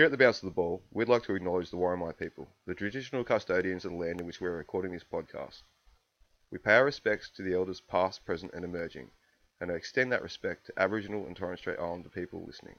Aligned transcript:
Here 0.00 0.06
at 0.06 0.12
the 0.12 0.16
Bounce 0.16 0.38
of 0.38 0.46
the 0.46 0.54
Ball, 0.54 0.82
we'd 0.92 1.10
like 1.10 1.24
to 1.24 1.34
acknowledge 1.34 1.68
the 1.68 1.76
Warramai 1.76 2.16
people, 2.16 2.48
the 2.66 2.74
traditional 2.74 3.22
custodians 3.22 3.84
of 3.84 3.90
the 3.90 3.98
land 3.98 4.18
in 4.18 4.26
which 4.26 4.40
we're 4.40 4.56
recording 4.56 4.92
this 4.92 5.04
podcast. 5.04 5.60
We 6.50 6.56
pay 6.56 6.76
our 6.76 6.86
respects 6.86 7.28
to 7.36 7.42
the 7.42 7.52
elders 7.52 7.82
past, 7.82 8.24
present, 8.24 8.54
and 8.54 8.64
emerging, 8.64 9.10
and 9.60 9.70
I 9.70 9.74
extend 9.74 10.10
that 10.10 10.22
respect 10.22 10.64
to 10.64 10.72
Aboriginal 10.78 11.26
and 11.26 11.36
Torres 11.36 11.58
Strait 11.58 11.78
Islander 11.78 12.08
people 12.08 12.42
listening. 12.46 12.76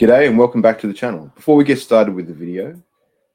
G'day 0.00 0.26
and 0.26 0.36
welcome 0.36 0.60
back 0.60 0.80
to 0.80 0.88
the 0.88 0.92
channel. 0.92 1.30
Before 1.36 1.54
we 1.54 1.62
get 1.62 1.78
started 1.78 2.16
with 2.16 2.26
the 2.26 2.34
video, 2.34 2.82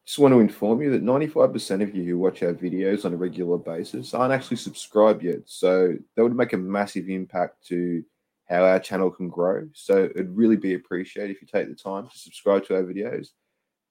just 0.06 0.20
want 0.20 0.34
to 0.34 0.42
inform 0.42 0.82
you 0.82 0.92
that 0.92 1.06
95% 1.06 1.82
of 1.82 1.96
you 1.96 2.04
who 2.04 2.18
watch 2.18 2.44
our 2.44 2.54
videos 2.54 3.06
on 3.06 3.14
a 3.14 3.16
regular 3.16 3.58
basis 3.58 4.14
aren't 4.14 4.34
actually 4.34 4.58
subscribed 4.58 5.24
yet. 5.24 5.44
So 5.46 5.96
that 6.14 6.24
would 6.24 6.36
make 6.36 6.52
a 6.52 6.58
massive 6.58 7.08
impact 7.08 7.66
to 7.68 8.04
how 8.48 8.64
our 8.64 8.80
channel 8.80 9.10
can 9.10 9.30
grow. 9.30 9.68
So 9.74 10.06
it'd 10.06 10.36
really 10.36 10.58
be 10.58 10.76
appreciated 10.76 11.36
if 11.36 11.42
you 11.42 11.48
take 11.48 11.68
the 11.68 11.76
time 11.76 12.08
to 12.08 12.18
subscribe 12.18 12.66
to 12.68 12.76
our 12.76 12.84
videos 12.84 13.30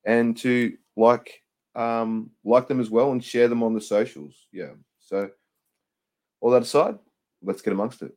and 0.04 0.36
to 0.38 0.76
like 0.96 1.40
um, 1.74 2.30
like 2.44 2.68
them 2.68 2.80
as 2.80 2.88
well 2.88 3.10
and 3.10 3.22
share 3.22 3.48
them 3.48 3.62
on 3.62 3.74
the 3.74 3.80
socials. 3.80 4.46
Yeah. 4.52 4.74
So 5.00 5.30
all 6.40 6.50
that 6.50 6.62
aside, 6.62 6.98
let's 7.42 7.62
get 7.62 7.72
amongst 7.72 8.02
it. 8.02 8.12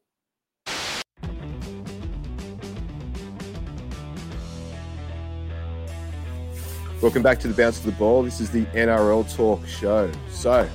Welcome 7.02 7.22
back 7.22 7.40
to 7.42 7.48
the 7.48 7.54
Bounce 7.54 7.78
of 7.78 7.86
the 7.86 7.92
Ball. 7.92 8.23
This 8.23 8.40
is 8.40 8.50
the 8.50 8.66
NRL 8.66 9.36
Talk 9.36 9.66
Show. 9.67 10.12
So, 10.31 10.67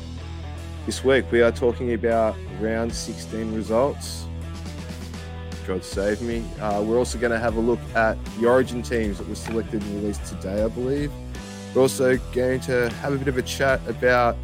this 0.86 1.02
week 1.02 1.24
we 1.32 1.42
are 1.42 1.50
talking 1.50 1.94
about 1.94 2.36
round 2.60 2.94
16 2.94 3.52
results. 3.52 4.26
God 5.66 5.84
save 5.84 6.22
me. 6.22 6.44
Uh, 6.60 6.82
we're 6.84 6.98
also 6.98 7.18
going 7.18 7.32
to 7.32 7.38
have 7.38 7.56
a 7.56 7.60
look 7.60 7.80
at 7.94 8.22
the 8.36 8.46
origin 8.46 8.82
teams 8.82 9.18
that 9.18 9.28
were 9.28 9.34
selected 9.34 9.82
and 9.82 9.94
released 9.96 10.24
today, 10.26 10.62
I 10.62 10.68
believe. 10.68 11.12
We're 11.74 11.82
also 11.82 12.16
going 12.32 12.60
to 12.60 12.90
have 12.90 13.12
a 13.12 13.16
bit 13.16 13.28
of 13.28 13.38
a 13.38 13.42
chat 13.42 13.80
about 13.86 14.36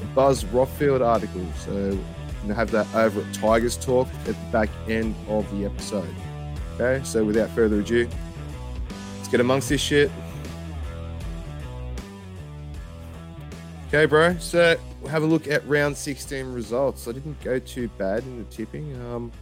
a 0.00 0.04
Buzz 0.14 0.44
Rothfield 0.44 1.04
article. 1.04 1.46
So, 1.64 1.72
we're 1.72 1.90
going 1.90 2.48
to 2.48 2.54
have 2.54 2.70
that 2.70 2.86
over 2.94 3.20
at 3.20 3.34
Tigers 3.34 3.76
Talk 3.76 4.08
at 4.20 4.26
the 4.26 4.52
back 4.52 4.68
end 4.88 5.14
of 5.28 5.50
the 5.56 5.64
episode. 5.64 6.14
Okay, 6.78 7.02
so 7.04 7.24
without 7.24 7.48
further 7.50 7.80
ado, 7.80 8.08
let's 9.16 9.28
get 9.28 9.40
amongst 9.40 9.68
this 9.70 9.80
shit. 9.80 10.10
Okay, 13.88 14.04
bro. 14.04 14.36
So 14.38 14.76
we'll 15.00 15.10
have 15.10 15.22
a 15.22 15.26
look 15.26 15.46
at 15.46 15.66
round 15.66 15.96
16 15.96 16.52
results. 16.52 17.08
I 17.08 17.12
didn't 17.12 17.40
go 17.40 17.58
too 17.58 17.88
bad 17.96 18.24
in 18.24 18.38
the 18.38 18.44
tipping. 18.44 18.94
Um, 19.06 19.32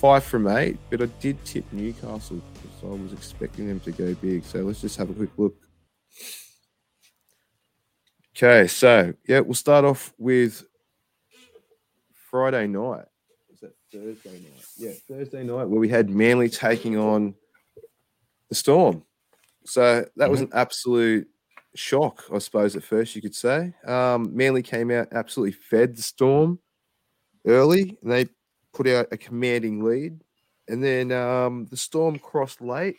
five 0.00 0.24
from 0.24 0.48
eight, 0.48 0.78
but 0.88 1.02
I 1.02 1.06
did 1.20 1.44
tip 1.44 1.64
Newcastle 1.72 2.40
because 2.54 2.82
I 2.82 3.02
was 3.02 3.12
expecting 3.12 3.68
them 3.68 3.80
to 3.80 3.92
go 3.92 4.14
big. 4.14 4.44
So 4.44 4.60
let's 4.60 4.80
just 4.80 4.96
have 4.96 5.10
a 5.10 5.12
quick 5.12 5.28
look. 5.36 5.54
Okay, 8.34 8.66
so 8.66 9.12
yeah, 9.28 9.40
we'll 9.40 9.52
start 9.52 9.84
off 9.84 10.14
with 10.16 10.64
Friday 12.30 12.66
night. 12.66 13.04
Was 13.50 13.60
that 13.60 13.74
Thursday 13.92 14.40
night? 14.40 14.64
Yeah, 14.78 14.92
Thursday 15.06 15.44
night 15.44 15.68
where 15.68 15.80
we 15.80 15.90
had 15.90 16.08
Manly 16.08 16.48
taking 16.48 16.96
on 16.96 17.34
the 18.48 18.54
Storm. 18.54 19.02
So 19.66 20.06
that 20.16 20.30
was 20.30 20.40
an 20.40 20.48
absolute 20.54 21.28
shock, 21.74 22.24
I 22.32 22.38
suppose, 22.38 22.74
at 22.74 22.82
first 22.82 23.14
you 23.14 23.20
could 23.20 23.34
say. 23.34 23.74
Um, 23.84 24.34
Manly 24.34 24.62
came 24.62 24.90
out 24.90 25.08
absolutely 25.12 25.52
fed 25.52 25.96
the 25.96 26.02
Storm 26.02 26.58
early, 27.46 27.98
and 28.02 28.10
they 28.10 28.28
put 28.72 28.86
out 28.86 29.08
a 29.12 29.16
commanding 29.16 29.84
lead. 29.84 30.20
And 30.68 30.82
then 30.82 31.10
um, 31.12 31.66
the 31.70 31.76
Storm 31.76 32.18
crossed 32.18 32.60
late. 32.60 32.96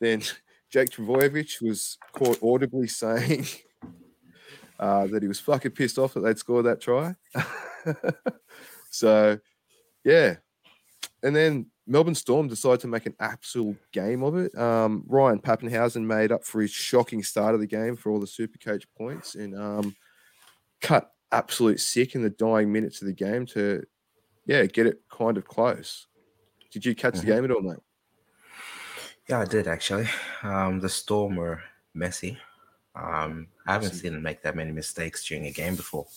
Then 0.00 0.22
Jake 0.70 0.90
Trbojevic 0.90 1.62
was 1.62 1.98
caught 2.12 2.42
audibly 2.42 2.86
saying 2.88 3.46
uh, 4.78 5.06
that 5.08 5.22
he 5.22 5.28
was 5.28 5.40
fucking 5.40 5.72
pissed 5.72 5.98
off 5.98 6.14
that 6.14 6.20
they'd 6.20 6.38
scored 6.38 6.66
that 6.66 6.80
try. 6.80 7.14
so, 8.90 9.38
yeah. 10.04 10.36
And 11.22 11.34
then 11.34 11.66
Melbourne 11.86 12.14
Storm 12.14 12.46
decided 12.46 12.80
to 12.80 12.88
make 12.88 13.06
an 13.06 13.16
absolute 13.18 13.78
game 13.92 14.22
of 14.22 14.36
it. 14.36 14.56
Um, 14.56 15.02
Ryan 15.06 15.40
Papenhuyzen 15.40 16.04
made 16.04 16.30
up 16.30 16.44
for 16.44 16.60
his 16.62 16.70
shocking 16.70 17.22
start 17.22 17.54
of 17.54 17.60
the 17.60 17.66
game 17.66 17.96
for 17.96 18.12
all 18.12 18.20
the 18.20 18.26
super 18.26 18.58
coach 18.58 18.86
points 18.96 19.34
and 19.34 19.58
um, 19.58 19.96
cut 20.80 21.10
absolute 21.32 21.80
sick 21.80 22.14
in 22.14 22.22
the 22.22 22.30
dying 22.30 22.72
minutes 22.72 23.02
of 23.02 23.08
the 23.08 23.12
game 23.12 23.44
to, 23.46 23.84
yeah, 24.50 24.66
get 24.66 24.86
it 24.88 25.00
kind 25.08 25.36
of 25.36 25.46
close. 25.46 26.08
Did 26.72 26.84
you 26.84 26.96
catch 26.96 27.14
Mhm. 27.14 27.20
the 27.20 27.26
game 27.26 27.44
at 27.44 27.52
all, 27.52 27.60
mate? 27.62 27.78
Yeah, 29.28 29.38
I 29.38 29.44
did 29.44 29.68
actually. 29.68 30.08
Um, 30.42 30.80
the 30.80 30.88
Storm 30.88 31.36
were 31.36 31.62
messy. 31.94 32.36
Um, 32.96 33.46
I 33.64 33.74
haven't 33.74 33.94
seen 33.94 34.14
them 34.14 34.22
make 34.22 34.42
that 34.42 34.56
many 34.56 34.72
mistakes 34.72 35.24
during 35.24 35.46
a 35.46 35.52
game 35.52 35.76
before. 35.76 36.08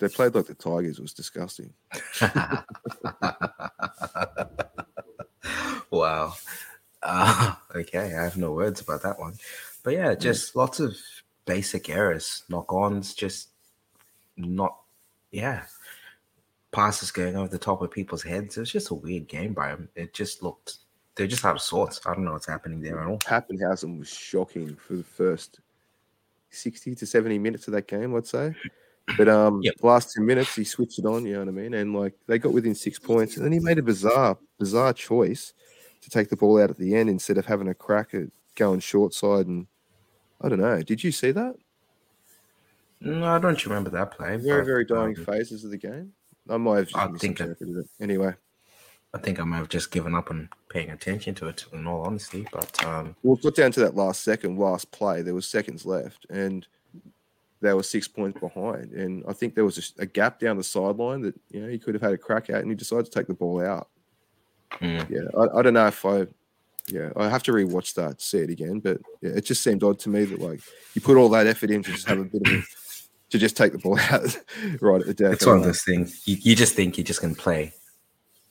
They 0.00 0.08
played 0.08 0.34
like 0.34 0.46
the 0.46 0.54
Tigers. 0.54 0.98
It 0.98 1.02
was 1.02 1.14
disgusting. 1.14 1.72
wow. 5.90 6.34
Uh, 7.04 7.54
okay, 7.76 8.16
I 8.16 8.24
have 8.24 8.36
no 8.36 8.50
words 8.52 8.80
about 8.80 9.02
that 9.02 9.20
one. 9.20 9.34
But 9.84 9.94
yeah, 9.94 10.16
just 10.16 10.56
lots 10.56 10.80
of 10.80 10.96
basic 11.44 11.88
errors, 11.88 12.42
knock 12.48 12.72
ons, 12.72 13.14
just 13.14 13.50
not, 14.36 14.76
yeah. 15.30 15.66
Passes 16.76 17.10
going 17.10 17.36
over 17.36 17.48
the 17.48 17.56
top 17.58 17.80
of 17.80 17.90
people's 17.90 18.22
heads. 18.22 18.58
It 18.58 18.60
was 18.60 18.70
just 18.70 18.90
a 18.90 18.94
weird 18.94 19.28
game 19.28 19.54
by 19.54 19.68
them. 19.68 19.88
It 19.94 20.12
just 20.12 20.42
looked, 20.42 20.76
they're 21.14 21.26
just 21.26 21.42
out 21.42 21.54
of 21.54 21.62
sorts. 21.62 22.02
I 22.04 22.12
don't 22.12 22.26
know 22.26 22.32
what's 22.32 22.46
happening 22.46 22.82
there 22.82 23.00
at 23.00 23.06
all. 23.06 23.16
Papenhuyzen 23.16 23.98
was 23.98 24.10
shocking 24.10 24.76
for 24.76 24.96
the 24.96 25.02
first 25.02 25.60
60 26.50 26.94
to 26.96 27.06
70 27.06 27.38
minutes 27.38 27.66
of 27.66 27.72
that 27.72 27.88
game, 27.88 28.14
I'd 28.14 28.26
say. 28.26 28.54
But 29.16 29.26
um 29.26 29.62
Yep. 29.62 29.76
the 29.78 29.86
last 29.86 30.12
two 30.12 30.20
minutes 30.20 30.54
he 30.54 30.64
switched 30.64 30.98
it 30.98 31.06
on, 31.06 31.24
you 31.24 31.32
know 31.32 31.38
what 31.38 31.48
I 31.48 31.52
mean? 31.52 31.72
And 31.72 31.94
like 31.94 32.12
they 32.26 32.38
got 32.38 32.52
within 32.52 32.74
six 32.74 32.98
points, 32.98 33.38
and 33.38 33.44
then 33.46 33.52
he 33.52 33.58
made 33.58 33.78
a 33.78 33.82
bizarre, 33.82 34.36
bizarre 34.58 34.92
choice 34.92 35.54
to 36.02 36.10
take 36.10 36.28
the 36.28 36.36
ball 36.36 36.60
out 36.60 36.68
at 36.68 36.76
the 36.76 36.94
end 36.94 37.08
instead 37.08 37.38
of 37.38 37.46
having 37.46 37.68
a 37.68 37.74
crack 37.74 38.12
at 38.12 38.28
going 38.54 38.80
short 38.80 39.14
side 39.14 39.46
and 39.46 39.66
I 40.42 40.50
don't 40.50 40.60
know. 40.60 40.82
Did 40.82 41.02
you 41.02 41.10
see 41.10 41.30
that? 41.30 41.54
No, 43.00 43.24
I 43.24 43.38
don't 43.38 43.64
remember 43.64 43.88
that 43.88 44.10
play. 44.10 44.36
Very, 44.36 44.62
very 44.66 44.84
dying 44.84 45.16
um, 45.16 45.24
phases 45.24 45.64
of 45.64 45.70
the 45.70 45.78
game. 45.78 46.12
I 46.48 46.56
might 46.56 46.76
have 46.78 46.88
just 46.88 46.96
I 46.96 47.08
think. 47.18 47.40
Anyway, 48.00 48.34
I 49.14 49.18
think 49.18 49.40
I 49.40 49.44
might 49.44 49.58
have 49.58 49.68
just 49.68 49.90
given 49.90 50.14
up 50.14 50.30
on 50.30 50.48
paying 50.68 50.90
attention 50.90 51.34
to 51.36 51.48
it, 51.48 51.64
in 51.72 51.86
all 51.86 52.02
honesty. 52.02 52.46
But 52.52 52.84
um, 52.84 53.16
well, 53.22 53.36
got 53.36 53.54
down 53.54 53.72
to 53.72 53.80
that 53.80 53.96
last 53.96 54.22
second, 54.22 54.58
last 54.58 54.90
play. 54.90 55.22
There 55.22 55.34
was 55.34 55.46
seconds 55.46 55.86
left, 55.86 56.26
and 56.28 56.66
they 57.60 57.72
were 57.72 57.82
six 57.82 58.06
points 58.06 58.38
behind. 58.38 58.92
And 58.92 59.24
I 59.26 59.32
think 59.32 59.54
there 59.54 59.64
was 59.64 59.74
just 59.74 59.98
a 59.98 60.06
gap 60.06 60.38
down 60.38 60.56
the 60.56 60.64
sideline 60.64 61.22
that 61.22 61.34
you 61.50 61.62
know 61.62 61.68
he 61.68 61.78
could 61.78 61.94
have 61.94 62.02
had 62.02 62.12
a 62.12 62.18
crack 62.18 62.50
at, 62.50 62.60
and 62.60 62.70
he 62.70 62.76
decided 62.76 63.06
to 63.06 63.10
take 63.10 63.26
the 63.26 63.34
ball 63.34 63.64
out. 63.64 63.88
mm, 64.80 65.08
Yeah, 65.08 65.28
I, 65.38 65.58
I 65.58 65.62
don't 65.62 65.74
know 65.74 65.86
if 65.86 66.04
I, 66.04 66.26
yeah, 66.88 67.10
I 67.16 67.28
have 67.28 67.42
to 67.44 67.52
rewatch 67.52 67.94
that, 67.94 68.20
see 68.20 68.38
it 68.38 68.50
again. 68.50 68.80
But 68.80 68.98
yeah, 69.22 69.30
it 69.30 69.44
just 69.44 69.62
seemed 69.62 69.82
odd 69.82 69.98
to 70.00 70.10
me 70.10 70.24
that 70.26 70.40
like 70.40 70.60
you 70.94 71.00
put 71.00 71.16
all 71.16 71.30
that 71.30 71.46
effort 71.46 71.70
in 71.70 71.82
to 71.82 71.90
just 71.90 72.06
have 72.06 72.18
a 72.18 72.24
bit 72.24 72.42
of 72.46 72.52
a, 72.52 72.62
to 73.30 73.38
just 73.38 73.56
take 73.56 73.72
the 73.72 73.78
ball 73.78 73.98
out 74.10 74.38
right 74.80 75.00
at 75.00 75.06
the 75.06 75.14
death. 75.14 75.34
it's 75.34 75.46
one 75.46 75.58
of 75.58 75.64
those 75.64 75.82
things 75.82 76.22
you, 76.26 76.36
you 76.40 76.56
just 76.56 76.74
think 76.74 76.96
you 76.96 77.04
just 77.04 77.20
can 77.20 77.34
play 77.34 77.72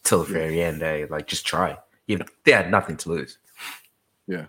till 0.05 0.23
the 0.23 0.33
very 0.33 0.61
end. 0.61 0.81
Eh? 0.81 1.05
Like 1.09 1.27
just 1.27 1.45
try. 1.45 1.77
You 2.07 2.19
they 2.45 2.51
had 2.51 2.71
nothing 2.71 2.97
to 2.97 3.09
lose. 3.09 3.37
Yeah. 4.27 4.45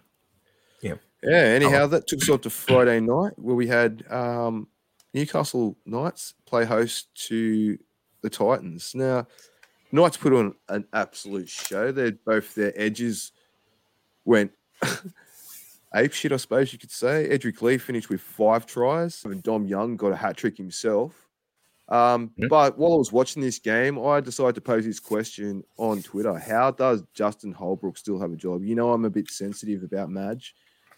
Yeah. 0.82 0.94
Yeah. 1.22 1.36
Anyhow, 1.36 1.86
that 1.88 2.06
took 2.06 2.22
us 2.22 2.28
on 2.28 2.41
to 2.41 2.50
Friday 2.50 3.00
night 3.00 3.32
where 3.36 3.56
we 3.56 3.66
had 3.66 4.04
um, 4.10 4.69
Newcastle 5.15 5.76
Knights 5.86 6.34
play 6.44 6.65
host 6.65 7.09
to 7.26 7.78
the 8.20 8.31
Titans. 8.31 8.92
Now, 8.94 9.26
Knights 9.91 10.19
put 10.19 10.32
on 10.32 10.54
an 10.69 10.86
absolute 10.92 11.48
show. 11.48 11.91
They 11.91 12.10
both 12.10 12.54
their 12.54 12.72
edges 12.76 13.32
went 14.25 14.53
ape 15.97 16.12
shit, 16.12 16.33
I 16.33 16.37
suppose 16.37 16.72
you 16.72 16.78
could 16.78 16.91
say. 16.91 17.28
Edrick 17.31 17.63
Lee 17.63 17.78
finished 17.78 18.09
with 18.09 18.21
five 18.21 18.66
tries, 18.66 19.25
and 19.25 19.43
Dom 19.43 19.66
Young 19.66 19.97
got 19.97 20.13
a 20.13 20.16
hat 20.16 20.37
trick 20.37 20.57
himself. 20.57 21.28
Um, 21.89 22.31
Mhm. 22.39 22.48
But 22.48 22.78
while 22.78 22.95
I 22.95 22.97
was 22.97 23.13
watching 23.13 23.43
this 23.43 23.59
game, 23.59 23.98
I 23.98 24.21
decided 24.21 24.57
to 24.57 24.60
pose 24.60 24.84
this 24.84 24.98
question 25.01 25.65
on 25.77 26.03
Twitter: 26.03 26.37
How 26.37 26.71
does 26.72 27.03
Justin 27.15 27.53
Holbrook 27.53 27.97
still 27.97 28.19
have 28.19 28.33
a 28.33 28.37
job? 28.37 28.65
You 28.65 28.75
know, 28.75 28.93
I'm 28.93 29.04
a 29.04 29.10
bit 29.10 29.31
sensitive 29.31 29.83
about 29.84 30.10
Madge 30.10 30.54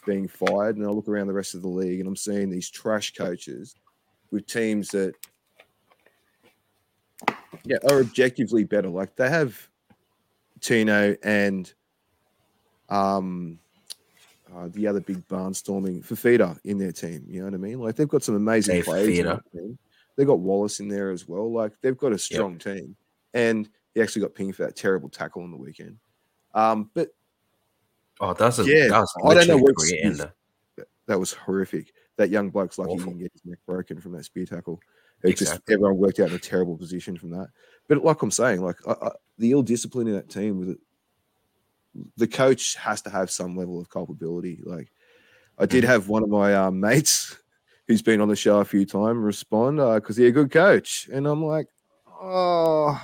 being 0.07 0.27
fired, 0.29 0.77
and 0.77 0.87
I 0.87 0.89
look 0.91 1.09
around 1.09 1.27
the 1.27 1.35
rest 1.35 1.55
of 1.55 1.61
the 1.63 1.69
league, 1.69 2.01
and 2.01 2.09
I'm 2.09 2.17
seeing 2.17 2.49
these 2.49 2.71
trash 2.71 3.13
coaches 3.13 3.75
with 4.31 4.47
teams 4.47 4.89
that, 4.89 5.15
yeah, 7.65 7.77
are 7.91 8.01
objectively 8.01 8.65
better. 8.65 8.89
Like 8.89 9.15
they 9.17 9.29
have 9.29 9.69
Tino 10.61 11.17
and 11.23 11.73
um 12.89 13.59
uh, 14.55 14.69
the 14.73 14.87
other 14.87 15.01
big 15.01 15.27
barnstorming 15.29 16.05
Fifita 16.05 16.59
in 16.65 16.79
their 16.79 16.93
team. 16.93 17.25
You 17.29 17.41
know 17.41 17.47
what 17.47 17.55
I 17.55 17.59
mean? 17.59 17.81
Like 17.81 17.97
they've 17.97 18.09
got 18.09 18.23
some 18.23 18.35
amazing 18.35 18.77
Dave 18.77 18.85
players. 18.85 19.09
in 19.19 19.27
Fifita. 19.27 19.41
that. 19.53 19.79
They've 20.17 20.27
got 20.27 20.41
Wallace 20.41 20.81
in 20.81 20.89
there 20.89 21.11
as 21.11 21.29
well. 21.29 21.53
Like 21.53 21.73
they've 21.81 21.97
got 21.97 22.13
a 22.13 22.19
strong 22.19 22.59
team, 22.59 22.97
and 23.35 23.69
he 23.95 24.01
actually 24.03 24.23
got 24.23 24.35
pinged 24.35 24.57
for 24.57 24.65
that 24.65 24.77
terrible 24.77 25.09
tackle 25.09 25.43
on 25.43 25.51
the 25.51 25.57
weekend. 25.57 25.99
Um, 26.55 26.91
but 26.95 27.09
Oh, 28.21 28.35
that's 28.35 28.59
a 28.59 28.65
Yeah, 28.65 28.89
that 28.89 28.95
I 29.25 29.35
don't 29.35 29.47
know 29.47 29.55
literally 29.57 29.61
a 29.61 29.63
what 29.63 29.77
career 29.77 29.95
excuse- 29.95 30.21
ender. 30.21 30.35
that 31.07 31.21
was 31.21 31.33
horrific. 31.33 31.93
That 32.17 32.31
young 32.31 32.51
bloke's 32.51 32.79
lucky 32.79 32.95
he 32.95 32.99
didn't 32.99 33.19
get 33.19 33.33
his 33.33 33.45
neck 33.45 33.59
broken 33.65 34.01
from 34.01 34.11
that 34.13 34.25
spear 34.25 34.45
tackle. 34.45 34.81
It 35.23 35.37
just 35.37 35.61
everyone 35.69 35.97
worked 35.99 36.19
out 36.19 36.31
in 36.31 36.35
a 36.35 36.39
terrible 36.39 36.77
position 36.77 37.17
from 37.17 37.31
that. 37.31 37.49
But 37.89 38.03
like 38.05 38.21
I'm 38.23 38.31
saying, 38.33 38.61
like 38.61 38.77
I, 38.89 38.93
I, 39.03 39.11
the 39.39 39.53
ill 39.53 39.63
discipline 39.63 40.09
in 40.09 40.15
that 40.15 40.29
team 40.29 40.59
with 40.59 40.71
it, 40.71 40.79
the 42.17 42.27
coach 42.27 42.75
has 42.77 43.03
to 43.03 43.11
have 43.11 43.31
some 43.31 43.57
level 43.57 43.81
of 43.81 43.89
culpability. 43.91 44.61
Like 44.65 44.91
I 45.59 45.67
did 45.67 45.85
Mhm. 45.85 45.89
have 45.89 46.09
one 46.09 46.23
of 46.23 46.29
my 46.29 46.55
um, 46.55 46.81
mates 46.81 47.37
who's 47.87 48.03
been 48.03 48.21
on 48.21 48.29
the 48.29 48.37
show 48.37 48.61
a 48.61 48.65
few 48.65 48.85
times 48.87 49.19
respond 49.19 49.77
because 49.77 50.17
he's 50.17 50.29
a 50.29 50.33
good 50.33 50.51
coach, 50.51 51.09
and 51.13 51.27
I'm 51.27 51.45
like, 51.45 51.67
oh, 52.21 53.01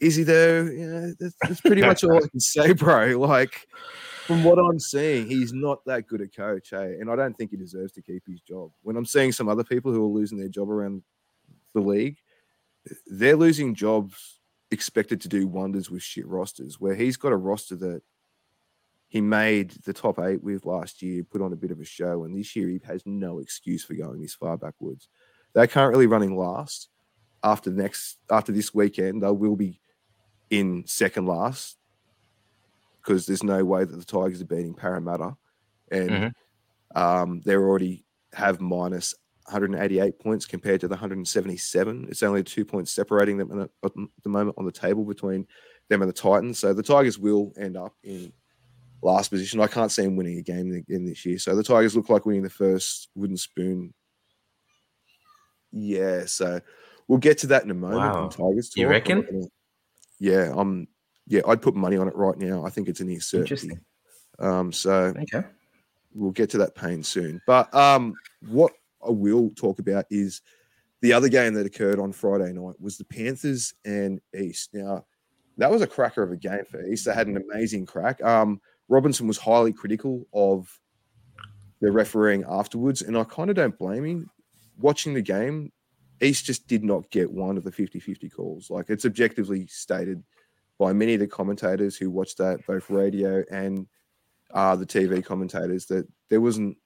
is 0.00 0.16
he 0.16 0.22
though? 0.22 0.62
Yeah, 0.64 1.10
that's, 1.18 1.34
that's 1.42 1.60
pretty 1.60 1.82
much 1.82 2.04
all 2.04 2.16
I 2.16 2.28
can 2.28 2.40
say, 2.40 2.72
bro. 2.74 3.18
Like 3.18 3.66
from 4.26 4.42
what 4.44 4.58
I'm 4.58 4.78
seeing, 4.78 5.26
he's 5.26 5.52
not 5.52 5.84
that 5.86 6.06
good 6.06 6.20
a 6.20 6.28
coach, 6.28 6.70
hey, 6.70 6.96
and 7.00 7.10
I 7.10 7.16
don't 7.16 7.36
think 7.36 7.50
he 7.50 7.56
deserves 7.56 7.92
to 7.92 8.02
keep 8.02 8.22
his 8.26 8.40
job. 8.40 8.70
When 8.82 8.96
I'm 8.96 9.04
seeing 9.04 9.32
some 9.32 9.48
other 9.48 9.64
people 9.64 9.92
who 9.92 10.02
are 10.04 10.08
losing 10.18 10.38
their 10.38 10.48
job 10.48 10.70
around 10.70 11.02
the 11.74 11.80
league, 11.80 12.16
they're 13.06 13.36
losing 13.36 13.74
jobs 13.74 14.39
expected 14.70 15.20
to 15.22 15.28
do 15.28 15.46
wonders 15.46 15.90
with 15.90 16.02
shit 16.02 16.26
rosters, 16.26 16.78
where 16.80 16.94
he's 16.94 17.16
got 17.16 17.32
a 17.32 17.36
roster 17.36 17.76
that 17.76 18.02
he 19.08 19.20
made 19.20 19.70
the 19.84 19.92
top 19.92 20.18
eight 20.20 20.42
with 20.42 20.64
last 20.64 21.02
year, 21.02 21.24
put 21.24 21.42
on 21.42 21.52
a 21.52 21.56
bit 21.56 21.72
of 21.72 21.80
a 21.80 21.84
show, 21.84 22.24
and 22.24 22.36
this 22.36 22.54
year 22.54 22.68
he 22.68 22.80
has 22.84 23.02
no 23.04 23.40
excuse 23.40 23.84
for 23.84 23.94
going 23.94 24.20
this 24.20 24.34
far 24.34 24.56
backwards. 24.56 25.08
They're 25.52 25.66
currently 25.66 26.06
running 26.06 26.36
last. 26.36 26.88
After 27.42 27.70
next, 27.70 28.18
after 28.30 28.52
this 28.52 28.72
weekend, 28.74 29.22
they 29.22 29.30
will 29.30 29.56
be 29.56 29.80
in 30.50 30.84
second 30.86 31.26
last 31.26 31.78
because 33.00 33.26
there's 33.26 33.42
no 33.42 33.64
way 33.64 33.84
that 33.84 33.96
the 33.96 34.04
Tigers 34.04 34.42
are 34.42 34.46
beating 34.46 34.74
Parramatta, 34.74 35.36
and 35.90 36.10
Mhm. 36.10 36.32
um, 36.94 37.40
they 37.40 37.56
already 37.56 38.04
have 38.34 38.60
minus 38.60 39.14
188 39.50 40.18
points 40.18 40.46
compared 40.46 40.80
to 40.80 40.88
the 40.88 40.94
177. 40.94 42.06
It's 42.08 42.22
only 42.22 42.42
two 42.42 42.64
points 42.64 42.90
separating 42.92 43.36
them 43.38 43.68
at 43.82 43.92
the- 43.94 44.28
moment 44.28 44.56
on 44.58 44.64
the 44.64 44.72
table 44.72 45.04
between 45.04 45.46
them 45.88 46.02
and 46.02 46.08
the 46.08 46.12
Titans. 46.14 46.58
So 46.58 46.72
the 46.72 46.82
Tigers 46.82 47.18
will 47.18 47.52
end 47.58 47.76
up 47.76 47.94
in 48.04 48.32
last 49.02 49.28
position. 49.30 49.60
I 49.60 49.66
can't 49.66 49.90
see 49.90 50.02
them 50.02 50.16
winning 50.16 50.38
a 50.38 50.42
game 50.42 50.72
again 50.72 51.04
this 51.04 51.24
year. 51.26 51.38
So 51.38 51.54
the 51.56 51.62
Tigers 51.64 51.96
look 51.96 52.08
like 52.08 52.26
winning 52.26 52.42
the 52.42 52.50
first 52.50 53.08
wooden 53.14 53.36
spoon. 53.36 53.92
Yeah, 55.72 56.24
so 56.26 56.60
we'll 57.08 57.18
get 57.18 57.38
to 57.38 57.46
that 57.48 57.64
in 57.64 57.70
a 57.70 57.74
moment. 57.74 57.98
Wow. 58.00 58.28
Tigers 58.28 58.70
talk. 58.70 58.76
You 58.78 58.86
I'm 58.86 58.90
reckon? 58.92 59.48
yeah, 60.18 60.52
I'm. 60.56 60.88
Yeah, 61.26 61.42
I'd 61.46 61.62
put 61.62 61.76
money 61.76 61.96
on 61.96 62.08
it 62.08 62.16
right 62.16 62.36
now. 62.36 62.64
I 62.66 62.70
think 62.70 62.88
it's 62.88 62.98
an 63.00 63.06
near 63.06 63.20
certainty. 63.20 63.52
Interesting. 63.68 63.80
Um, 64.40 64.72
so 64.72 65.14
Okay. 65.16 65.46
we'll 66.12 66.32
get 66.32 66.50
to 66.50 66.58
that 66.58 66.74
pain 66.74 67.04
soon. 67.04 67.40
But 67.46 67.72
um, 67.72 68.14
what 68.48 68.72
I 69.06 69.10
will 69.10 69.50
talk 69.50 69.78
about 69.78 70.06
is 70.10 70.42
the 71.00 71.12
other 71.12 71.28
game 71.28 71.54
that 71.54 71.66
occurred 71.66 71.98
on 71.98 72.12
Friday 72.12 72.52
night 72.52 72.80
was 72.80 72.98
the 72.98 73.04
Panthers 73.04 73.74
and 73.84 74.20
East. 74.38 74.70
Now, 74.74 75.04
that 75.56 75.70
was 75.70 75.82
a 75.82 75.86
cracker 75.86 76.22
of 76.22 76.32
a 76.32 76.36
game 76.36 76.64
for 76.64 76.84
East. 76.84 77.04
They 77.04 77.14
had 77.14 77.26
an 77.26 77.36
amazing 77.36 77.86
crack. 77.86 78.22
Um, 78.22 78.60
Robinson 78.88 79.26
was 79.26 79.38
highly 79.38 79.72
critical 79.72 80.26
of 80.32 80.78
the 81.80 81.90
refereeing 81.90 82.44
afterwards, 82.48 83.02
and 83.02 83.16
I 83.16 83.24
kind 83.24 83.50
of 83.50 83.56
don't 83.56 83.78
blame 83.78 84.04
him. 84.04 84.30
Watching 84.78 85.14
the 85.14 85.22
game, 85.22 85.72
East 86.20 86.44
just 86.44 86.66
did 86.66 86.84
not 86.84 87.10
get 87.10 87.30
one 87.30 87.56
of 87.56 87.64
the 87.64 87.72
50 87.72 88.00
50 88.00 88.28
calls. 88.28 88.70
Like 88.70 88.90
it's 88.90 89.06
objectively 89.06 89.66
stated 89.66 90.22
by 90.78 90.92
many 90.92 91.14
of 91.14 91.20
the 91.20 91.26
commentators 91.26 91.96
who 91.96 92.10
watched 92.10 92.38
that, 92.38 92.66
both 92.66 92.90
radio 92.90 93.44
and 93.50 93.86
uh, 94.52 94.76
the 94.76 94.86
TV 94.86 95.24
commentators 95.24 95.86
that 95.86 96.06
there 96.28 96.40
wasn't 96.40 96.76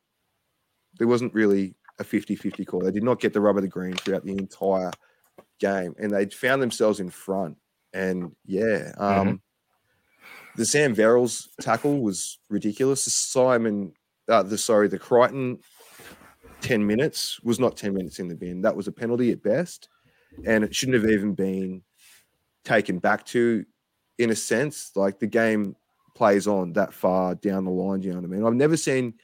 there 0.98 1.08
wasn't 1.08 1.34
really 1.34 1.74
a 1.98 2.04
50-50 2.04 2.66
call. 2.66 2.80
They 2.80 2.90
did 2.90 3.04
not 3.04 3.20
get 3.20 3.32
the 3.32 3.40
rub 3.40 3.56
of 3.56 3.62
the 3.62 3.68
green 3.68 3.94
throughout 3.94 4.24
the 4.24 4.36
entire 4.36 4.90
game, 5.60 5.94
and 5.98 6.10
they 6.10 6.26
found 6.26 6.62
themselves 6.62 7.00
in 7.00 7.10
front. 7.10 7.56
And 7.92 8.32
yeah, 8.44 8.92
um, 8.98 9.40
the 10.56 10.66
Sam 10.66 10.94
Verrills 10.94 11.48
tackle 11.60 12.00
was 12.00 12.38
ridiculous. 12.48 13.04
The 13.04 13.10
Simon, 13.10 13.92
uh, 14.28 14.42
the 14.42 14.58
sorry, 14.58 14.88
the 14.88 14.98
Crichton 14.98 15.58
ten 16.60 16.86
minutes 16.86 17.40
was 17.42 17.60
not 17.60 17.76
ten 17.76 17.94
minutes 17.94 18.18
in 18.18 18.28
the 18.28 18.34
bin. 18.34 18.62
That 18.62 18.76
was 18.76 18.88
a 18.88 18.92
penalty 18.92 19.30
at 19.30 19.42
best, 19.42 19.88
and 20.44 20.64
it 20.64 20.74
shouldn't 20.74 21.00
have 21.00 21.10
even 21.10 21.34
been 21.34 21.82
taken 22.64 22.98
back 22.98 23.24
to. 23.26 23.64
In 24.16 24.30
a 24.30 24.36
sense, 24.36 24.92
like 24.94 25.18
the 25.18 25.26
game 25.26 25.74
plays 26.14 26.46
on 26.46 26.72
that 26.74 26.94
far 26.94 27.34
down 27.34 27.64
the 27.64 27.70
line. 27.70 28.00
Do 28.00 28.06
you 28.06 28.14
know 28.14 28.20
what 28.20 28.26
I 28.26 28.30
mean? 28.30 28.46
I've 28.46 28.54
never 28.54 28.76
seen. 28.76 29.14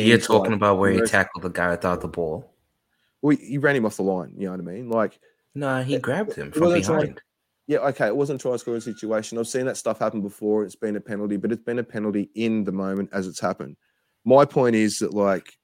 You're 0.00 0.18
talking 0.18 0.52
like 0.52 0.56
about 0.58 0.78
where 0.78 0.92
he 0.92 1.00
tackled 1.02 1.42
the 1.44 1.50
guy 1.50 1.70
without 1.70 2.00
the 2.00 2.08
ball. 2.08 2.52
Well, 3.20 3.36
he 3.36 3.58
ran 3.58 3.76
him 3.76 3.86
off 3.86 3.96
the 3.96 4.02
line. 4.02 4.34
You 4.36 4.46
know 4.46 4.52
what 4.52 4.60
I 4.60 4.64
mean? 4.64 4.88
Like, 4.90 5.18
No, 5.54 5.82
he 5.82 5.96
It- 5.96 6.02
grabbed 6.02 6.32
him 6.32 6.50
from 6.50 6.72
behind. 6.72 7.20
yeah, 7.66 7.78
okay, 7.88 8.06
it 8.06 8.16
wasn't 8.16 8.40
a 8.40 8.42
try 8.42 8.56
scoring 8.56 8.80
situation. 8.80 9.36
I've 9.36 9.46
seen 9.46 9.66
that 9.66 9.76
stuff 9.76 9.98
happen 9.98 10.22
before. 10.22 10.64
It's 10.64 10.74
been 10.74 10.96
a 10.96 11.00
penalty, 11.00 11.36
but 11.36 11.52
it's 11.52 11.62
been 11.62 11.78
a 11.78 11.84
penalty 11.84 12.30
in 12.34 12.64
the 12.64 12.72
moment 12.72 13.10
as 13.12 13.26
it's 13.26 13.38
happened. 13.38 13.76
My 14.24 14.46
point 14.46 14.74
is 14.76 14.98
that, 15.00 15.12
like, 15.12 15.58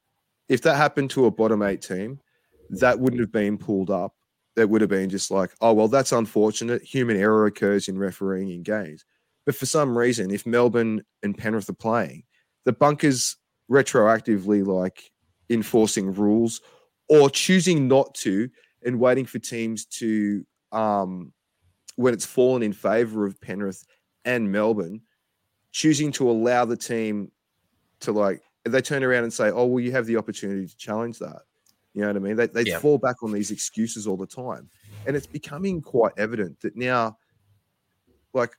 if 0.50 0.60
that 0.62 0.76
happened 0.76 1.08
to 1.12 1.24
a 1.24 1.30
bottom 1.30 1.62
eight 1.62 1.80
team, 1.80 2.20
that 2.68 3.00
wouldn't 3.00 3.20
have 3.20 3.32
been 3.32 3.56
pulled 3.56 3.88
up. 3.90 4.14
That 4.56 4.68
would 4.68 4.82
have 4.82 4.90
been 4.90 5.08
just 5.08 5.30
like, 5.30 5.54
oh, 5.62 5.72
well, 5.72 5.88
that's 5.88 6.12
unfortunate. 6.12 6.82
Human 6.82 7.16
error 7.16 7.46
occurs 7.46 7.88
in 7.88 7.96
refereeing 7.98 8.50
in 8.50 8.62
games. 8.62 9.06
But 9.46 9.54
for 9.54 9.64
some 9.64 9.96
reason, 9.96 10.30
if 10.30 10.44
Melbourne 10.44 11.02
and 11.22 11.34
Penrith 11.38 11.70
are 11.70 11.74
playing, 11.74 12.24
the 12.66 12.72
bunkers 12.74 13.37
retroactively 13.70 14.66
like 14.66 15.12
enforcing 15.50 16.12
rules 16.14 16.60
or 17.08 17.30
choosing 17.30 17.88
not 17.88 18.14
to 18.14 18.50
and 18.84 19.00
waiting 19.00 19.26
for 19.26 19.38
teams 19.38 19.84
to 19.86 20.46
um 20.72 21.32
when 21.96 22.14
it's 22.14 22.26
fallen 22.26 22.62
in 22.62 22.72
favor 22.72 23.26
of 23.26 23.40
Penrith 23.40 23.84
and 24.24 24.52
Melbourne, 24.52 25.02
choosing 25.72 26.12
to 26.12 26.30
allow 26.30 26.64
the 26.64 26.76
team 26.76 27.32
to 28.00 28.12
like 28.12 28.42
they 28.64 28.82
turn 28.82 29.02
around 29.04 29.24
and 29.24 29.32
say, 29.32 29.50
"Oh, 29.50 29.66
well, 29.66 29.84
you 29.84 29.92
have 29.92 30.06
the 30.06 30.16
opportunity 30.16 30.66
to 30.66 30.76
challenge 30.76 31.18
that." 31.20 31.42
You 31.94 32.02
know 32.02 32.08
what 32.08 32.16
I 32.16 32.20
mean? 32.20 32.36
They 32.36 32.46
they 32.48 32.64
Yeah. 32.64 32.82
fall 32.82 32.98
back 32.98 33.22
on 33.22 33.32
these 33.32 33.50
excuses 33.50 34.06
all 34.06 34.16
the 34.16 34.26
time, 34.26 34.70
and 35.06 35.16
it's 35.16 35.26
becoming 35.26 35.82
quite 35.82 36.12
evident 36.18 36.60
that 36.60 36.76
now, 36.76 37.18
like, 38.34 38.56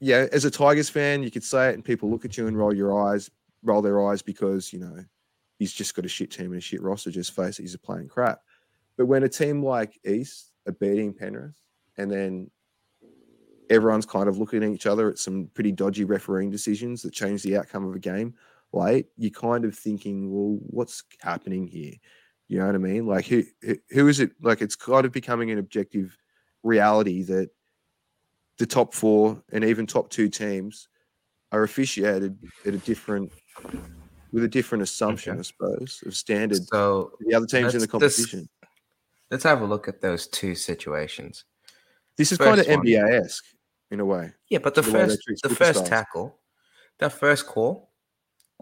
yeah, 0.00 0.26
as 0.32 0.44
a 0.44 0.50
Tigers 0.50 0.90
fan, 0.90 1.22
you 1.22 1.30
could 1.30 1.44
say 1.44 1.70
it, 1.70 1.74
and 1.74 1.84
people 1.84 2.10
look 2.10 2.24
at 2.24 2.36
you 2.36 2.46
and 2.46 2.56
roll 2.58 2.74
your 2.74 3.08
eyes, 3.08 3.30
roll 3.62 3.82
their 3.82 4.06
eyes 4.06 4.22
because 4.22 4.72
you 4.72 4.78
know 4.78 5.04
he's 5.58 5.72
just 5.72 5.94
got 5.94 6.04
a 6.04 6.08
shit 6.08 6.30
team 6.30 6.46
and 6.46 6.56
a 6.56 6.60
shit 6.60 6.82
roster. 6.82 7.10
Just 7.10 7.34
face 7.34 7.58
it, 7.58 7.62
he's 7.62 7.74
a 7.74 7.78
playing 7.78 8.08
crap. 8.08 8.40
But 8.96 9.06
when 9.06 9.22
a 9.22 9.28
team 9.28 9.62
like 9.64 9.98
East 10.06 10.52
are 10.66 10.72
beating 10.72 11.12
Penrith, 11.12 11.60
and 11.98 12.10
then 12.10 12.50
everyone's 13.68 14.06
kind 14.06 14.28
of 14.28 14.38
looking 14.38 14.62
at 14.62 14.70
each 14.70 14.86
other 14.86 15.08
at 15.10 15.18
some 15.18 15.50
pretty 15.54 15.72
dodgy 15.72 16.04
refereeing 16.04 16.50
decisions 16.50 17.02
that 17.02 17.12
change 17.12 17.42
the 17.42 17.56
outcome 17.56 17.84
of 17.86 17.94
a 17.94 17.98
game 17.98 18.34
late, 18.72 19.06
you're 19.16 19.30
kind 19.30 19.64
of 19.64 19.76
thinking, 19.76 20.30
well, 20.30 20.58
what's 20.60 21.02
happening 21.20 21.66
here? 21.66 21.94
You 22.48 22.58
know 22.58 22.66
what 22.66 22.74
I 22.74 22.78
mean? 22.78 23.06
Like, 23.06 23.26
who 23.26 23.42
who- 23.62 23.78
who 23.90 24.08
is 24.08 24.20
it? 24.20 24.32
Like, 24.40 24.62
it's 24.62 24.76
kind 24.76 25.04
of 25.04 25.12
becoming 25.12 25.50
an 25.50 25.58
objective 25.58 26.16
reality 26.62 27.22
that 27.24 27.50
the 28.58 28.66
top 28.66 28.94
four 28.94 29.42
and 29.52 29.64
even 29.64 29.86
top 29.86 30.10
two 30.10 30.28
teams 30.28 30.88
are 31.52 31.62
officiated 31.62 32.36
at 32.66 32.74
a 32.74 32.78
different 32.78 33.32
with 34.32 34.44
a 34.44 34.48
different 34.48 34.82
assumption, 34.82 35.32
Okay. 35.32 35.38
I 35.40 35.42
suppose, 35.42 36.02
of 36.06 36.14
standard. 36.16 36.64
So 36.66 37.12
The 37.20 37.34
other 37.34 37.46
teams 37.46 37.74
in 37.74 37.80
the 37.80 37.88
competition. 37.88 38.48
let's 39.30 39.44
have 39.44 39.62
a 39.62 39.64
look 39.64 39.88
at 39.88 40.00
those 40.00 40.26
two 40.26 40.54
situations. 40.54 41.44
This 42.16 42.32
is 42.32 42.38
kind 42.38 42.58
of 42.60 42.66
first 42.66 42.76
one. 42.78 42.86
NBA 42.86 43.20
esque 43.24 43.44
in 43.90 44.00
a 44.00 44.04
way. 44.04 44.32
Yeah, 44.50 44.58
but 44.58 44.74
the 44.74 44.82
The 44.82 44.90
first 44.90 45.18
the 45.42 45.48
first 45.48 45.80
superstars. 45.84 45.88
tackle, 45.88 46.38
that 46.98 47.12
first 47.12 47.46
call, 47.46 47.90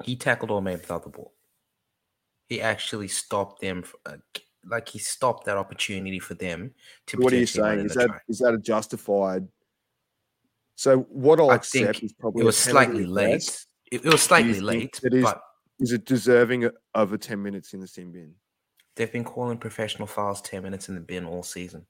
he 0.05 0.17
tackled 0.17 0.51
or 0.51 0.61
made 0.61 0.81
without 0.81 1.03
the 1.05 1.09
ball. 1.11 1.33
He 2.49 2.61
actually 2.61 3.09
stopped 3.09 3.61
them, 3.63 3.85
uh, 4.05 4.17
like 4.67 4.89
he 4.89 4.99
stopped 4.99 5.47
that 5.47 5.57
opportunity 5.57 6.19
for 6.19 6.35
them 6.35 6.75
to. 7.07 7.17
What 7.19 7.33
are 7.33 7.37
you 7.37 7.47
saying? 7.47 7.81
Is 7.87 7.95
that 7.95 8.09
try. 8.09 8.19
is 8.29 8.39
that 8.41 8.55
a 8.55 8.59
justified? 8.59 9.49
So 10.77 10.99
what 11.09 11.39
I'll 11.41 11.51
I 11.51 11.57
accept 11.57 11.99
think 11.99 12.05
is 12.05 12.13
probably 12.13 12.43
It 12.43 12.45
was 12.47 12.57
slightly 12.59 13.07
late. 13.07 13.65
It, 13.93 14.05
it 14.05 14.11
was 14.13 14.23
slightly 14.23 14.61
late, 14.61 14.99
that 15.03 15.15
is- 15.15 15.23
but 15.25 15.41
Is 15.81 15.93
it 15.93 16.05
deserving 16.05 16.71
of 16.95 17.13
a 17.13 17.19
ten 17.19 17.43
minutes 17.43 17.75
in 17.75 17.81
the 17.81 17.87
sin 17.87 18.13
bin? 18.13 18.35
they've 18.97 19.11
been 19.11 19.25
calling 19.25 19.59
professional 19.59 20.07
fouls 20.07 20.41
ten 20.41 20.63
minutes 20.63 20.89
in 20.89 20.95
the 20.95 21.01
bin 21.01 21.25
all 21.25 21.43
season. 21.43 21.85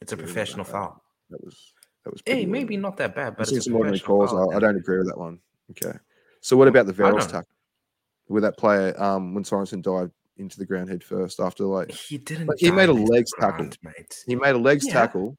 It's 0.00 0.12
a 0.12 0.16
Yeah, 0.16 0.22
professional 0.22 0.62
okay. 0.62 0.70
foul. 0.72 1.02
That 1.30 1.44
was 1.44 1.72
that 2.04 2.12
was. 2.12 2.22
Hey, 2.24 2.46
maybe 2.46 2.76
not 2.76 2.96
that 2.98 3.14
bad, 3.14 3.36
but 3.36 3.50
it's 3.50 3.64
some 3.64 3.74
ordinary 3.74 3.98
professional 3.98 4.28
calls. 4.28 4.54
I, 4.54 4.56
I 4.56 4.60
don't 4.60 4.76
agree 4.76 4.98
with 4.98 5.08
that 5.08 5.18
one. 5.18 5.40
Okay. 5.72 5.98
So 6.40 6.56
what 6.56 6.68
about 6.68 6.86
the 6.86 6.92
Verrills 6.92 7.26
tackle? 7.28 7.48
With 8.28 8.42
that 8.44 8.56
player, 8.56 8.94
um, 9.02 9.34
when 9.34 9.42
Sorensen 9.42 9.82
dived 9.82 10.12
into 10.36 10.58
the 10.58 10.64
ground 10.66 10.88
head 10.88 11.02
first 11.02 11.40
after 11.40 11.64
like 11.64 11.90
He 11.90 12.18
didn't. 12.18 12.46
But 12.46 12.56
he 12.60 12.70
made 12.70 12.88
a 12.88 12.92
legs 12.92 13.30
the 13.32 13.46
tackle. 13.46 13.70
mate. 13.82 14.24
he 14.26 14.36
made 14.36 14.54
a 14.54 14.58
legs 14.58 14.86
Yeah. 14.86 14.92
tackle, 14.92 15.36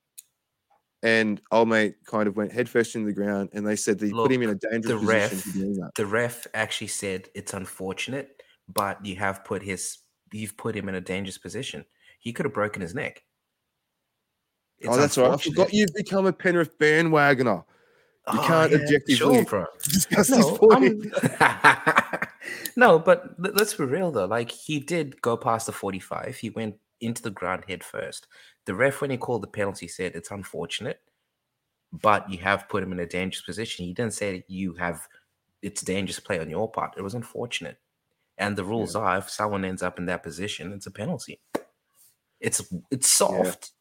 and 1.04 1.40
old 1.52 1.70
mate 1.70 1.96
kind 2.06 2.28
of 2.28 2.36
went 2.36 2.52
headfirst 2.52 2.96
into 2.96 3.08
the 3.08 3.14
ground, 3.14 3.50
and 3.54 3.66
they 3.66 3.76
said 3.76 4.00
they 4.00 4.12
put 4.12 4.32
him 4.32 4.42
in 4.44 4.50
a 4.50 4.56
dangerous 4.56 5.00
the 5.02 5.06
position 5.08 5.38
ref- 5.54 5.78
that. 5.78 5.92
The 5.96 6.06
ref 6.06 6.48
actually 6.54 6.88
said 6.88 7.30
it's 7.36 7.54
unfortunate, 7.54 8.42
but 8.74 9.04
you 9.06 9.16
have 9.18 9.44
put 9.46 9.64
his 9.64 10.00
you've 10.32 10.58
put 10.58 10.76
him 10.76 10.90
in 10.90 10.96
a 10.96 11.02
dangerous 11.02 11.38
position. 11.38 11.86
He 12.20 12.34
could 12.34 12.46
have 12.46 12.54
broken 12.54 12.82
his 12.82 12.94
neck. 12.94 13.24
oh, 14.86 14.96
that's 14.98 15.18
right. 15.18 15.32
I 15.32 15.38
forgot 15.38 15.74
you've 15.74 15.94
become 15.96 16.26
a 16.26 16.34
Penrith 16.34 16.78
bandwagoner. 16.78 17.64
You 18.32 18.40
Oh, 18.40 18.46
can't 18.46 18.74
objectively 18.74 19.16
sure. 19.16 19.68
Discuss 19.84 20.28
this 20.28 20.40
No, 20.46 20.58
point. 20.58 21.06
No, 22.76 23.00
but 23.00 23.40
let- 23.40 23.56
let's 23.56 23.74
be 23.74 23.86
real 23.86 24.12
though. 24.12 24.26
Like 24.26 24.52
he 24.52 24.80
did 24.80 25.20
go 25.22 25.36
past 25.36 25.66
the 25.66 25.72
45. 25.72 26.38
He 26.38 26.50
went 26.50 26.76
into 27.02 27.22
the 27.22 27.30
ground 27.32 27.64
head 27.68 27.84
first. 27.84 28.28
The 28.70 28.76
ref, 28.76 29.02
when 29.02 29.10
he 29.10 29.18
called 29.18 29.42
the 29.42 29.48
penalty, 29.48 29.88
said 29.88 30.12
it's 30.14 30.30
unfortunate, 30.30 31.02
but 31.92 32.32
you 32.32 32.38
have 32.38 32.70
put 32.70 32.84
him 32.84 32.92
in 32.92 33.00
a 33.00 33.08
dangerous 33.08 33.42
position. 33.42 33.84
He 33.84 33.94
didn't 33.96 34.14
say 34.14 34.32
that 34.34 34.48
you 34.48 34.76
have 34.76 35.08
it's 35.64 35.82
dangerous 35.82 36.20
play 36.20 36.40
on 36.40 36.52
your 36.52 36.70
part. 36.70 36.94
It 36.96 37.02
was 37.02 37.16
unfortunate. 37.16 37.80
And 38.38 38.56
the 38.56 38.64
rules 38.64 38.96
are 38.96 39.18
if 39.18 39.28
someone 39.28 39.66
ends 39.66 39.82
up 39.82 39.98
in 39.98 40.06
that 40.06 40.22
position, 40.22 40.72
it's 40.72 40.86
a 40.86 40.92
penalty. 40.92 41.40
It's 42.40 42.62
it's 42.92 43.12
soft, 43.12 43.72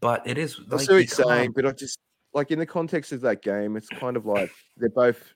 but 0.00 0.26
it 0.26 0.36
is 0.36 0.60
I 0.70 0.74
like 0.74 0.80
see 0.80 0.92
what 0.92 0.96
you 0.96 0.98
you're 0.98 1.08
saying, 1.08 1.52
but 1.56 1.64
I 1.64 1.72
just 1.72 1.98
like 2.34 2.50
in 2.50 2.58
the 2.58 2.66
context 2.66 3.12
of 3.12 3.22
that 3.22 3.40
game, 3.40 3.74
it's 3.74 3.88
kind 3.88 4.18
of 4.18 4.26
like 4.26 4.52
they're 4.76 4.90
both 4.90 5.32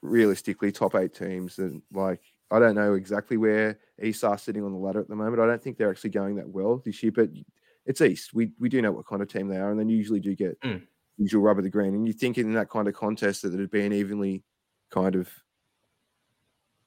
realistically 0.00 0.72
top 0.72 0.94
eight 0.94 1.12
teams, 1.12 1.58
and 1.58 1.82
like 1.92 2.22
I 2.50 2.60
don't 2.60 2.76
know 2.76 2.94
exactly 2.94 3.36
where 3.36 3.78
are 4.22 4.38
sitting 4.38 4.64
on 4.64 4.72
the 4.72 4.78
ladder 4.78 5.00
at 5.00 5.08
the 5.08 5.16
moment. 5.16 5.42
I 5.42 5.46
don't 5.46 5.62
think 5.62 5.76
they're 5.76 5.90
actually 5.90 6.10
going 6.10 6.36
that 6.36 6.48
well 6.48 6.80
this 6.82 7.02
year, 7.02 7.12
but 7.12 7.28
it's 7.86 8.00
East. 8.00 8.34
We 8.34 8.52
we 8.58 8.68
do 8.68 8.82
know 8.82 8.92
what 8.92 9.06
kind 9.06 9.22
of 9.22 9.28
team 9.28 9.48
they 9.48 9.56
are, 9.58 9.70
and 9.70 9.78
then 9.80 9.88
usually 9.88 10.20
do 10.20 10.34
get 10.34 10.60
Mm. 10.60 10.82
usual 11.16 11.48
of 11.48 11.62
the 11.62 11.70
green. 11.70 11.94
And 11.94 12.06
you 12.06 12.12
think 12.12 12.36
in 12.38 12.52
that 12.54 12.68
kind 12.70 12.88
of 12.88 12.94
contest 12.94 13.42
that 13.42 13.54
it'd 13.54 13.70
be 13.70 13.84
an 13.86 13.92
evenly 13.92 14.44
kind 14.90 15.14
of 15.14 15.30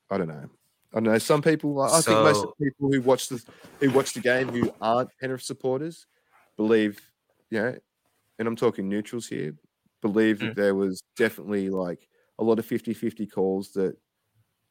I 0.10 0.18
don't 0.18 0.28
know. 0.28 0.50
I 0.92 0.96
don't 0.96 1.04
know. 1.04 1.18
Some 1.20 1.42
people, 1.42 1.80
I 1.82 2.02
think 2.02 2.20
most 2.24 2.44
of 2.44 2.52
the 2.58 2.66
people 2.66 2.92
who 2.92 3.02
watch 3.02 3.30
the 3.30 3.44
who 3.80 3.92
watch 3.92 4.14
the 4.14 4.22
game 4.22 4.48
who 4.50 4.72
aren't 4.82 5.10
Penrith 5.22 5.44
supporters 5.44 6.08
believe, 6.58 7.00
you 7.52 7.62
know, 7.62 7.78
and 8.40 8.48
I'm 8.48 8.56
talking 8.56 8.90
neutrals 8.90 9.28
here, 9.28 9.56
believe 10.02 10.40
that 10.40 10.52
Mm. 10.54 10.56
there 10.56 10.76
was 10.76 11.02
definitely 11.16 11.70
like 11.70 12.08
a 12.40 12.44
lot 12.44 12.58
of 12.60 12.66
50-50 12.66 13.28
calls 13.28 13.72
that 13.74 13.98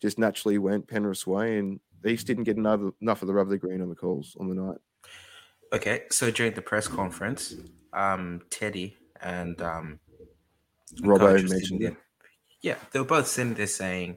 just 0.02 0.18
naturally 0.18 0.58
went 0.58 0.88
Penrith's 0.88 1.26
way, 1.26 1.58
and 1.58 1.80
East 2.06 2.26
didn't 2.26 2.44
get 2.44 2.56
enough 2.56 2.80
enough 3.00 3.22
of 3.22 3.28
the 3.28 3.34
rubber 3.34 3.50
the 3.50 3.58
green 3.58 3.80
on 3.80 3.88
the 3.88 3.94
calls 3.94 4.36
on 4.40 4.48
the 4.48 4.54
night. 4.54 4.78
Okay, 5.72 6.04
so 6.10 6.30
during 6.30 6.54
the 6.54 6.62
press 6.62 6.88
conference, 6.88 7.54
um, 7.92 8.42
Teddy 8.50 8.96
and 9.20 9.60
um, 9.60 10.00
Robbo 11.00 11.48
mentioned 11.48 11.82
it. 11.82 11.96
Yeah, 12.62 12.76
they 12.92 12.98
were 12.98 13.04
both 13.04 13.26
sitting 13.28 13.54
there 13.54 13.66
saying, 13.66 14.16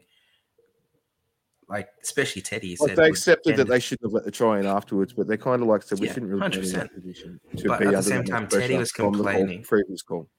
like, 1.67 1.89
especially 2.03 2.41
Teddy 2.41 2.75
Like 2.79 2.89
said, 2.89 2.98
they 2.98 3.08
accepted 3.10 3.58
that 3.58 3.67
they 3.67 3.79
shouldn't 3.79 4.05
have 4.08 4.13
let 4.13 4.25
the 4.25 4.31
try 4.31 4.60
in 4.60 4.65
afterwards, 4.65 5.13
but 5.13 5.27
they 5.27 5.38
kind 5.38 5.62
of 5.62 5.67
like 5.67 5.84
said 5.84 6.00
we 6.00 6.08
Yeah, 6.08 6.13
shouldn't 6.13 6.31
really 6.31 6.50
be 6.50 6.67
in 6.67 6.74
that 6.74 6.91
100%. 6.91 6.93
position 6.96 7.39
to 7.58 7.67
But 7.67 7.81
at 7.84 7.91
the 7.93 8.03
same 8.03 8.24
time, 8.24 8.48
Teddy 8.48 8.77
was 8.77 8.91
from 8.91 9.12
the 9.13 9.24
call- 9.24 9.31
complaining. 9.34 9.63
previous 9.63 10.01
call. 10.01 10.29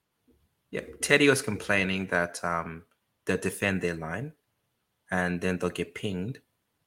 Yeah, 0.70 0.80
Teddy 1.00 1.28
was 1.28 1.42
complaining 1.42 2.06
that 2.06 2.42
um, 2.44 2.84
they'll 3.26 3.36
defend 3.36 3.82
their 3.82 3.94
line, 3.94 4.32
and 5.10 5.40
then 5.40 5.58
they'll 5.58 5.70
get 5.70 5.94
pinged 5.94 6.40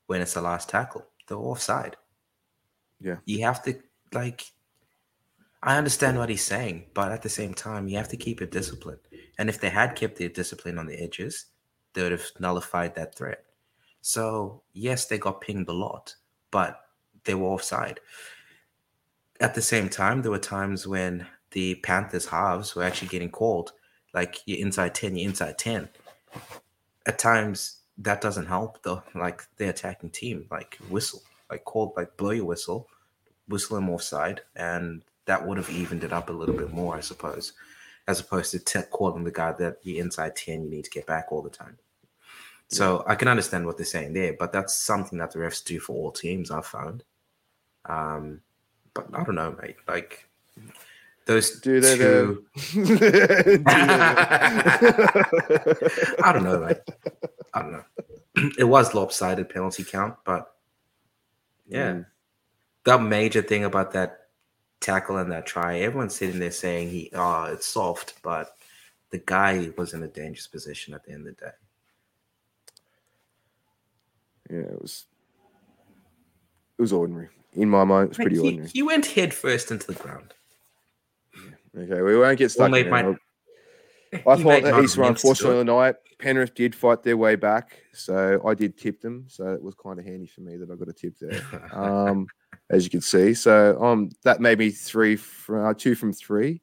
when 0.08 0.22
it's 0.22 0.34
the 0.34 0.42
last 0.42 0.70
tackle. 0.70 1.06
They're 1.28 1.38
offside. 1.38 1.96
Yeah. 3.02 3.18
you 3.26 3.44
have 3.44 3.62
to 3.64 3.78
like. 4.16 4.46
I 5.64 5.78
understand 5.78 6.20
what 6.20 6.30
he's 6.30 6.44
saying, 6.44 6.86
but 6.94 7.12
at 7.12 7.24
the 7.24 7.30
same 7.30 7.56
time, 7.56 7.88
you 7.88 7.98
have 7.98 8.10
to 8.10 8.18
keep 8.18 8.40
it 8.40 8.52
disciplined. 8.52 9.00
And 9.40 9.50
if 9.50 9.60
they 9.60 9.70
had 9.70 9.96
kept 9.96 10.16
their 10.16 10.30
discipline 10.30 10.78
on 10.78 10.86
the 10.86 11.02
edges, 11.02 11.48
they 11.94 12.04
would 12.04 12.12
have 12.12 12.26
nullified 12.40 12.94
that 12.96 13.16
threat. 13.16 13.44
So 14.02 14.62
yes, 14.74 15.06
they 15.06 15.18
got 15.18 15.42
pinged 15.42 15.68
a 15.68 15.74
lot, 15.74 16.16
but 16.52 16.82
they 17.24 17.34
were 17.34 17.48
offside. 17.48 18.00
At 19.40 19.56
the 19.56 19.62
same 19.62 19.90
time, 19.90 20.22
there 20.22 20.30
were 20.30 20.38
times 20.38 20.86
when 20.86 21.26
the 21.52 21.76
Panthers 21.76 22.28
halves 22.28 22.76
were 22.76 22.84
actually 22.84 23.08
getting 23.08 23.32
called, 23.32 23.72
like 24.14 24.42
you're 24.46 24.60
inside 24.60 24.94
10, 24.94 25.16
you're 25.16 25.30
inside 25.30 25.58
10. 25.58 25.90
At 27.08 27.18
times 27.18 27.78
that 27.98 28.22
doesn't 28.22 28.46
help 28.46 28.84
though, 28.84 29.02
like 29.16 29.44
the 29.58 29.70
attacking 29.70 30.12
team, 30.12 30.46
like 30.52 30.78
whistle, 30.90 31.24
like 31.50 31.64
call 31.64 31.94
like 31.98 32.16
blow 32.18 32.32
your 32.32 32.46
whistle, 32.46 32.88
whistle 33.48 33.76
them 33.76 33.90
offside, 33.90 34.42
and 34.56 35.04
that 35.26 35.46
would 35.46 35.58
have 35.58 35.70
evened 35.70 36.04
it 36.04 36.14
up 36.14 36.30
a 36.30 36.34
little 36.34 36.56
bit 36.56 36.72
more, 36.72 36.96
I 36.96 37.00
suppose, 37.00 37.54
as 38.08 38.20
opposed 38.20 38.52
to 38.52 38.60
t- 38.60 38.82
calling 38.92 39.24
the 39.24 39.32
guy 39.32 39.52
that 39.54 39.78
you're 39.84 40.04
inside 40.04 40.36
10, 40.36 40.64
you 40.64 40.70
need 40.70 40.84
to 40.86 40.92
get 40.92 41.08
back 41.08 41.32
all 41.32 41.42
the 41.42 41.50
time. 41.50 41.78
So 42.68 43.04
I 43.08 43.16
can 43.16 43.28
understand 43.28 43.66
what 43.66 43.78
they're 43.78 43.86
saying 43.86 44.14
there, 44.14 44.36
but 44.38 44.52
that's 44.52 44.76
something 44.76 45.20
that 45.20 45.32
the 45.32 45.40
refs 45.40 45.64
do 45.64 45.80
for 45.80 45.94
all 45.94 46.12
teams, 46.12 46.50
I've 46.52 46.66
found. 46.66 47.04
Um, 47.86 48.42
but 48.94 49.08
I 49.14 49.24
don't 49.24 49.36
know, 49.36 49.56
mate. 49.62 49.76
Like 49.88 50.28
those 51.26 51.60
Do 51.60 51.80
they 51.80 51.98
two. 51.98 52.46
Do 52.74 52.86
they? 52.98 53.64
I 56.24 56.32
don't 56.34 56.44
know, 56.44 56.60
mate. 56.60 56.78
I 57.54 57.62
don't 57.62 57.72
know. 57.74 57.84
It 58.58 58.66
was 58.66 58.94
lopsided 58.94 59.48
penalty 59.50 59.84
count, 59.86 60.16
but 60.26 60.56
yeah, 61.68 61.94
Mm. 61.94 62.06
That 62.86 63.02
major 63.02 63.42
thing 63.42 63.66
about 63.66 63.92
that 63.94 64.28
tackle 64.80 65.18
and 65.18 65.32
that 65.32 65.46
try, 65.46 65.80
everyone's 65.80 66.16
sitting 66.16 66.40
there 66.40 66.52
saying 66.52 66.90
he, 66.90 67.12
oh, 67.14 67.46
it's 67.46 67.68
soft, 67.68 68.22
but 68.24 68.56
the 69.12 69.18
guy 69.18 69.72
was 69.78 69.94
in 69.94 70.04
a 70.04 70.08
dangerous 70.08 70.48
position 70.48 70.94
at 70.94 71.04
the 71.04 71.12
end 71.12 71.28
of 71.28 71.36
the 71.36 71.46
day. 71.46 71.52
Yeah, 74.52 74.74
it 74.74 74.82
was. 74.82 75.06
It 76.78 76.82
was 76.82 76.94
ordinary 76.94 77.30
in 77.54 77.70
my 77.70 77.84
mind. 77.84 78.06
It 78.06 78.10
was 78.10 78.18
pretty 78.18 78.36
he, 78.36 78.42
ordinary. 78.42 78.70
he 78.70 78.84
went 78.84 79.06
head 79.06 79.34
first 79.34 79.72
into 79.72 79.88
the 79.88 79.94
ground. 79.94 80.34
Okay, 81.78 82.02
we 82.02 82.18
won't 82.18 82.38
get 82.38 82.52
stuck. 82.52 82.74
in 82.74 82.90
might- 82.90 83.16
I 84.14 84.42
thought 84.42 84.64
that 84.64 84.84
East 84.84 84.98
were 84.98 85.04
meant 85.04 85.18
to 85.18 85.28
unfortunate 85.28 85.52
it. 85.52 85.58
the 85.58 85.64
night. 85.66 85.96
Penrith 86.20 86.56
did 86.56 86.74
fight 86.74 87.04
their 87.04 87.18
way 87.18 87.36
back, 87.36 87.82
so 87.92 88.42
I 88.46 88.54
did 88.54 88.78
tip 88.78 89.02
them. 89.02 89.26
So 89.28 89.48
it 89.54 89.62
was 89.62 89.76
kind 89.76 90.00
of 90.00 90.06
handy 90.06 90.28
for 90.28 90.42
me 90.42 90.56
that 90.58 90.72
I 90.72 90.76
got 90.76 90.88
a 90.88 90.94
tip 90.94 91.18
there, 91.20 91.42
um, 91.74 92.28
as 92.70 92.84
you 92.84 92.90
can 92.90 93.02
see. 93.02 93.34
So 93.34 93.82
um, 93.84 94.12
that 94.24 94.42
made 94.42 94.60
me 94.60 94.72
three 94.72 95.16
from 95.16 95.66
uh, 95.66 95.74
two 95.74 95.96
from 95.96 96.14
three, 96.14 96.62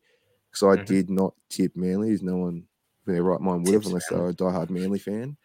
because 0.51 0.79
I 0.79 0.83
Mhm. 0.83 0.87
did 0.87 1.11
not 1.11 1.35
tip 1.49 1.77
Manly, 1.77 2.13
as 2.13 2.23
no 2.23 2.37
one 2.37 2.67
in 3.07 3.15
their 3.15 3.23
right 3.23 3.41
mind 3.41 3.65
would 3.67 3.75
have, 3.75 3.87
unless 3.87 4.09
they 4.09 4.17
Manly. 4.17 4.25
were 4.25 4.31
a 4.31 4.35
diehard 4.35 4.71
Manly 4.71 4.99
fan. 4.99 5.37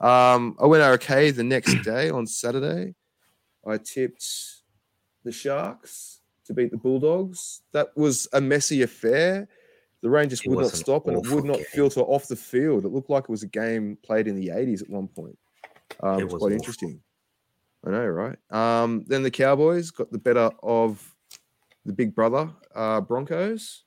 Um, 0.00 0.56
I 0.60 0.66
went 0.66 0.82
okay 1.00 1.30
the 1.30 1.44
next 1.44 1.76
day 1.82 2.10
on 2.10 2.26
Saturday. 2.26 2.94
I 3.66 3.78
tipped 3.78 4.26
the 5.24 5.32
Sharks 5.32 6.20
to 6.46 6.54
beat 6.54 6.70
the 6.70 6.76
Bulldogs. 6.76 7.62
That 7.72 7.96
was 7.96 8.28
a 8.32 8.40
messy 8.40 8.82
affair. 8.82 9.48
The 10.02 10.10
rain 10.10 10.28
just 10.28 10.44
It 10.44 10.50
would 10.50 10.60
not 10.60 10.74
an 10.74 10.80
stop 10.80 11.06
and 11.08 11.16
it 11.16 11.22
would 11.24 11.44
not 11.44 11.58
game. 11.58 11.66
filter 11.66 12.00
off 12.00 12.28
the 12.28 12.36
field. 12.36 12.84
It 12.84 12.90
looked 12.90 13.08
like 13.10 13.24
it 13.24 13.30
was 13.30 13.42
a 13.42 13.48
game 13.48 13.96
played 14.02 14.28
in 14.28 14.36
the 14.36 14.50
80s 14.50 14.82
at 14.82 14.90
one 14.90 15.08
point. 15.08 15.38
Um, 16.02 16.18
It 16.18 16.24
was 16.24 16.34
quite 16.34 16.52
awful. 16.52 16.56
interesting. 16.56 17.03
I 17.86 17.90
know, 17.90 18.06
right? 18.06 18.36
Um, 18.50 19.04
then 19.06 19.22
the 19.22 19.30
Cowboys 19.30 19.90
got 19.90 20.10
the 20.10 20.18
better 20.18 20.50
of 20.62 21.14
the 21.84 21.92
big 21.92 22.14
brother 22.14 22.50
uh, 22.74 23.00
Broncos. 23.02 23.84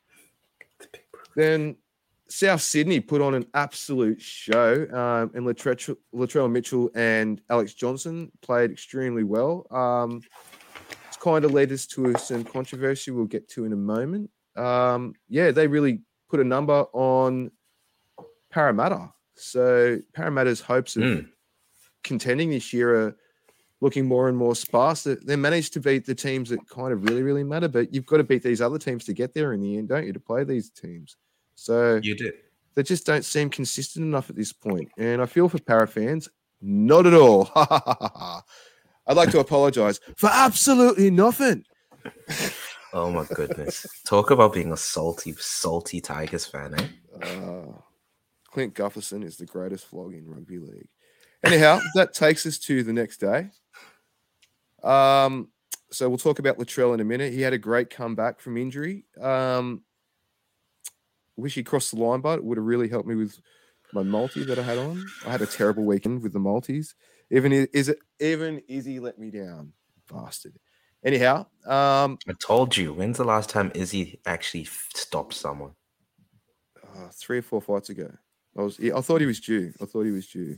Then 1.35 1.75
South 2.29 2.61
Sydney 2.61 2.99
put 2.99 3.21
on 3.21 3.33
an 3.33 3.45
absolute 3.53 4.21
show, 4.21 4.73
um, 4.91 5.31
and 5.33 5.45
Latrell, 5.47 5.95
Latrell 6.13 6.51
Mitchell 6.51 6.91
and 6.93 7.41
Alex 7.49 7.73
Johnson 7.73 8.31
played 8.41 8.69
extremely 8.71 9.23
well. 9.23 9.65
Um, 9.71 10.21
it's 11.07 11.17
kind 11.17 11.45
of 11.45 11.53
led 11.53 11.71
us 11.71 11.85
to 11.87 12.13
some 12.17 12.43
controversy 12.43 13.11
we'll 13.11 13.25
get 13.25 13.47
to 13.49 13.65
in 13.65 13.73
a 13.73 13.77
moment. 13.77 14.29
Um, 14.55 15.13
yeah, 15.29 15.51
they 15.51 15.67
really 15.67 16.01
put 16.29 16.39
a 16.39 16.43
number 16.43 16.85
on 16.93 17.51
Parramatta. 18.51 19.13
So 19.35 19.99
Parramatta's 20.13 20.59
hopes 20.61 20.97
of 20.97 21.03
Mm. 21.03 21.29
contending 22.03 22.49
this 22.49 22.73
year 22.73 22.95
are 22.95 23.17
looking 23.81 24.05
more 24.05 24.27
and 24.27 24.37
more 24.37 24.55
sparse. 24.55 25.03
They, 25.03 25.15
they 25.23 25.35
managed 25.35 25.73
to 25.73 25.79
beat 25.79 26.05
the 26.05 26.15
teams 26.15 26.49
that 26.49 26.67
kind 26.69 26.91
of 26.91 27.03
really, 27.03 27.21
really 27.23 27.43
matter, 27.43 27.67
but 27.67 27.93
you've 27.93 28.05
got 28.07 28.17
to 28.17 28.23
beat 28.23 28.43
these 28.43 28.61
other 28.61 28.79
teams 28.79 29.05
to 29.05 29.13
get 29.13 29.33
there 29.33 29.53
in 29.53 29.61
the 29.61 29.77
end, 29.77 29.89
don't 29.89 30.05
you, 30.05 30.13
to 30.13 30.19
play 30.19 30.43
these 30.43 30.69
teams? 30.69 31.15
So 31.55 31.99
You 32.03 32.15
did. 32.15 32.33
they 32.75 32.83
just 32.83 33.05
don't 33.05 33.23
seem 33.25 33.49
consistent 33.49 34.05
enough 34.05 34.29
at 34.29 34.35
this 34.35 34.51
point. 34.53 34.89
And 34.97 35.21
I 35.21 35.25
feel 35.25 35.47
for 35.49 35.59
para 35.59 35.87
fans, 35.87 36.27
not 36.61 37.05
at 37.05 37.13
all. 37.13 37.51
I'd 37.55 39.15
like 39.15 39.31
to 39.31 39.39
apologize 39.41 39.99
for 40.15 40.29
absolutely 40.31 41.11
nothing. 41.11 41.63
Oh 42.93 43.11
my 43.11 43.25
goodness. 43.25 43.85
Talk 44.05 44.31
about 44.31 44.53
being 44.53 44.71
a 44.71 44.77
salty, 44.77 45.33
salty 45.37 46.01
Tigers 46.01 46.45
fan, 46.45 46.73
eh? 46.79 46.87
Uh, 47.25 47.73
Clint 48.51 48.73
Gutherson 48.73 49.23
is 49.23 49.37
the 49.37 49.45
greatest 49.45 49.85
flog 49.85 50.13
in 50.13 50.25
rugby 50.27 50.57
league. 50.57 50.87
Anyhow, 51.43 51.79
that 51.95 52.13
takes 52.13 52.45
us 52.45 52.57
to 52.59 52.83
the 52.83 52.93
next 52.93 53.17
day. 53.17 53.49
Um, 54.83 55.49
so 55.91 56.09
we'll 56.09 56.17
talk 56.17 56.39
about 56.39 56.57
Latrell 56.57 56.93
in 56.93 56.99
a 56.99 57.05
minute. 57.05 57.33
He 57.33 57.41
had 57.41 57.53
a 57.53 57.57
great 57.57 57.89
comeback 57.89 58.39
from 58.39 58.57
injury. 58.57 59.05
Um, 59.19 59.83
wish 61.35 61.55
he 61.55 61.63
crossed 61.63 61.91
the 61.91 62.01
line, 62.01 62.21
but 62.21 62.39
it 62.39 62.43
would 62.43 62.57
have 62.57 62.65
really 62.65 62.89
helped 62.89 63.07
me 63.07 63.15
with 63.15 63.39
my 63.93 64.03
multi 64.03 64.43
that 64.43 64.59
I 64.59 64.63
had 64.63 64.77
on. 64.77 65.05
I 65.25 65.31
had 65.31 65.41
a 65.41 65.45
terrible 65.45 65.85
weekend 65.85 66.21
with 66.23 66.33
the 66.33 66.39
multis. 66.39 66.95
Even 67.29 67.51
is 67.51 67.89
it 67.89 67.99
even 68.19 68.61
Izzy 68.67 68.99
let 68.99 69.19
me 69.19 69.31
down, 69.31 69.73
bastard. 70.11 70.57
Anyhow, 71.05 71.45
um, 71.65 72.17
I 72.27 72.33
told 72.39 72.75
you. 72.75 72.93
When's 72.93 73.17
the 73.17 73.23
last 73.23 73.49
time 73.49 73.71
Izzy 73.75 74.19
actually 74.25 74.65
stopped 74.65 75.33
someone? 75.33 75.71
uh, 76.97 77.09
three 77.13 77.39
or 77.39 77.41
four 77.41 77.61
fights 77.61 77.89
ago, 77.89 78.11
I 78.57 78.61
was 78.61 78.79
I 78.79 79.01
thought 79.01 79.21
he 79.21 79.27
was 79.27 79.39
due. 79.39 79.73
I 79.81 79.85
thought 79.85 80.05
he 80.05 80.11
was 80.11 80.27
due, 80.27 80.57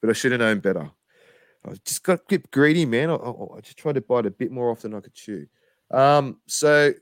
but 0.00 0.10
I 0.10 0.12
should 0.12 0.32
have 0.32 0.40
known 0.40 0.60
better. 0.60 0.90
I 1.66 1.74
just 1.84 2.02
got 2.02 2.20
a 2.20 2.22
bit 2.28 2.50
greedy, 2.50 2.86
man. 2.86 3.10
I, 3.10 3.14
I, 3.14 3.30
I 3.56 3.60
just 3.60 3.76
tried 3.76 3.96
to 3.96 4.00
bite 4.00 4.26
a 4.26 4.30
bit 4.30 4.50
more 4.50 4.70
off 4.70 4.80
than 4.80 4.94
I 4.94 5.00
could 5.00 5.14
chew. 5.14 5.46
Um, 5.90 6.40
so 6.46 6.92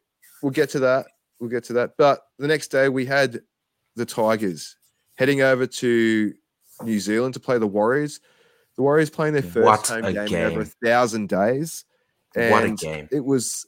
we'll 0.43 0.51
get 0.51 0.71
to 0.71 0.81
that. 0.81 1.07
We'll 1.41 1.51
get 1.51 1.65
to 1.65 1.75
that. 1.75 1.93
But 1.97 2.23
the 2.39 2.49
next 2.49 2.69
day 2.69 2.89
we 2.89 3.07
had 3.07 3.41
the 3.95 4.07
Tigers 4.07 4.77
heading 5.17 5.43
over 5.43 5.67
to 5.67 6.35
New 6.83 7.01
Zealand 7.01 7.35
to 7.35 7.41
play 7.41 7.59
the 7.59 7.67
Warriors. 7.67 8.21
The 8.77 8.83
Warriors 8.83 9.11
playing 9.11 9.35
their 9.35 9.43
first 9.43 9.67
What 9.67 9.87
home 9.87 10.05
a 10.05 10.13
game, 10.13 10.27
in 10.27 10.53
over 10.53 10.61
a 10.63 10.65
thousand 10.65 11.29
days. 11.29 11.85
What 12.35 12.65
a 12.65 12.71
game. 12.71 13.09
It 13.11 13.25
was 13.25 13.67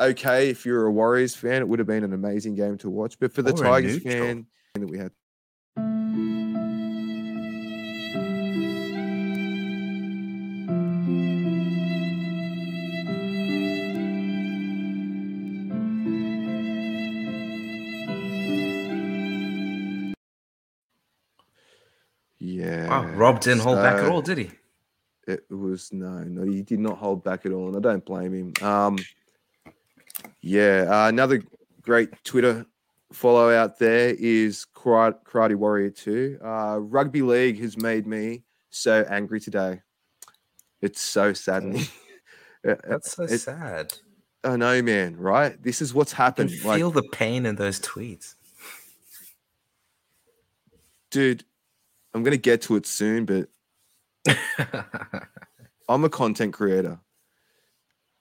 okay 0.00 0.50
if 0.50 0.64
you're 0.64 0.86
a 0.86 0.92
Warriors 0.92 1.34
fan. 1.34 1.62
It 1.62 1.68
would 1.68 1.78
have 1.78 1.88
been 1.88 2.04
an 2.04 2.12
amazing 2.12 2.54
game 2.54 2.78
to 2.78 2.90
watch. 2.90 3.18
But 3.18 3.32
for 3.32 3.42
the 3.42 3.52
Or 3.52 3.64
Tigers 3.64 4.02
fan 4.02 4.46
that 4.74 4.86
we 4.86 4.98
had, 4.98 5.10
Rob 23.20 23.38
didn't 23.40 23.60
hold 23.60 23.76
back 23.76 23.96
at 24.02 24.10
all, 24.10 24.22
did 24.22 24.38
he? 24.38 24.50
It 25.26 25.44
was 25.50 25.92
no, 25.92 26.24
no, 26.24 26.50
he 26.50 26.62
did 26.62 26.80
not 26.80 26.96
hold 26.96 27.22
back 27.22 27.44
at 27.44 27.52
all, 27.52 27.68
and 27.68 27.76
I 27.76 27.80
don't 27.80 28.02
blame 28.02 28.32
him. 28.32 28.66
Um, 28.66 28.96
yeah, 30.40 30.86
uh, 30.88 31.08
another 31.08 31.42
great 31.82 32.08
Twitter 32.24 32.64
follow 33.12 33.50
out 33.54 33.78
there 33.78 34.14
is 34.18 34.66
Karate, 34.74 35.22
Karate 35.24 35.54
Warrior 35.54 35.90
Two. 35.90 36.38
Uh, 36.42 36.78
rugby 36.80 37.20
league 37.20 37.60
has 37.60 37.76
made 37.76 38.06
me 38.06 38.42
so 38.70 39.04
angry 39.10 39.38
today. 39.38 39.82
It's 40.80 41.02
so 41.02 41.34
saddening. 41.34 41.84
That's 42.64 43.12
so 43.12 43.24
it- 43.24 43.38
sad. 43.38 43.92
I 44.42 44.56
know, 44.56 44.80
man. 44.80 45.18
Right? 45.18 45.62
This 45.62 45.82
is 45.82 45.92
what's 45.92 46.14
happened. 46.14 46.52
Like, 46.64 46.78
feel 46.78 46.90
the 46.90 47.02
pain 47.02 47.44
in 47.44 47.56
those 47.56 47.78
tweets. 47.78 48.36
dude, 51.10 51.44
I'm 52.14 52.22
gonna 52.22 52.36
get 52.36 52.62
to 52.62 52.76
it 52.76 52.86
soon, 52.86 53.24
but 53.24 53.48
I'm 55.88 56.04
a 56.04 56.08
content 56.08 56.52
creator. 56.52 56.98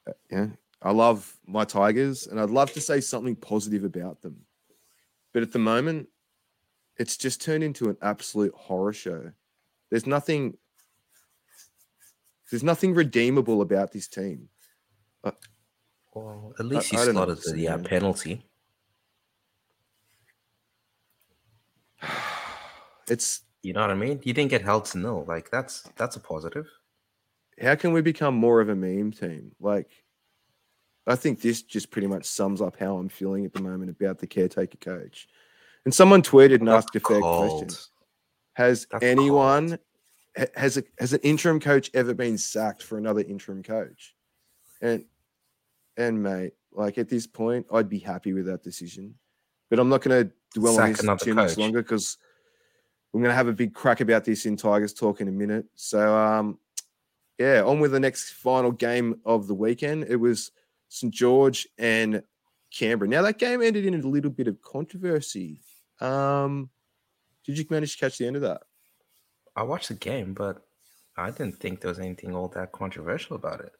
Uh, 0.08 0.13
Yeah, 0.31 0.48
I 0.81 0.91
love 0.91 1.38
my 1.46 1.65
Tigers, 1.65 2.27
and 2.27 2.39
I'd 2.39 2.50
love 2.50 2.72
to 2.74 2.81
say 2.81 3.01
something 3.01 3.36
positive 3.36 3.84
about 3.84 4.22
them, 4.22 4.46
but 5.34 5.43
at 5.43 5.51
the 5.51 5.60
moment, 5.60 6.08
it's 6.98 7.17
just 7.17 7.41
turned 7.41 7.63
into 7.63 7.89
an 7.89 7.98
absolute 8.01 8.53
horror 8.53 8.93
show. 8.93 9.31
There's 9.89 10.05
nothing. 10.05 10.58
There's 12.51 12.63
nothing 12.63 12.93
redeemable 12.93 13.62
about 13.62 13.91
this 13.91 14.08
team. 14.08 14.50
well, 16.13 16.53
at 16.60 16.65
least 16.65 16.91
you 16.91 17.00
I 17.00 17.05
don't 17.05 17.15
know 17.15 17.25
slotted 17.25 17.55
the 17.55 17.67
uh, 17.67 17.77
penalty. 17.79 18.43
It's 23.08 23.41
You 23.62 23.74
know 23.74 23.82
what 23.82 23.92
I 23.92 23.96
mean? 23.96 24.22
You 24.24 24.34
didn't 24.34 24.51
get 24.51 24.62
held 24.62 24.86
to 24.86 24.98
nil. 24.98 25.25
Like 25.28 25.50
that's 25.51 25.82
that's 25.98 26.16
a 26.16 26.20
positive. 26.20 26.68
how 27.62 27.75
can 27.75 27.92
we 27.92 28.01
become 28.01 28.36
more 28.36 28.62
of 28.62 28.70
a 28.70 28.75
meme 28.75 29.12
team? 29.12 29.51
Like, 29.60 29.89
I 31.08 31.15
think 31.15 31.41
this 31.41 31.62
just 31.62 31.91
pretty 31.91 32.08
much 32.08 32.26
sums 32.26 32.62
up 32.62 32.78
how 32.80 32.98
I'm 32.98 33.10
feeling 33.10 33.45
at 33.45 33.54
the 33.54 33.62
moment 33.62 33.89
about 33.89 34.19
the 34.19 34.28
caretaker 34.28 34.78
coach. 34.78 35.28
And 35.86 35.93
someone 35.93 36.22
tweeted 36.22 36.60
and 36.60 36.69
asked 36.69 36.95
a 36.95 37.00
fair 37.00 37.19
question. 37.19 37.69
Has 38.54 38.88
That's 38.91 39.04
anyone 39.04 39.80
ha- 40.38 40.45
has 40.56 40.78
a, 40.78 40.84
has 41.00 41.13
an 41.13 41.19
interim 41.24 41.60
coach 41.60 41.89
ever 41.93 42.13
been 42.13 42.38
sacked 42.38 42.84
for 42.84 42.98
another 42.98 43.22
interim 43.22 43.63
coach? 43.63 44.15
And 44.82 45.06
and 45.98 46.22
mate, 46.22 46.54
like 46.72 46.98
at 46.98 47.10
this 47.10 47.28
point, 47.28 47.65
I'd 47.74 47.89
be 47.89 48.00
happy 48.00 48.34
with 48.34 48.45
that 48.45 48.63
decision. 48.63 49.15
But 49.69 49.80
I'm 49.80 49.89
not 49.89 50.02
going 50.02 50.26
to 50.26 50.32
dwell 50.54 50.74
on 50.74 50.78
Sack 50.78 50.91
this 50.91 51.04
another 51.04 51.26
too 51.26 51.34
much 51.34 51.58
longer 51.58 51.82
because 51.82 52.17
we're 53.12 53.22
going 53.22 53.32
to 53.32 53.36
have 53.36 53.48
a 53.48 53.54
big 53.54 53.74
crack 53.74 54.02
about 54.02 54.26
this 54.26 54.45
in 54.45 54.56
Tigers 54.56 54.93
talk 54.93 55.22
in 55.22 55.28
a 55.28 55.32
minute. 55.32 55.65
So 55.76 56.15
um, 56.15 56.60
yeah, 57.38 57.63
on 57.63 57.80
with 57.80 57.91
the 57.91 58.00
next 58.00 58.32
final 58.34 58.72
game 58.72 59.19
of 59.26 59.48
the 59.48 59.56
weekend. 59.56 60.06
It 60.06 60.17
was 60.17 60.52
St 60.89 61.13
George 61.13 61.67
and 61.78 62.22
Canberra. 62.72 63.10
Now 63.10 63.22
that 63.24 63.39
game 63.39 63.62
ended 63.62 63.86
in 63.86 63.93
a 63.95 64.08
little 64.08 64.32
bit 64.32 64.48
of 64.48 64.62
controversy. 64.62 65.62
Um, 66.02 66.69
did 67.45 67.58
you 67.58 67.65
manage 67.69 67.93
to 67.93 68.00
catch 68.00 68.17
the 68.17 68.28
end 68.28 68.36
of 68.36 68.41
that? 68.43 68.62
I 69.56 69.63
watched 69.63 69.88
the 69.89 69.95
game, 69.95 70.34
but 70.34 70.62
I 71.17 71.32
didn't 71.32 71.60
think 71.60 71.82
there 71.82 71.89
was 71.89 72.00
anything 72.00 72.36
all 72.36 72.48
that 72.50 72.72
controversial 72.72 73.36
about 73.36 73.60
it. 73.62 73.72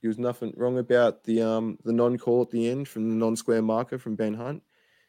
There 0.00 0.08
was 0.08 0.18
nothing 0.18 0.52
wrong 0.56 0.78
about 0.78 1.22
the 1.24 1.42
um 1.42 1.78
the 1.84 1.92
non-call 1.92 2.42
at 2.42 2.50
the 2.50 2.68
end 2.68 2.88
from 2.88 3.08
the 3.08 3.14
non-square 3.14 3.62
marker 3.62 3.98
from 3.98 4.16
Ben 4.16 4.34
Hunt. 4.34 4.62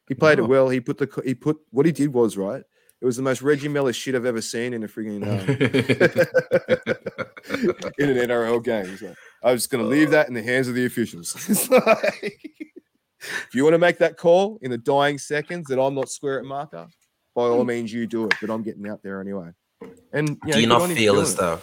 He 0.07 0.13
played 0.13 0.37
No. 0.37 0.43
it 0.43 0.47
well. 0.47 0.69
He 0.69 0.79
put 0.81 0.97
the 0.97 1.21
he 1.25 1.33
put 1.33 1.57
what 1.71 1.85
he 1.85 1.91
did 1.91 2.13
was 2.13 2.37
right. 2.37 2.63
It 3.03 3.05
was 3.05 3.17
the 3.17 3.21
most 3.21 3.41
Reggie 3.41 3.67
Miller 3.67 3.91
shit 3.91 4.15
I've 4.15 4.25
ever 4.25 4.39
seen 4.39 4.73
in 4.73 4.85
a 4.85 4.87
frigging 4.87 5.23
um, 5.23 5.49
in 7.99 8.09
an 8.09 8.29
NRL 8.29 8.63
game. 8.63 8.85
He's 8.85 9.01
like, 9.01 9.17
I'm 9.43 9.57
just 9.57 9.69
going 9.69 9.83
to 9.83 9.89
leave 9.89 10.11
that 10.11 10.29
in 10.29 10.33
the 10.33 10.41
hands 10.41 10.69
of 10.69 10.73
the 10.73 10.85
officials. 10.85 11.35
It's 11.49 11.69
like, 11.69 12.49
if 13.19 13.49
you 13.53 13.65
want 13.65 13.73
to 13.73 13.77
make 13.77 13.97
that 13.97 14.15
call 14.15 14.57
in 14.61 14.71
the 14.71 14.77
dying 14.77 15.17
seconds 15.17 15.67
that 15.67 15.81
I'm 15.81 15.95
not 15.95 16.07
square 16.07 16.39
at 16.39 16.45
marker, 16.45 16.87
by 17.35 17.41
all 17.41 17.65
means 17.65 17.91
you 17.91 18.07
do 18.07 18.25
it. 18.27 18.35
But 18.39 18.49
I'm 18.49 18.63
getting 18.63 18.87
out 18.87 19.03
there 19.03 19.19
anyway. 19.19 19.49
And 20.13 20.29
you 20.29 20.37
know, 20.45 20.53
do 20.53 20.61
you 20.61 20.67
not 20.67 20.83
on 20.83 20.91
him 20.91 20.95
for 20.95 21.01
feel 21.01 21.19
as 21.19 21.33
it. 21.33 21.39
though? 21.39 21.59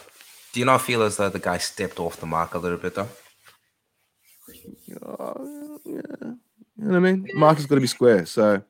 Do 0.52 0.60
you 0.60 0.66
not 0.66 0.82
feel 0.82 1.00
as 1.00 1.16
though 1.16 1.30
the 1.30 1.38
guy 1.38 1.56
stepped 1.56 1.98
off 1.98 2.20
the 2.20 2.26
mark 2.26 2.52
a 2.52 2.58
little 2.58 2.76
bit 2.76 2.94
though? 2.94 3.08
Oh, 5.06 5.80
yeah. 5.86 5.94
You 5.96 6.36
know 6.76 6.86
what 6.86 6.96
I 6.96 6.98
mean? 6.98 7.26
Marker's 7.32 7.64
got 7.64 7.76
to 7.76 7.80
be 7.80 7.86
square. 7.86 8.26
So 8.26 8.56
I 8.56 8.60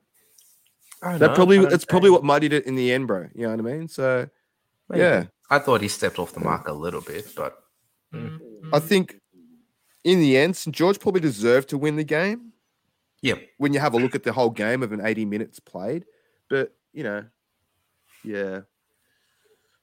that 1.02 1.20
know, 1.20 1.34
probably 1.34 1.58
but 1.58 1.66
I'm 1.66 1.70
that's 1.70 1.84
probably 1.84 2.10
what 2.10 2.24
muddied 2.24 2.52
it 2.52 2.66
in 2.66 2.74
the 2.74 2.92
end, 2.92 3.06
bro. 3.06 3.28
You 3.34 3.44
know 3.44 3.50
what 3.50 3.60
I 3.60 3.62
mean? 3.62 3.88
So 3.88 4.28
maybe. 4.88 5.00
yeah. 5.00 5.24
I 5.50 5.58
thought 5.58 5.80
he 5.80 5.88
stepped 5.88 6.18
off 6.18 6.32
the 6.32 6.40
mark 6.40 6.68
a 6.68 6.72
little 6.72 7.00
bit, 7.00 7.34
but 7.34 7.58
mm. 8.14 8.38
Mm. 8.38 8.70
I 8.72 8.78
think 8.78 9.20
in 10.04 10.20
the 10.20 10.36
end, 10.36 10.56
St 10.56 10.74
George 10.74 10.98
probably 10.98 11.20
deserved 11.20 11.68
to 11.70 11.78
win 11.78 11.96
the 11.96 12.04
game. 12.04 12.52
Yeah, 13.22 13.34
when 13.58 13.74
you 13.74 13.80
have 13.80 13.94
a 13.94 13.98
look 13.98 14.14
at 14.14 14.22
the 14.22 14.32
whole 14.32 14.50
game 14.50 14.82
of 14.82 14.92
an 14.92 15.00
80 15.04 15.26
minutes 15.26 15.60
played. 15.60 16.06
But, 16.48 16.72
you 16.92 17.04
know, 17.04 17.24
yeah. 18.24 18.60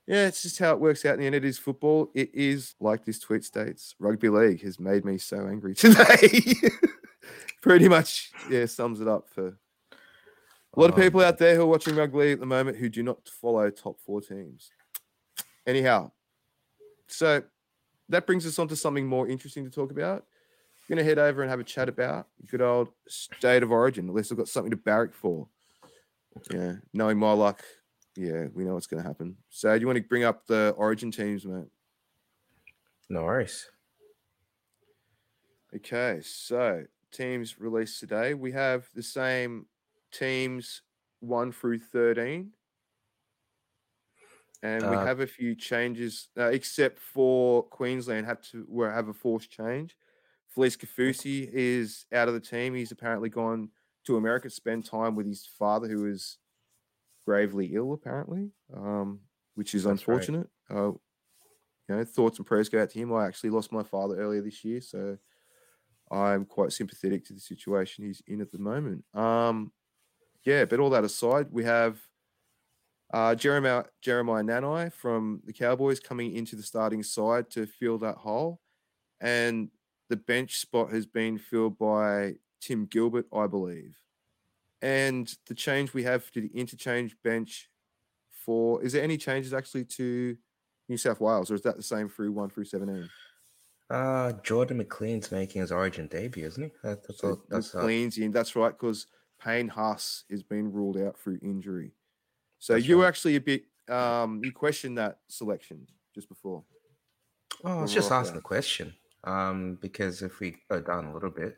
Yeah, 0.07 0.27
it's 0.27 0.41
just 0.41 0.57
how 0.57 0.71
it 0.71 0.79
works 0.79 1.05
out 1.05 1.15
in 1.15 1.19
the 1.19 1.25
end. 1.25 1.35
It 1.35 1.45
is 1.45 1.59
football. 1.59 2.09
It 2.15 2.33
is, 2.33 2.75
like 2.79 3.05
this 3.05 3.19
tweet 3.19 3.43
states, 3.43 3.93
rugby 3.99 4.29
league 4.29 4.63
has 4.63 4.79
made 4.79 5.05
me 5.05 5.17
so 5.17 5.47
angry 5.47 5.75
today. 5.75 6.55
Pretty 7.61 7.89
much, 7.89 8.31
yeah, 8.49 8.65
sums 8.65 9.01
it 9.01 9.07
up 9.07 9.29
for 9.29 9.57
a 10.77 10.79
lot 10.79 10.91
of 10.91 10.95
people 10.95 11.21
out 11.21 11.39
there 11.39 11.55
who 11.55 11.63
are 11.63 11.67
watching 11.67 11.95
rugby 11.95 12.19
league 12.19 12.33
at 12.33 12.39
the 12.39 12.45
moment 12.45 12.77
who 12.77 12.87
do 12.87 13.01
not 13.01 13.27
follow 13.27 13.69
top 13.71 13.99
four 13.99 14.21
teams. 14.21 14.69
Anyhow, 15.65 16.11
so 17.07 17.41
that 18.09 18.27
brings 18.27 18.45
us 18.45 18.59
on 18.59 18.67
to 18.67 18.75
something 18.75 19.07
more 19.07 19.27
interesting 19.27 19.65
to 19.65 19.71
talk 19.71 19.89
about. 19.89 20.25
We're 20.87 20.95
going 20.95 21.03
to 21.03 21.09
head 21.09 21.17
over 21.17 21.41
and 21.41 21.49
have 21.49 21.59
a 21.59 21.63
chat 21.63 21.89
about 21.89 22.27
good 22.47 22.61
old 22.61 22.89
state 23.07 23.63
of 23.63 23.71
origin. 23.71 24.07
At 24.07 24.13
least 24.13 24.31
I've 24.31 24.37
got 24.37 24.47
something 24.47 24.71
to 24.71 24.77
barrack 24.77 25.13
for. 25.13 25.47
Yeah, 26.51 26.73
knowing 26.93 27.17
my 27.17 27.31
luck, 27.31 27.63
yeah, 28.15 28.45
we 28.53 28.63
know 28.63 28.75
what's 28.75 28.87
going 28.87 29.01
to 29.01 29.07
happen. 29.07 29.35
So, 29.49 29.73
do 29.73 29.81
you 29.81 29.87
want 29.87 29.97
to 29.97 30.03
bring 30.03 30.23
up 30.23 30.45
the 30.45 30.75
origin 30.77 31.09
teams, 31.09 31.43
mate? 31.43 31.65
No 33.09 33.23
worries. 33.23 33.67
Okay, 35.75 36.19
so 36.21 36.83
teams 37.11 37.59
released 37.59 37.99
today. 37.99 38.35
We 38.35 38.51
have 38.51 38.87
the 38.93 39.03
same 39.03 39.65
teams 40.11 40.83
1 41.19 41.51
through 41.51 41.79
13. 41.79 42.53
And 44.63 44.89
we 44.89 44.97
Uh, 44.97 45.05
have 45.05 45.19
a 45.19 45.27
few 45.27 45.55
changes, 45.55 46.29
uh, 46.37 46.47
except 46.49 46.99
for 46.99 47.63
Queensland 47.63 48.25
have 48.25 48.41
to 48.49 48.65
will 48.67 48.89
have 48.89 49.07
a 49.07 49.13
forced 49.13 49.51
change. 49.51 49.95
Felise 50.55 50.77
Kaufusi 50.77 51.47
is 51.51 52.05
out 52.11 52.27
of 52.27 52.33
the 52.33 52.39
team. 52.39 52.73
He's 52.73 52.91
apparently 52.91 53.29
gone 53.29 53.71
to 54.05 54.17
America 54.17 54.49
to 54.49 54.55
spend 54.55 54.85
time 54.85 55.15
with 55.15 55.27
his 55.27 55.45
father, 55.45 55.87
who 55.87 56.05
is 56.07 56.39
gravely 57.25 57.75
ill, 57.75 57.93
apparently, 57.93 58.53
um, 58.73 59.21
which 59.55 59.75
is 59.75 59.85
That's 59.85 60.07
right. 60.07 60.29
unfortunate. 60.29 60.49
Uh, 60.69 60.93
you 61.89 61.95
know, 61.95 62.03
thoughts 62.03 62.37
and 62.37 62.45
prayers 62.47 62.69
go 62.69 62.81
out 62.81 62.89
to 62.91 62.99
him. 62.99 63.13
I 63.13 63.27
actually 63.27 63.51
lost 63.51 63.71
my 63.71 63.83
father 63.83 64.17
earlier 64.19 64.41
this 64.41 64.63
year, 64.65 64.81
so 64.81 65.17
I'm 66.11 66.45
quite 66.45 66.71
sympathetic 66.73 67.25
to 67.25 67.33
the 67.33 67.39
situation 67.39 68.05
he's 68.05 68.21
in 68.27 68.41
at 68.41 68.51
the 68.51 68.59
moment. 68.59 69.05
Um, 69.13 69.73
yeah, 70.47 70.63
but 70.63 70.79
all 70.79 70.89
that 70.91 71.03
aside, 71.03 71.47
we 71.51 71.65
have 71.65 71.99
uh, 73.13 73.35
Jeremiah 73.35 73.83
Jeremiah 74.01 74.43
Nanai 74.43 74.93
from 74.93 75.41
the 75.45 75.51
Cowboys 75.51 75.99
coming 75.99 76.33
into 76.33 76.55
the 76.55 76.63
starting 76.63 77.03
side 77.03 77.49
to 77.51 77.65
fill 77.65 77.97
that 77.97 78.15
hole, 78.15 78.61
and 79.19 79.69
the 80.09 80.15
bench 80.15 80.55
spot 80.55 80.89
has 80.93 81.05
been 81.05 81.37
filled 81.37 81.77
by 81.77 82.35
Tim 82.61 82.85
Gilbert, 82.85 83.25
I 83.33 83.47
believe. 83.47 83.97
And 84.81 85.29
the 85.47 85.53
change 85.53 85.93
we 85.93 86.03
have 86.03 86.31
to 86.31 86.39
the 86.39 86.51
interchange 86.53 87.17
bench 87.25 87.69
for 88.31 88.81
is 88.81 88.93
there 88.93 89.03
any 89.03 89.17
changes 89.17 89.53
actually 89.53 89.83
to 89.83 90.37
New 90.87 90.97
South 90.97 91.19
Wales, 91.19 91.51
or 91.51 91.55
is 91.55 91.61
that 91.63 91.75
the 91.75 91.83
same 91.83 92.07
through 92.07 92.31
one 92.31 92.49
through 92.49 92.65
seventeen? 92.65 93.09
Uh, 93.89 94.31
Jordan 94.43 94.77
McLean's 94.77 95.29
making 95.29 95.59
his 95.59 95.73
Origin 95.73 96.07
debut, 96.07 96.45
isn't 96.45 96.63
he? 96.63 96.71
That's 96.83 97.19
So 97.19 97.29
all. 97.31 97.43
That's 97.49 97.73
McLean's 97.73 98.17
in. 98.17 98.31
That's 98.31 98.55
right, 98.55 98.71
because 98.71 99.07
Payne 99.43 99.67
Haas 99.67 100.23
is 100.29 100.43
being 100.43 100.71
ruled 100.71 100.97
out 100.97 101.17
through 101.17 101.39
injury. 101.41 101.93
So 102.59 102.73
That's 102.73 102.87
you 102.87 102.97
were 102.97 103.05
actually 103.05 103.35
a 103.35 103.41
bit 103.41 103.63
um 103.89 104.41
you 104.43 104.51
questioned 104.51 104.97
that 104.97 105.19
selection 105.27 105.87
just 106.13 106.27
before. 106.27 106.63
Oh, 107.63 107.79
I 107.79 107.81
was 107.81 107.93
just 107.93 108.11
asking 108.11 108.35
the 108.35 108.41
question. 108.41 108.93
Um, 109.23 109.77
because 109.81 110.21
if 110.21 110.39
we 110.39 110.57
go 110.69 110.79
down 110.79 111.05
a 111.05 111.13
little 111.13 111.29
bit, 111.29 111.57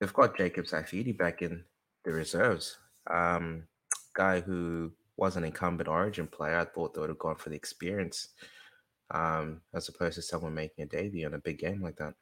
they've 0.00 0.12
got 0.12 0.36
Jacob 0.36 0.64
Saifiti 0.64 1.16
back 1.16 1.42
in 1.42 1.64
the 2.04 2.12
reserves. 2.12 2.78
Um, 3.08 3.68
guy 4.14 4.40
who 4.40 4.92
was 5.16 5.36
an 5.36 5.44
incumbent 5.44 5.88
Origin 5.88 6.26
player. 6.26 6.58
I 6.58 6.64
thought 6.64 6.94
they 6.94 7.00
would 7.00 7.10
have 7.10 7.18
gone 7.18 7.36
for 7.36 7.50
the 7.50 7.56
experience, 7.56 8.28
um, 9.10 9.60
as 9.74 9.88
opposed 9.88 10.14
to 10.16 10.22
someone 10.22 10.54
making 10.54 10.84
a 10.84 10.86
debut 10.86 11.26
in 11.26 11.34
a 11.34 11.38
big 11.38 11.58
game 11.58 11.82
like 11.82 11.96
that. 11.96 12.14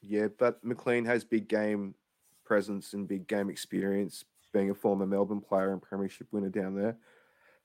Yeah, 0.00 0.28
but 0.38 0.62
McLean 0.62 1.04
has 1.06 1.24
big 1.24 1.48
game 1.48 1.94
presence 2.48 2.94
and 2.94 3.06
big 3.06 3.28
game 3.28 3.50
experience, 3.50 4.24
being 4.52 4.70
a 4.70 4.74
former 4.74 5.06
Melbourne 5.06 5.42
player 5.42 5.72
and 5.72 5.82
premiership 5.82 6.26
winner 6.32 6.48
down 6.48 6.74
there. 6.74 6.96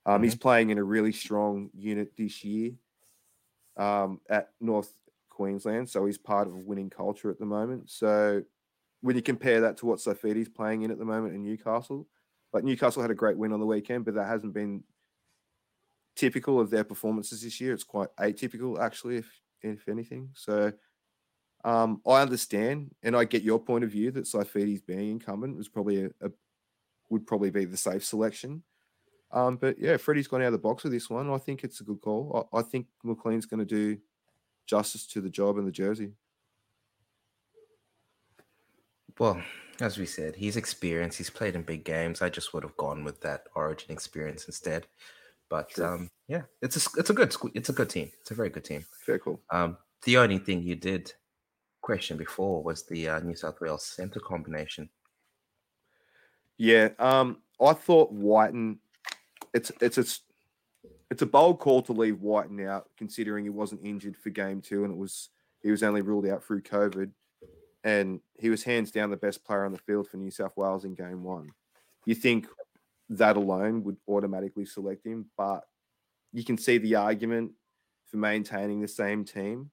Um, 0.05 0.21
He's 0.21 0.35
playing 0.35 0.69
in 0.69 0.77
a 0.77 0.83
really 0.83 1.13
strong 1.13 1.69
unit 1.73 2.11
this 2.17 2.43
year 2.43 2.73
um, 3.77 4.19
at 4.29 4.49
North 4.59 4.93
Queensland, 5.29 5.89
so 5.89 6.05
he's 6.05 6.17
part 6.17 6.47
of 6.47 6.53
a 6.53 6.57
winning 6.57 6.89
culture 6.89 7.29
at 7.31 7.39
the 7.39 7.45
moment. 7.45 7.89
So 7.89 8.43
when 9.01 9.15
you 9.15 9.21
compare 9.21 9.61
that 9.61 9.77
to 9.77 9.85
what 9.85 9.99
Saifiti's 9.99 10.49
playing 10.49 10.81
in 10.81 10.91
at 10.91 10.99
the 10.99 11.05
moment 11.05 11.35
in 11.35 11.43
Newcastle, 11.43 12.05
like 12.51 12.63
Newcastle 12.63 13.01
had 13.01 13.11
a 13.11 13.15
great 13.15 13.37
win 13.37 13.53
on 13.53 13.59
the 13.59 13.65
weekend, 13.65 14.05
but 14.05 14.13
that 14.15 14.27
hasn't 14.27 14.53
been 14.53 14.83
typical 16.15 16.59
of 16.59 16.69
their 16.69 16.83
performances 16.83 17.41
this 17.41 17.59
year. 17.59 17.73
It's 17.73 17.83
quite 17.83 18.09
atypical, 18.19 18.79
actually, 18.79 19.17
if 19.17 19.41
if 19.61 19.87
anything. 19.87 20.29
So 20.33 20.73
um, 21.63 22.02
I 22.06 22.21
understand, 22.21 22.91
and 23.04 23.15
I 23.15 23.26
get 23.26 23.43
your 23.43 23.60
point 23.60 23.84
of 23.84 23.91
view 23.91 24.12
that 24.12 24.26
Saifiti's 24.26 24.82
being 24.82 25.12
incumbent 25.12 25.58
was 25.58 25.69
probably 25.69 26.06
a, 26.06 26.08
a 26.21 26.32
would 27.10 27.26
probably 27.28 27.52
be 27.52 27.65
the 27.65 27.78
safe 27.78 28.04
selection. 28.04 28.63
Um, 29.32 29.58
but 29.58 29.80
yeah, 29.80 29.97
Freddie's 29.97 30.28
gone 30.28 30.41
out 30.41 30.47
of 30.47 30.54
the 30.54 30.60
box 30.60 30.84
with 30.84 30.93
this 30.93 31.10
one. 31.10 31.30
I 31.30 31.38
think 31.38 31.63
it's 31.63 31.82
a 31.82 31.84
good 31.84 32.02
call. 32.02 32.47
I, 32.54 32.60
I 32.60 32.62
think 32.62 32.88
McLean's 33.04 33.45
going 33.45 33.60
to 33.60 33.65
do 33.65 33.97
justice 34.65 35.08
to 35.08 35.21
the 35.21 35.30
job 35.30 35.58
and 35.58 35.67
the 35.67 35.71
jersey. 35.71 36.13
Well, 39.19 39.41
as 39.80 39.97
we 39.97 40.06
said, 40.06 40.36
he's 40.36 40.58
experienced. 40.58 41.17
He's 41.17 41.30
played 41.30 41.56
in 41.56 41.62
big 41.62 41.84
games. 41.84 42.21
I 42.21 42.30
just 42.30 42.54
would 42.54 42.63
have 42.63 42.78
gone 42.78 43.04
with 43.04 43.21
that 43.21 43.45
Origin 43.56 43.91
experience 43.91 44.45
instead. 44.45 44.88
But 45.49 45.78
um, 45.80 46.10
yeah, 46.28 46.43
it's 46.62 46.78
a 46.78 46.99
it's 46.99 47.10
a 47.10 47.13
good 47.13 47.36
it's 47.54 47.69
a 47.69 47.73
good 47.73 47.89
team. 47.89 48.12
It's 48.21 48.32
a 48.32 48.36
very 48.36 48.49
good 48.49 48.65
team. 48.65 48.86
Very 49.06 49.19
cool. 49.19 49.39
Um, 49.52 49.78
the 50.04 50.17
only 50.17 50.39
thing 50.39 50.63
you 50.63 50.76
did 50.76 51.13
question 51.83 52.17
before 52.17 52.63
was 52.63 52.83
the 52.83 53.07
uh, 53.07 53.19
New 53.19 53.35
South 53.35 53.61
Wales 53.61 53.85
centre 53.85 54.19
combination. 54.19 54.89
Yeah, 56.57 56.89
um, 56.97 57.37
I 57.61 57.73
thought 57.73 58.11
Wighton. 58.11 58.79
It's 59.53 59.71
it's 59.81 59.99
a 59.99 60.05
it's 61.11 61.21
a 61.21 61.27
bold 61.27 61.59
call 61.59 61.83
to 61.83 61.93
leave 61.93 62.21
Wighton 62.21 62.65
out, 62.65 62.89
considering 62.97 63.43
he 63.43 63.51
wasn't 63.51 63.85
injured 63.85 64.17
for 64.17 64.31
game 64.31 64.61
two, 64.61 64.83
and 64.83 64.93
it 64.93 64.97
was 64.97 65.29
he 65.61 65.69
was 65.69 65.83
only 65.83 66.01
ruled 66.01 66.25
out 66.25 66.43
through 66.43 66.63
COVID, 66.63 67.11
and 67.83 68.19
he 68.39 68.49
was 68.49 68.63
hands 68.63 68.89
down 68.89 69.11
the 69.11 69.17
best 69.17 69.43
player 69.43 69.65
on 69.65 69.71
the 69.71 69.77
field 69.77 70.07
for 70.07 70.17
New 70.17 70.31
South 70.31 70.55
Wales 70.55 70.85
in 70.85 70.95
game 70.95 71.23
one. 71.23 71.49
You 72.05 72.15
think 72.15 72.47
that 73.09 73.37
alone 73.37 73.83
would 73.83 73.97
automatically 74.07 74.65
select 74.65 75.05
him, 75.05 75.25
but 75.37 75.63
you 76.31 76.43
can 76.43 76.57
see 76.57 76.77
the 76.77 76.95
argument 76.95 77.51
for 78.05 78.17
maintaining 78.17 78.81
the 78.81 78.87
same 78.87 79.23
team. 79.23 79.69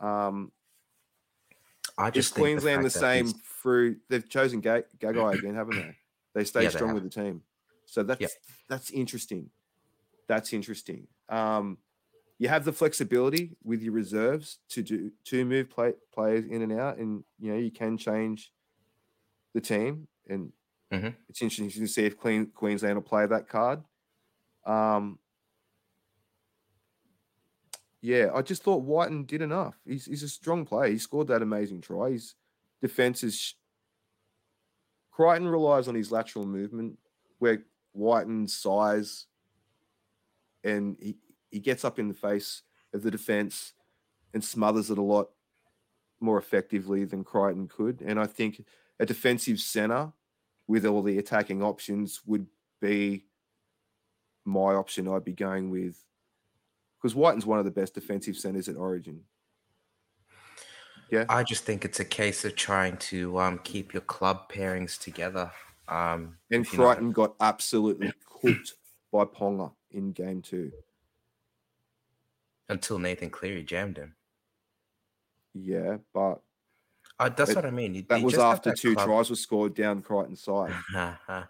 Um, 0.00 0.52
I 1.98 2.08
is 2.08 2.14
just 2.14 2.34
think 2.34 2.44
Queensland 2.44 2.80
the, 2.84 2.88
that 2.88 2.90
same 2.98 3.26
he's- 3.26 3.40
through? 3.62 3.96
They've 4.08 4.28
chosen 4.28 4.60
Ga- 4.60 4.84
Gagai 4.98 5.38
again, 5.38 5.54
haven't 5.54 5.76
they? 5.76 5.96
They 6.34 6.44
stay 6.44 6.62
Yeah, 6.64 6.68
strong 6.70 6.90
have. 6.90 7.02
with 7.02 7.12
the 7.12 7.22
team, 7.22 7.42
so 7.86 8.02
that's 8.02 8.20
Yep. 8.20 8.30
that's 8.68 8.90
interesting. 8.90 9.50
That's 10.28 10.52
interesting. 10.52 11.08
Um, 11.28 11.78
you 12.38 12.48
have 12.48 12.64
the 12.64 12.72
flexibility 12.72 13.56
with 13.64 13.82
your 13.82 13.92
reserves 13.94 14.58
to 14.68 14.82
do 14.82 15.10
to 15.24 15.44
move 15.44 15.68
play, 15.70 15.94
players 16.12 16.44
in 16.44 16.62
and 16.62 16.72
out, 16.72 16.98
and 16.98 17.24
you 17.40 17.52
know 17.52 17.58
you 17.58 17.70
can 17.72 17.96
change 17.98 18.52
the 19.54 19.60
team, 19.60 20.06
and 20.28 20.52
Mhm. 20.92 21.14
it's 21.28 21.42
interesting 21.42 21.70
to 21.70 21.88
see 21.88 22.04
if 22.04 22.16
Queen, 22.16 22.46
Queensland 22.46 22.94
will 22.96 23.02
play 23.02 23.26
that 23.26 23.48
card. 23.48 23.82
Um, 24.64 25.18
yeah, 28.00 28.28
I 28.34 28.42
just 28.42 28.62
thought 28.62 28.84
Wighton 28.84 29.24
did 29.24 29.42
enough. 29.42 29.76
He's, 29.84 30.06
he's 30.06 30.22
a 30.22 30.28
strong 30.28 30.64
player. 30.64 30.90
He 30.90 30.98
scored 30.98 31.28
that 31.28 31.42
amazing 31.42 31.80
try. 31.80 32.10
His 32.10 32.34
defense 32.80 33.22
is. 33.24 33.38
sh- 33.38 33.52
Crichton 35.10 35.48
relies 35.48 35.88
on 35.88 35.96
his 35.96 36.12
lateral 36.12 36.46
movement, 36.46 36.96
where 37.40 37.64
Wighton's 37.92 38.54
size 38.54 39.26
and 40.62 40.96
he, 41.00 41.16
he 41.50 41.58
gets 41.58 41.84
up 41.84 41.98
in 41.98 42.06
the 42.06 42.14
face 42.14 42.62
of 42.94 43.02
the 43.02 43.10
defense 43.10 43.72
and 44.32 44.44
smothers 44.44 44.90
it 44.90 44.98
a 44.98 45.02
lot 45.02 45.30
more 46.20 46.38
effectively 46.38 47.04
than 47.04 47.24
Crichton 47.24 47.68
could. 47.68 48.00
And 48.00 48.20
I 48.20 48.26
think 48.26 48.64
a 49.00 49.06
defensive 49.06 49.60
center 49.60 50.12
with 50.66 50.84
all 50.84 51.02
the 51.02 51.18
attacking 51.18 51.62
options 51.62 52.20
would 52.26 52.46
be 52.80 53.24
my 54.44 54.74
option 54.74 55.08
I'd 55.08 55.24
be 55.24 55.32
going 55.32 55.70
with 55.70 56.04
because 57.00 57.14
Wighton's 57.14 57.46
one 57.46 57.58
of 57.58 57.64
the 57.64 57.70
best 57.70 57.94
defensive 57.94 58.36
centers 58.36 58.68
at 58.68 58.76
Origin. 58.76 59.20
Yeah, 61.10 61.24
I 61.28 61.42
just 61.42 61.64
think 61.64 61.84
it's 61.84 62.00
a 62.00 62.04
case 62.04 62.44
of 62.44 62.54
trying 62.54 62.96
to 62.98 63.38
um, 63.38 63.60
keep 63.64 63.94
your 63.94 64.02
club 64.02 64.50
pairings 64.52 64.98
together. 64.98 65.50
Um, 65.88 66.36
and 66.50 66.70
you 66.70 66.78
know 66.78 66.84
Crichton 66.86 67.12
got 67.12 67.34
absolutely 67.40 68.12
cooked 68.28 68.74
by 69.10 69.24
Ponga 69.24 69.72
in 69.90 70.12
game 70.12 70.42
two. 70.42 70.70
until 72.68 72.98
Nathan 72.98 73.30
Cleary 73.30 73.62
jammed 73.62 73.96
him. 73.96 74.14
Yeah, 75.54 75.96
but 76.12 76.42
Uh, 77.18 77.30
that's 77.30 77.50
It- 77.50 77.56
what 77.56 77.64
I 77.64 77.70
mean. 77.70 77.94
You- 77.94 78.02
that 78.10 78.18
you 78.20 78.26
was 78.26 78.34
after 78.38 78.70
that 78.70 78.78
two 78.78 78.94
club- 78.94 79.06
tries 79.06 79.30
were 79.30 79.36
scored 79.36 79.74
down 79.74 80.02
Crichton's 80.02 80.42
side. 80.42 80.74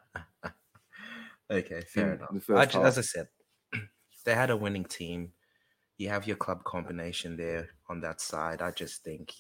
okay, 1.51 1.81
fair 1.83 2.15
enough. 2.15 2.29
I 2.33 2.39
first 2.39 2.71
ju- 2.73 2.79
half. 2.79 2.87
as 2.87 2.99
I 2.99 3.01
said, 3.01 3.29
they 4.25 4.35
had 4.37 4.51
a 4.51 4.57
winning 4.57 4.85
team. 4.85 5.33
You 5.99 6.09
have 6.09 6.27
your 6.27 6.37
club 6.37 6.65
combination 6.65 7.37
there 7.37 7.69
on 7.89 8.01
that 8.01 8.21
side. 8.21 8.63
I 8.63 8.71
just 8.71 9.05
think 9.05 9.35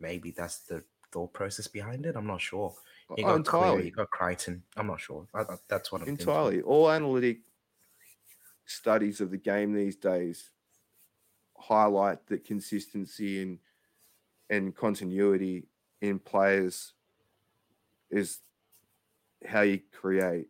maybe 0.00 0.30
that's 0.30 0.60
the 0.60 0.82
thought 1.12 1.32
process 1.32 1.66
behind 1.66 2.06
it. 2.06 2.16
I'm 2.16 2.26
not 2.26 2.40
sure. 2.40 2.74
You 3.16 3.24
got 3.24 3.44
Cleary, 3.44 3.86
you 3.86 3.90
got 3.90 4.10
Crichton. 4.10 4.62
I'm 4.76 4.86
not 4.86 5.00
sure. 5.00 5.26
I, 5.34 5.40
I- 5.40 5.56
that's 5.68 5.92
what 5.92 6.00
I'm 6.00 6.06
thinking. 6.06 6.28
Entirely. 6.28 6.62
All 6.62 6.90
analytic 6.90 7.38
studies 8.66 9.20
of 9.20 9.30
the 9.30 9.36
game 9.36 9.74
these 9.74 9.96
days 9.96 10.50
highlight 11.56 12.26
that 12.26 12.44
consistency 12.44 13.42
and 13.42 13.58
and 14.50 14.74
continuity 14.74 15.66
in 16.00 16.18
players 16.18 16.92
is 18.10 18.38
how 19.46 19.62
you 19.62 19.80
create 19.92 20.48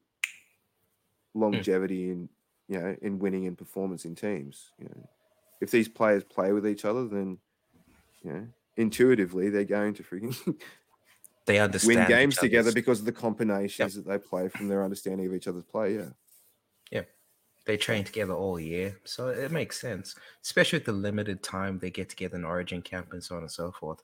hmm. 1.33 1.41
longevity 1.43 2.11
in 2.11 2.29
you 2.69 2.79
know 2.79 2.97
in 3.03 3.19
winning 3.19 3.47
and 3.47 3.59
performance 3.59 4.05
in 4.05 4.15
teams. 4.15 4.71
You 4.79 4.87
know, 4.87 5.09
if 5.65 5.71
these 5.71 5.89
players 5.89 6.23
play 6.23 6.53
with 6.53 6.67
each 6.67 6.85
other, 6.85 7.09
then 7.09 7.39
you 8.23 8.33
know 8.33 8.47
intuitively 8.77 9.51
they're 9.51 9.65
going 9.65 9.95
to 9.95 10.03
freaking 10.03 10.37
They 11.47 11.59
understand 11.59 11.99
win 11.99 12.09
games 12.09 12.37
together 12.37 12.73
because 12.73 13.01
of 13.01 13.07
the 13.07 13.13
combinations 13.13 13.95
that 13.95 14.07
they 14.07 14.19
play 14.19 14.49
from 14.49 14.69
their 14.69 14.83
understanding 14.83 15.27
of 15.27 15.35
each 15.35 15.47
other's 15.47 15.65
play. 15.65 16.01
Yeah. 16.91 17.03
they 17.67 17.77
train 17.77 18.05
together 18.05 18.33
all 18.35 18.59
year, 18.61 18.99
so 19.05 19.29
it 19.29 19.51
makes 19.51 19.81
sense. 19.81 20.15
Especially 20.43 20.79
with 20.79 20.87
the 20.87 20.93
limited 20.93 21.43
time 21.43 21.79
they 21.79 21.91
get 21.91 22.09
together 22.09 22.37
in 22.37 22.45
Origin 22.45 22.83
camp 22.83 23.13
and 23.13 23.23
so 23.23 23.37
on 23.37 23.43
and 23.43 23.51
so 23.51 23.73
forth. 23.73 24.03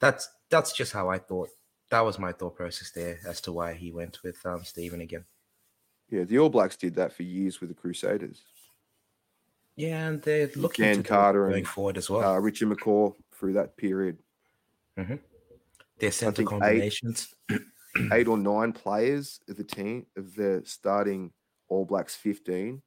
That's 0.00 0.28
that's 0.50 0.72
just 0.72 0.92
how 0.92 1.08
I 1.08 1.18
thought. 1.18 1.48
That 1.90 2.04
was 2.04 2.18
my 2.18 2.32
thought 2.32 2.54
process 2.54 2.90
there 2.90 3.18
as 3.26 3.40
to 3.42 3.52
why 3.52 3.72
he 3.74 3.92
went 3.92 4.22
with 4.22 4.44
um, 4.44 4.62
Stephen 4.62 5.00
again. 5.00 5.24
Yeah, 6.10 6.24
the 6.24 6.38
All 6.38 6.50
Blacks 6.50 6.76
did 6.76 6.94
that 6.96 7.12
for 7.12 7.22
years 7.22 7.60
with 7.60 7.70
the 7.70 7.74
Crusaders. 7.74 8.42
Yeah, 9.78 10.08
and 10.08 10.20
they're 10.22 10.50
looking 10.56 10.84
Dan 10.84 10.96
to 10.96 11.02
Carter 11.08 11.44
going 11.46 11.58
and, 11.58 11.68
forward 11.68 11.96
as 11.98 12.10
well. 12.10 12.24
Uh, 12.34 12.38
Richard 12.38 12.68
McCaw 12.68 13.14
through 13.32 13.52
that 13.54 13.76
period. 13.76 14.18
their 14.96 16.10
center 16.10 16.32
think 16.36 16.48
eight- 16.52 16.58
combinations. 16.60 17.34
eight 18.12 18.28
or 18.28 18.36
nine 18.36 18.72
players 18.72 19.40
of 19.48 19.56
the 19.56 19.64
team 19.64 20.06
of 20.16 20.34
the 20.34 20.62
starting 20.64 21.32
All 21.68 21.84
Blacks 21.84 22.14
15 22.16 22.82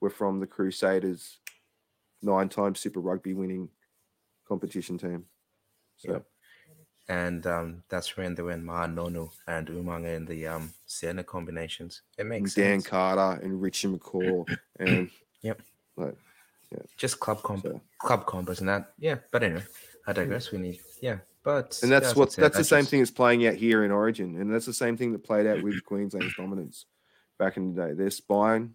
were 0.00 0.10
from 0.10 0.40
the 0.40 0.46
Crusaders 0.46 1.38
nine 2.22 2.48
time 2.48 2.74
Super 2.74 3.00
Rugby 3.00 3.34
winning 3.34 3.68
competition 4.46 4.98
team. 4.98 5.24
So 5.96 6.12
Yep. 6.12 6.26
and 7.08 7.46
um, 7.46 7.82
that's 7.88 8.16
when 8.16 8.34
they 8.34 8.42
went 8.42 8.64
Ma'a 8.64 8.86
Nonu 8.92 9.30
and 9.48 9.66
Umaga 9.68 10.16
in 10.16 10.24
the 10.26 10.46
um 10.46 10.72
center 10.86 11.22
combinations. 11.22 12.02
It 12.18 12.26
makes 12.26 12.54
Dan 12.54 12.80
sense. 12.80 12.86
Carter 12.88 13.40
and 13.42 13.60
Richie 13.60 13.88
McCaw 13.88 14.46
and 14.78 15.10
Yep. 15.42 15.60
like 15.96 16.16
Just 16.96 17.20
club 17.20 17.42
comp 17.42 17.62
so. 17.62 17.80
club 17.98 18.26
combos 18.26 18.60
and 18.60 18.68
that. 18.68 18.92
Yeah, 18.98 19.16
but 19.30 19.42
anyway, 19.42 19.62
I 20.06 20.12
digress. 20.12 20.50
We 20.52 20.58
need 20.58 20.80
yeah, 21.00 21.18
but 21.42 21.78
and 21.82 21.92
that's 21.92 22.08
as 22.08 22.14
I 22.14 22.18
what 22.18 22.32
said, 22.32 22.44
that's 22.44 22.56
the 22.56 22.62
that 22.62 22.64
same 22.64 22.84
thing 22.84 23.00
as 23.00 23.10
playing 23.10 23.46
out 23.46 23.54
here 23.54 23.84
in 23.84 23.90
Origin, 23.90 24.40
and 24.40 24.52
that's 24.52 24.66
the 24.66 24.72
same 24.72 24.96
thing 24.96 25.12
that 25.12 25.24
played 25.24 25.46
out 25.46 25.62
with 25.62 25.84
Queensland's 25.84 26.34
dominance 26.36 26.86
back 27.38 27.56
in 27.56 27.74
the 27.74 27.86
day. 27.86 27.92
Their 27.92 28.10
spine 28.10 28.74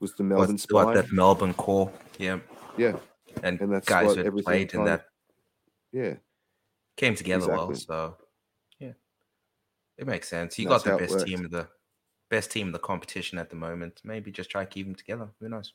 was 0.00 0.14
the 0.14 0.22
Melbourne 0.22 0.52
was- 0.52 0.66
what 0.70 0.82
spine, 0.82 0.94
that 0.96 1.12
Melbourne 1.12 1.54
core. 1.54 1.92
Yeah, 2.18 2.38
yeah, 2.76 2.96
and, 3.42 3.60
And 3.60 3.72
that's 3.72 3.88
guys 3.88 4.14
who 4.14 4.24
everything 4.24 4.44
played 4.44 4.74
in 4.74 4.84
that 4.84 5.06
yeah. 5.92 6.14
came 6.96 7.14
together 7.14 7.48
well. 7.48 7.74
So 7.74 8.16
yeah, 8.78 8.92
it 9.98 10.06
makes 10.06 10.28
sense. 10.28 10.58
You 10.58 10.68
That's 10.68 10.84
got 10.84 10.98
the 10.98 11.06
best 11.06 11.26
team 11.26 11.44
of 11.44 11.50
the 11.50 11.68
best 12.30 12.50
team 12.50 12.68
of 12.68 12.72
the 12.72 12.78
competition 12.78 13.38
at 13.38 13.50
the 13.50 13.56
moment. 13.56 14.00
Maybe 14.04 14.32
just 14.32 14.50
try 14.50 14.64
to 14.64 14.70
keep 14.70 14.86
them 14.86 14.94
together. 14.94 15.28
Who 15.40 15.48
knows? 15.48 15.72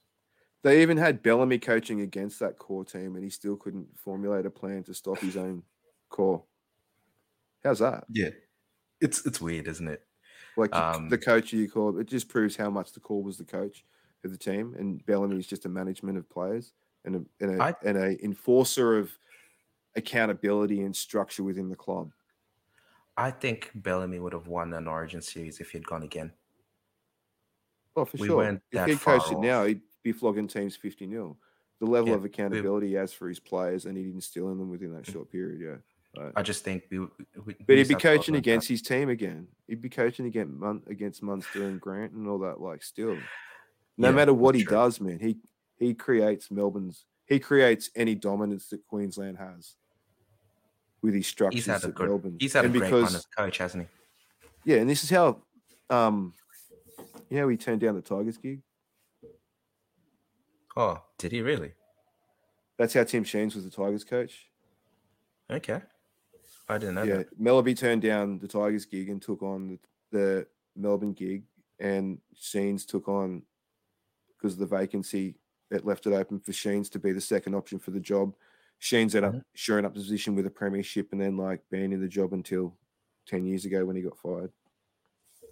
They 0.61 0.81
even 0.81 0.97
had 0.97 1.23
Bellamy 1.23 1.59
coaching 1.59 2.01
against 2.01 2.39
that 2.39 2.57
core 2.57 2.83
team, 2.83 3.15
and 3.15 3.23
he 3.23 3.29
still 3.29 3.55
couldn't 3.55 3.97
formulate 3.97 4.45
a 4.45 4.49
plan 4.49 4.83
to 4.83 4.93
stop 4.93 5.19
his 5.19 5.37
own 5.37 5.63
core. 6.09 6.43
How's 7.63 7.79
that? 7.79 8.05
Yeah, 8.09 8.29
it's 9.01 9.25
it's 9.25 9.39
weird, 9.39 9.67
isn't 9.67 9.87
it? 9.87 10.05
Like 10.57 10.71
the- 10.71 10.85
Um, 10.85 11.09
the 11.09 11.17
coach 11.17 11.53
you 11.53 11.69
call 11.69 11.97
it 11.97 12.07
just 12.07 12.27
proves 12.27 12.55
how 12.57 12.69
much 12.69 12.91
the 12.91 12.99
core 12.99 13.23
was 13.23 13.37
the 13.37 13.45
coach 13.45 13.85
of 14.25 14.31
the 14.31 14.37
team, 14.37 14.75
and 14.77 15.05
Bellamy 15.05 15.37
is 15.37 15.47
just 15.47 15.65
a 15.65 15.69
management 15.69 16.17
of 16.17 16.27
players 16.29 16.73
and 17.05 17.15
a 17.15 17.25
and 17.45 17.59
a, 17.59 17.63
I- 17.63 17.75
and 17.85 17.97
a 17.97 18.23
enforcer 18.23 18.97
of 18.97 19.17
accountability 19.95 20.81
and 20.81 20.95
structure 20.95 21.43
within 21.43 21.69
the 21.69 21.75
club. 21.75 22.11
I 23.15 23.31
think 23.31 23.71
Bellamy 23.75 24.19
would 24.19 24.33
have 24.33 24.47
won 24.47 24.73
an 24.73 24.87
Origin 24.87 25.21
series 25.21 25.59
if 25.59 25.71
he'd 25.71 25.85
gone 25.85 26.03
again. 26.03 26.33
Oh, 27.95 28.05
for 28.05 28.17
We 28.17 28.27
sure. 28.27 28.43
If 28.43 28.61
that 28.71 28.87
he 28.89 28.95
coached 28.95 29.27
it 29.31 29.33
far 29.33 29.43
now, 29.43 29.65
he'd 29.65 29.81
be 30.03 30.11
flogging 30.11 30.47
teams 30.47 30.75
50 30.75 31.09
0. 31.09 31.37
The 31.79 31.85
level 31.85 32.09
Yeah, 32.09 32.15
of 32.15 32.25
accountability 32.25 32.87
he 32.89 32.93
has 32.95 33.13
for 33.13 33.27
his 33.29 33.39
players, 33.39 33.85
and 33.85 33.97
he'd 33.97 34.13
instill 34.13 34.51
in 34.51 34.57
them 34.57 34.69
within 34.69 34.93
that 34.93 35.05
short 35.05 35.31
period. 35.31 35.61
Yeah. 35.61 36.21
Right. 36.23 36.33
I 36.35 36.41
just 36.41 36.63
think 36.63 36.83
we. 36.91 36.99
we 36.99 37.55
But 37.65 37.77
he'd 37.77 37.87
be 37.87 37.95
coaching 37.95 38.35
against 38.35 38.67
his 38.67 38.81
team 38.81 39.09
again. 39.09 39.47
He'd 39.67 39.81
be 39.81 39.89
coaching 39.89 40.25
against 40.25 40.53
Mun- 40.53 40.81
against 40.87 41.21
Munster 41.23 41.63
and 41.67 41.79
Grant 41.79 42.13
and 42.13 42.27
all 42.27 42.39
that. 42.39 42.59
Like 42.59 42.83
still, 42.83 43.15
no 43.97 44.09
Yeah, 44.09 44.11
matter 44.15 44.33
what 44.33 44.55
he 44.55 44.63
true. 44.63 44.75
does, 44.75 44.99
man, 44.99 45.19
he 45.19 45.37
he 45.77 45.93
creates 45.93 46.49
Melbourne's. 46.51 47.05
He 47.27 47.39
creates 47.39 47.91
any 47.95 48.15
dominance 48.15 48.69
that 48.69 48.85
Queensland 48.87 49.37
has 49.37 49.75
with 51.01 51.13
his 51.13 51.27
structures 51.27 51.65
He's 51.65 51.71
had 51.73 51.83
a 51.85 51.93
good. 51.93 52.09
Melbourne. 52.09 52.37
He's 52.39 52.53
had 52.53 52.65
and 52.65 52.75
a 52.75 52.79
great 52.79 52.91
run 52.91 53.01
because 53.01 53.15
as 53.15 53.25
coach, 53.27 53.57
hasn't 53.59 53.87
he? 54.65 54.71
yeah, 54.73 54.79
and 54.79 54.89
this 54.89 55.03
is 55.03 55.11
how, 55.11 55.43
um, 55.91 56.33
you 57.29 57.37
know, 57.37 57.47
he 57.47 57.55
turned 57.55 57.81
down 57.81 57.95
the 57.95 58.01
Tigers 58.01 58.37
gig. 58.37 58.61
Oh, 60.75 61.01
did 61.17 61.31
he 61.31 61.41
really? 61.41 61.73
That's 62.77 62.93
how 62.93 63.03
Tim 63.03 63.23
Sheens 63.23 63.55
was 63.55 63.65
the 63.65 63.71
Tigers 63.71 64.03
coach. 64.03 64.47
Okay, 65.51 65.81
I 66.67 66.77
didn't 66.77 66.95
know 66.95 67.03
yeah, 67.03 67.17
that. 67.17 67.39
Melody 67.39 67.73
turned 67.73 68.01
down 68.03 68.39
the 68.39 68.47
Tigers 68.47 68.85
gig 68.85 69.09
and 69.09 69.21
took 69.21 69.41
on 69.41 69.67
the, 69.67 69.79
the 70.17 70.47
Melbourne 70.75 71.13
gig, 71.13 71.43
and 71.79 72.19
Sheens 72.35 72.85
took 72.85 73.07
on 73.07 73.41
because 74.37 74.53
of 74.53 74.59
the 74.59 74.77
vacancy. 74.77 75.35
It 75.71 75.85
left 75.85 76.07
it 76.07 76.13
open 76.13 76.39
for 76.39 76.53
Sheens 76.53 76.89
to 76.91 76.99
be 76.99 77.11
the 77.11 77.21
second 77.21 77.55
option 77.55 77.79
for 77.79 77.91
the 77.91 77.99
job. 77.99 78.33
Sheens 78.79 79.13
ended 79.15 79.31
Mm-hmm. 79.31 79.39
up 79.39 79.45
shoring 79.55 79.85
up 79.85 79.93
the 79.93 79.99
position 79.99 80.35
with 80.35 80.45
a 80.45 80.49
premiership, 80.51 81.09
and 81.11 81.19
then 81.19 81.35
like 81.35 81.61
being 81.69 81.91
in 81.91 81.99
the 82.01 82.07
job 82.07 82.31
until 82.33 82.75
ten 83.27 83.45
years 83.45 83.65
ago 83.65 83.85
when 83.85 83.95
he 83.95 84.01
got 84.01 84.17
fired. 84.17 84.51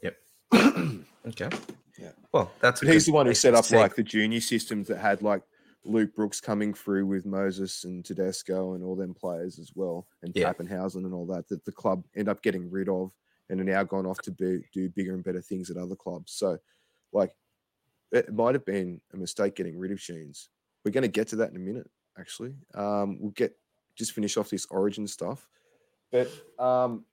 Yep. 0.03 0.17
Okay. 1.27 1.49
Yeah. 1.97 2.11
Well, 2.31 2.51
that's. 2.59 2.81
he's 2.81 3.05
the 3.05 3.11
one 3.11 3.25
who 3.25 3.33
set 3.33 3.55
up 3.55 3.69
like 3.71 3.95
the 3.95 4.03
junior 4.03 4.41
systems 4.41 4.87
that 4.87 4.97
had 4.97 5.21
like 5.21 5.41
Luke 5.83 6.13
Brooks 6.15 6.39
coming 6.41 6.73
through 6.73 7.05
with 7.05 7.25
Moses 7.25 7.83
and 7.85 8.03
Tedesco 8.03 8.73
and 8.73 8.83
all 8.83 8.95
them 8.95 9.13
players 9.13 9.57
as 9.59 9.71
well, 9.73 10.07
and 10.21 10.31
Yeah. 10.35 10.51
Papenhuyzen 10.53 11.05
and 11.05 11.13
all 11.13 11.25
that 11.27 11.47
that 11.49 11.65
the 11.65 11.71
club 11.71 12.03
end 12.15 12.29
up 12.29 12.41
getting 12.43 12.69
rid 12.69 12.89
of 12.89 13.11
and 13.49 13.61
are 13.61 13.63
now 13.63 13.83
gone 13.83 14.05
off 14.05 14.21
to 14.23 14.31
be, 14.31 14.59
do 14.73 14.89
bigger 14.89 15.13
and 15.13 15.23
better 15.23 15.41
things 15.41 15.69
at 15.69 15.77
other 15.77 15.95
clubs. 15.95 16.33
So, 16.33 16.57
like, 17.13 17.31
it 18.11 18.33
might 18.33 18.55
have 18.55 18.65
been 18.65 18.99
a 19.13 19.17
mistake 19.17 19.55
getting 19.55 19.77
rid 19.77 19.91
of 19.91 20.01
Sheens. 20.01 20.49
We're 20.83 20.91
going 20.91 21.03
to 21.03 21.07
get 21.07 21.29
to 21.29 21.37
that 21.37 21.51
in 21.51 21.55
a 21.55 21.59
minute, 21.59 21.89
actually. 22.19 22.55
Um, 22.75 23.17
we'll 23.21 23.31
get 23.31 23.55
just 23.95 24.11
finish 24.11 24.35
off 24.37 24.49
this 24.49 24.65
origin 24.69 25.07
stuff. 25.07 25.47
But 26.11 26.29
um, 26.59 27.05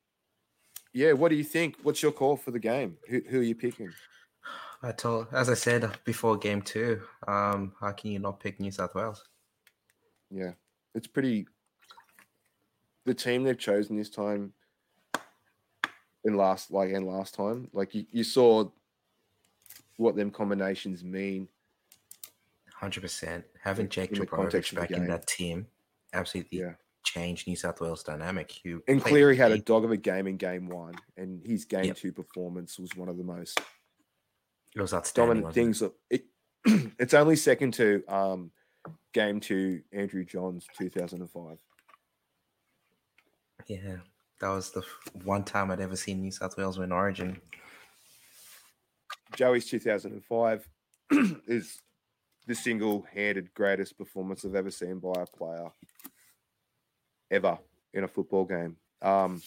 yeah, 0.92 1.12
what 1.12 1.30
do 1.30 1.36
you 1.36 1.44
think? 1.44 1.76
What's 1.82 2.02
your 2.02 2.12
call 2.12 2.36
for 2.36 2.50
the 2.50 2.58
game? 2.58 2.96
Who, 3.08 3.20
who 3.28 3.40
are 3.40 3.44
you 3.44 3.54
picking? 3.54 3.92
I 4.84 4.92
told, 4.92 5.28
as 5.32 5.48
I 5.48 5.54
said 5.54 5.90
before 6.04 6.36
game 6.36 6.60
two, 6.60 7.00
um, 7.26 7.72
how 7.80 7.92
can 7.92 8.10
you 8.10 8.18
not 8.18 8.38
pick 8.38 8.60
New 8.60 8.70
South 8.70 8.94
Wales? 8.94 9.24
Yeah, 10.30 10.52
it's 10.94 11.06
pretty. 11.06 11.46
The 13.06 13.14
team 13.14 13.44
they've 13.44 13.58
chosen 13.58 13.96
this 13.96 14.10
time, 14.10 14.52
and 16.24 16.36
last 16.36 16.70
like 16.70 16.92
and 16.92 17.06
last 17.06 17.34
time, 17.34 17.68
like 17.72 17.94
you, 17.94 18.04
you 18.12 18.24
saw 18.24 18.68
what 19.96 20.16
them 20.16 20.30
combinations 20.30 21.02
mean. 21.02 21.48
Hundred 22.74 23.00
percent. 23.00 23.44
Having 23.62 23.88
Jake 23.88 24.12
In 24.12 24.18
the 24.18 24.26
context 24.26 24.74
Trbojevic 24.74 24.82
of 24.82 24.88
the 24.88 24.94
back 24.94 25.02
in 25.02 25.06
that 25.08 25.26
team 25.26 25.66
absolutely 26.12 26.58
Yeah, 26.58 26.74
changed 27.04 27.46
New 27.46 27.56
South 27.56 27.80
Wales 27.80 28.02
dynamic. 28.02 28.62
You 28.64 28.82
and 28.86 29.02
Cleary 29.02 29.36
had 29.36 29.52
a 29.52 29.58
dog 29.58 29.84
of 29.84 29.90
a 29.90 29.96
game 29.96 30.26
in 30.26 30.36
game 30.36 30.68
one, 30.68 30.94
and 31.16 31.42
his 31.46 31.64
game 31.64 31.86
Yep. 31.86 31.96
two 31.96 32.12
performance 32.12 32.78
was 32.78 32.94
one 32.96 33.08
of 33.08 33.16
the 33.16 33.24
most 33.24 33.58
it 34.74 34.80
was 34.80 34.94
outstanding. 34.94 35.42
dominant 35.42 35.80
wasn't 35.80 35.92
it? 36.10 36.10
things. 36.10 36.26
It, 36.64 36.92
it's 36.98 37.14
only 37.14 37.36
second 37.36 37.74
to 37.74 38.02
um, 38.08 38.50
game 39.12 39.40
two 39.40 39.82
Andrew 39.92 40.24
Johns 40.24 40.66
two 40.76 40.90
thousand 40.90 41.20
and 41.20 41.30
five. 41.30 41.58
Yeah, 43.66 43.96
that 44.40 44.48
was 44.48 44.70
the 44.72 44.82
one 45.24 45.44
time 45.44 45.70
I'd 45.70 45.80
ever 45.80 45.96
seen 45.96 46.20
New 46.20 46.30
South 46.30 46.56
Wales 46.56 46.78
win 46.78 46.92
Origin. 46.92 47.40
Joey's 49.36 49.66
2005 49.66 50.68
is 51.46 51.80
the 52.46 52.54
single-handed 52.54 53.52
greatest 53.54 53.98
performance 53.98 54.44
I've 54.44 54.54
ever 54.54 54.70
seen 54.70 54.98
by 54.98 55.12
a 55.16 55.26
player 55.26 55.70
ever 57.30 57.58
in 57.92 58.04
a 58.04 58.08
football 58.08 58.44
game. 58.44 58.76
Um, 59.02 59.42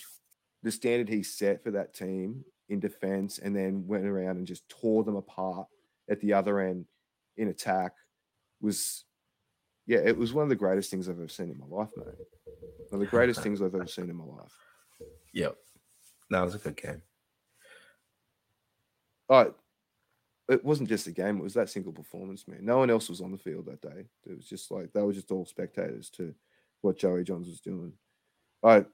the 0.64 0.72
standard 0.72 1.10
he 1.10 1.24
set 1.24 1.64
for 1.64 1.72
that 1.72 1.94
team 1.94 2.44
in 2.70 2.80
defense 2.80 3.40
and 3.40 3.56
then 3.56 3.88
went 3.88 4.06
around 4.06 4.38
and 4.38 4.48
just 4.48 4.68
tore 4.70 5.04
them 5.04 5.16
apart 5.16 5.68
at 6.10 6.20
the 6.22 6.34
other 6.34 6.60
end 6.60 6.86
in 7.38 7.50
attack 7.50 7.94
was, 8.62 9.06
yeah, 9.86 10.00
it 10.00 10.18
was 10.18 10.34
one 10.34 10.44
of 10.44 10.50
the 10.50 10.56
greatest 10.56 10.90
things 10.90 11.08
I've 11.08 11.18
ever 11.18 11.28
seen 11.28 11.50
in 11.50 11.60
my 11.60 11.66
life, 11.68 11.92
mate. 11.96 12.08
One 12.90 12.94
of 12.94 13.00
the 13.00 13.06
greatest 13.06 13.42
things 13.42 13.62
I've 13.62 13.76
ever 13.76 13.88
seen 13.88 14.10
in 14.10 14.16
my 14.16 14.26
life. 14.26 14.54
Yep, 15.34 15.56
that 16.30 16.42
was 16.42 16.56
a 16.56 16.60
good 16.60 16.76
game. 16.76 17.02
Oh, 19.30 19.54
it 20.50 20.64
wasn't 20.64 20.90
just 20.90 21.08
a 21.08 21.12
game; 21.12 21.38
it 21.38 21.44
was 21.44 21.54
that 21.56 21.70
single 21.70 21.92
performance, 21.92 22.48
man. 22.48 22.64
No 22.64 22.78
one 22.78 22.90
else 22.90 23.10
was 23.10 23.22
on 23.22 23.32
the 23.32 23.38
field 23.38 23.66
that 23.66 23.82
day. 23.82 24.06
It 24.26 24.38
was 24.38 24.48
just 24.48 24.72
like 24.72 24.94
they 24.94 25.02
were 25.02 25.14
just 25.14 25.32
all 25.32 25.46
spectators 25.46 26.10
to 26.12 26.34
what 26.82 26.98
Joey 26.98 27.24
Johns 27.24 27.48
was 27.48 27.60
doing. 27.60 27.94
I, 28.64 28.86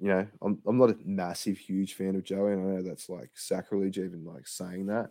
you 0.00 0.08
know, 0.08 0.26
I'm 0.42 0.58
I'm 0.66 0.78
not 0.78 0.90
a 0.90 0.96
massive, 1.04 1.58
huge 1.58 1.94
fan 1.94 2.16
of 2.16 2.24
Joey, 2.24 2.52
and 2.52 2.62
I 2.62 2.74
know 2.74 2.82
that's 2.82 3.08
like 3.08 3.30
sacrilege 3.34 3.98
even 3.98 4.24
like 4.24 4.46
saying 4.46 4.86
that, 4.86 5.10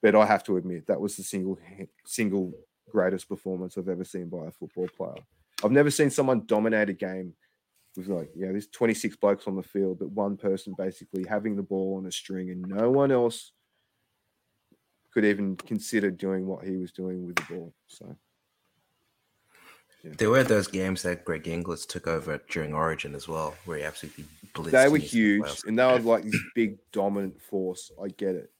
but 0.00 0.14
I 0.14 0.24
have 0.26 0.44
to 0.44 0.56
admit 0.56 0.86
that 0.86 1.00
was 1.00 1.16
the 1.16 1.22
single 1.22 1.58
single 2.06 2.52
greatest 2.90 3.28
performance 3.28 3.76
I've 3.76 3.88
ever 3.88 4.04
seen 4.04 4.28
by 4.28 4.46
a 4.46 4.50
football 4.50 4.88
player. 4.96 5.22
I've 5.62 5.70
never 5.70 5.90
seen 5.90 6.10
someone 6.10 6.44
dominate 6.46 6.88
a 6.88 6.94
game 6.94 7.34
with 7.96 8.08
like, 8.08 8.30
you 8.34 8.46
know, 8.46 8.52
there's 8.52 8.68
26 8.68 9.16
blokes 9.16 9.46
on 9.46 9.56
the 9.56 9.62
field, 9.62 9.98
but 9.98 10.10
one 10.10 10.36
person 10.36 10.74
basically 10.76 11.24
having 11.28 11.56
the 11.56 11.62
ball 11.62 11.96
on 11.98 12.06
a 12.06 12.12
string 12.12 12.50
and 12.50 12.62
no 12.62 12.90
one 12.90 13.12
else 13.12 13.52
could 15.12 15.24
even 15.24 15.56
consider 15.56 16.10
doing 16.10 16.46
what 16.46 16.64
he 16.64 16.76
was 16.76 16.90
doing 16.90 17.26
with 17.26 17.36
the 17.36 17.54
ball. 17.54 17.74
So 17.86 18.16
There 20.04 20.30
were 20.30 20.42
those 20.42 20.66
games 20.66 21.02
that 21.02 21.24
Greg 21.24 21.46
Inglis 21.46 21.86
took 21.86 22.08
over 22.08 22.40
during 22.50 22.74
Origin 22.74 23.14
as 23.14 23.28
well, 23.28 23.54
where 23.64 23.78
he 23.78 23.84
absolutely 23.84 24.24
blitzed. 24.52 24.72
they 24.72 24.88
were 24.88 24.98
huge 24.98 25.62
and 25.66 25.78
they 25.78 25.84
were 25.84 25.98
like 26.00 26.24
this 26.24 26.40
big 26.54 26.78
dominant 26.92 27.40
force. 27.40 27.90
I 28.02 28.08
get 28.08 28.34
it. 28.34 28.50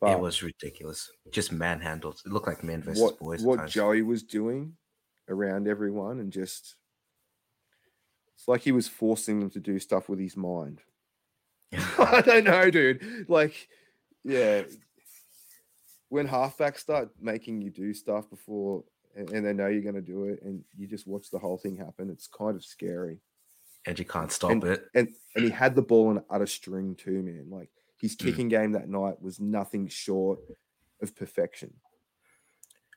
But 0.00 0.10
it 0.10 0.20
was 0.20 0.42
ridiculous. 0.42 1.10
Just 1.30 1.52
manhandled. 1.52 2.20
It 2.26 2.32
looked 2.32 2.48
like 2.48 2.64
men 2.64 2.82
versus 2.82 3.00
what, 3.00 3.18
boys. 3.20 3.42
what. 3.42 3.68
Joey 3.68 4.02
was 4.02 4.24
doing 4.24 4.72
around 5.28 5.68
everyone 5.68 6.18
and 6.18 6.32
just 6.32 6.74
it's 8.34 8.48
like 8.48 8.62
he 8.62 8.72
was 8.72 8.88
forcing 8.88 9.38
them 9.38 9.50
to 9.50 9.60
do 9.60 9.78
stuff 9.78 10.08
with 10.08 10.18
his 10.18 10.36
mind. 10.36 10.80
I 11.98 12.20
don't 12.26 12.42
know, 12.42 12.70
dude. 12.70 13.26
Like, 13.28 13.68
yeah, 14.24 14.62
when 16.08 16.26
halfbacks 16.26 16.78
start 16.78 17.10
making 17.20 17.62
you 17.62 17.70
do 17.70 17.94
stuff 17.94 18.28
before, 18.28 18.82
and, 19.14 19.28
and 19.30 19.44
they 19.46 19.52
know 19.52 19.66
you're 19.68 19.82
going 19.82 19.94
to 19.94 20.00
do 20.00 20.24
it, 20.24 20.40
and 20.42 20.64
you 20.76 20.86
just 20.86 21.06
watch 21.06 21.30
the 21.30 21.38
whole 21.38 21.58
thing 21.58 21.76
happen, 21.76 22.10
it's 22.10 22.26
kind 22.26 22.56
of 22.56 22.64
scary. 22.64 23.18
and 23.84 23.98
you 23.98 24.04
can't 24.04 24.30
stop 24.30 24.52
And- 24.52 24.62
it. 24.64 24.86
And 24.94 25.08
and 25.34 25.44
he 25.44 25.50
had 25.50 25.74
the 25.74 25.82
ball 25.82 26.10
in 26.12 26.22
utter 26.30 26.46
string 26.46 26.94
too, 26.94 27.20
man. 27.22 27.48
Like 27.50 27.70
his 28.00 28.14
Mm. 28.14 28.18
kicking 28.24 28.48
game 28.48 28.72
that 28.72 28.88
night 28.88 29.20
was 29.20 29.40
nothing 29.40 29.88
short 29.88 30.38
of 31.00 31.16
perfection. 31.16 31.74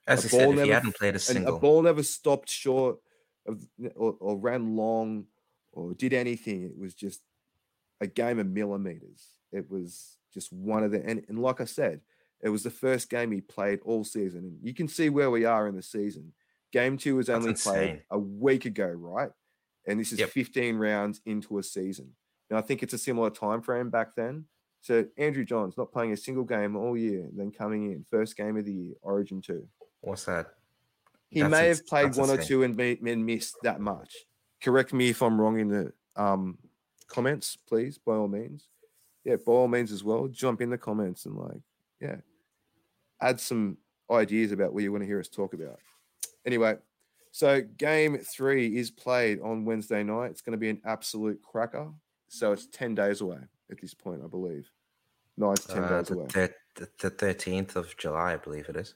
As 0.07 0.23
a 0.25 0.27
I 0.27 0.29
said, 0.29 0.49
if 0.49 0.63
he 0.65 0.69
hadn't 0.69 0.95
played 0.95 1.15
a 1.15 1.19
single, 1.19 1.55
a 1.55 1.59
ball 1.59 1.81
never 1.81 2.03
stopped 2.03 2.49
short 2.49 2.99
of 3.47 3.67
or, 3.95 4.15
or 4.19 4.37
ran 4.37 4.75
long 4.75 5.25
or 5.71 5.93
did 5.95 6.13
anything. 6.13 6.61
It 6.63 6.77
was 6.77 6.93
just 6.93 7.21
a 7.99 8.05
game 8.07 8.37
of 8.37 8.45
millimeters. 8.47 9.25
It 9.51 9.69
was 9.71 10.17
just 10.31 10.53
one 10.53 10.83
of 10.83 10.91
the 10.91 11.03
and, 11.03 11.25
and 11.27 11.39
like 11.39 11.61
I 11.61 11.65
said, 11.65 12.01
it 12.45 12.49
was 12.49 12.61
the 12.61 12.69
first 12.69 13.09
game 13.09 13.31
he 13.31 13.41
played 13.41 13.79
all 13.83 14.03
season. 14.03 14.41
And 14.41 14.59
you 14.61 14.73
can 14.75 14.87
see 14.87 15.09
where 15.09 15.31
we 15.31 15.45
are 15.45 15.67
in 15.67 15.75
the 15.75 15.81
season. 15.81 16.31
Game 16.71 16.95
two 16.95 17.15
was 17.15 17.27
only 17.27 17.55
played 17.55 18.03
a 18.11 18.19
week 18.19 18.65
ago, 18.65 18.85
right? 18.87 19.31
And 19.87 19.99
this 19.99 20.11
is 20.13 20.19
Yep. 20.19 20.29
15 20.29 20.75
rounds 20.77 21.21
into 21.25 21.57
a 21.57 21.63
season. 21.63 22.15
Now 22.51 22.57
I 22.57 22.61
think 22.61 22.83
it's 22.83 22.93
a 22.93 22.99
similar 22.99 23.31
time 23.31 23.63
frame 23.63 23.89
back 23.89 24.15
then. 24.15 24.45
So 24.81 25.05
Andrew 25.17 25.43
Johns 25.43 25.75
not 25.75 25.91
playing 25.91 26.11
a 26.11 26.17
single 26.17 26.43
game 26.43 26.75
all 26.75 26.95
year, 26.95 27.27
then 27.35 27.49
coming 27.51 27.91
in 27.91 28.05
first 28.11 28.37
game 28.37 28.57
of 28.57 28.65
the 28.65 28.73
year, 28.73 28.93
Origin 29.01 29.41
two. 29.41 29.67
what's 30.01 30.25
that? 30.25 30.45
He 31.29 31.41
That's 31.41 31.51
may 31.51 31.67
have 31.69 31.87
played 31.87 32.15
one 32.15 32.29
or 32.29 32.37
two 32.37 32.61
and, 32.61 32.77
be, 32.77 32.99
and 33.03 33.25
missed 33.25 33.55
that 33.63 33.79
much. 33.81 34.13
Correct 34.61 34.93
me 34.93 35.09
if 35.09 35.23
I'm 35.23 35.41
wrong 35.41 35.59
in 35.59 35.67
the 35.69 35.93
um, 36.15 36.59
comments, 37.07 37.57
please, 37.67 37.97
by 37.97 38.13
all 38.13 38.27
means. 38.27 38.67
Yeah, 39.23 39.37
by 39.37 39.51
all 39.51 39.67
means 39.67 39.91
as 39.91 40.03
well. 40.03 40.27
Jump 40.27 40.61
in 40.61 40.69
the 40.69 40.77
comments 40.77 41.25
and 41.25 41.35
like, 41.35 41.61
yeah, 41.99 42.17
add 43.21 43.39
some 43.39 43.77
ideas 44.11 44.51
about 44.51 44.73
what 44.73 44.83
you 44.83 44.91
want 44.91 45.01
to 45.03 45.07
hear 45.07 45.19
us 45.19 45.27
talk 45.29 45.53
about. 45.53 45.79
Anyway, 46.45 46.77
so 47.31 47.61
game 47.77 48.17
three 48.17 48.77
is 48.77 48.91
played 48.91 49.39
on 49.41 49.65
Wednesday 49.65 50.03
night. 50.03 50.31
It's 50.31 50.41
going 50.41 50.51
to 50.53 50.57
be 50.57 50.69
an 50.69 50.81
absolute 50.85 51.41
cracker. 51.41 51.89
So 52.27 52.51
it's 52.51 52.67
10 52.67 52.95
days 52.95 53.21
away 53.21 53.39
at 53.71 53.81
this 53.81 53.93
point, 53.93 54.21
I 54.23 54.27
believe. 54.27 54.69
Nine 55.37 55.55
to 55.55 55.67
10 55.67 55.83
Uh, 55.83 55.89
days 56.01 56.07
the, 56.07 56.13
away. 56.15 56.27
the, 56.75 56.89
the 56.99 57.11
13th 57.11 57.75
of 57.75 57.95
July, 57.97 58.33
I 58.33 58.37
believe 58.37 58.69
it 58.69 58.75
is. 58.75 58.95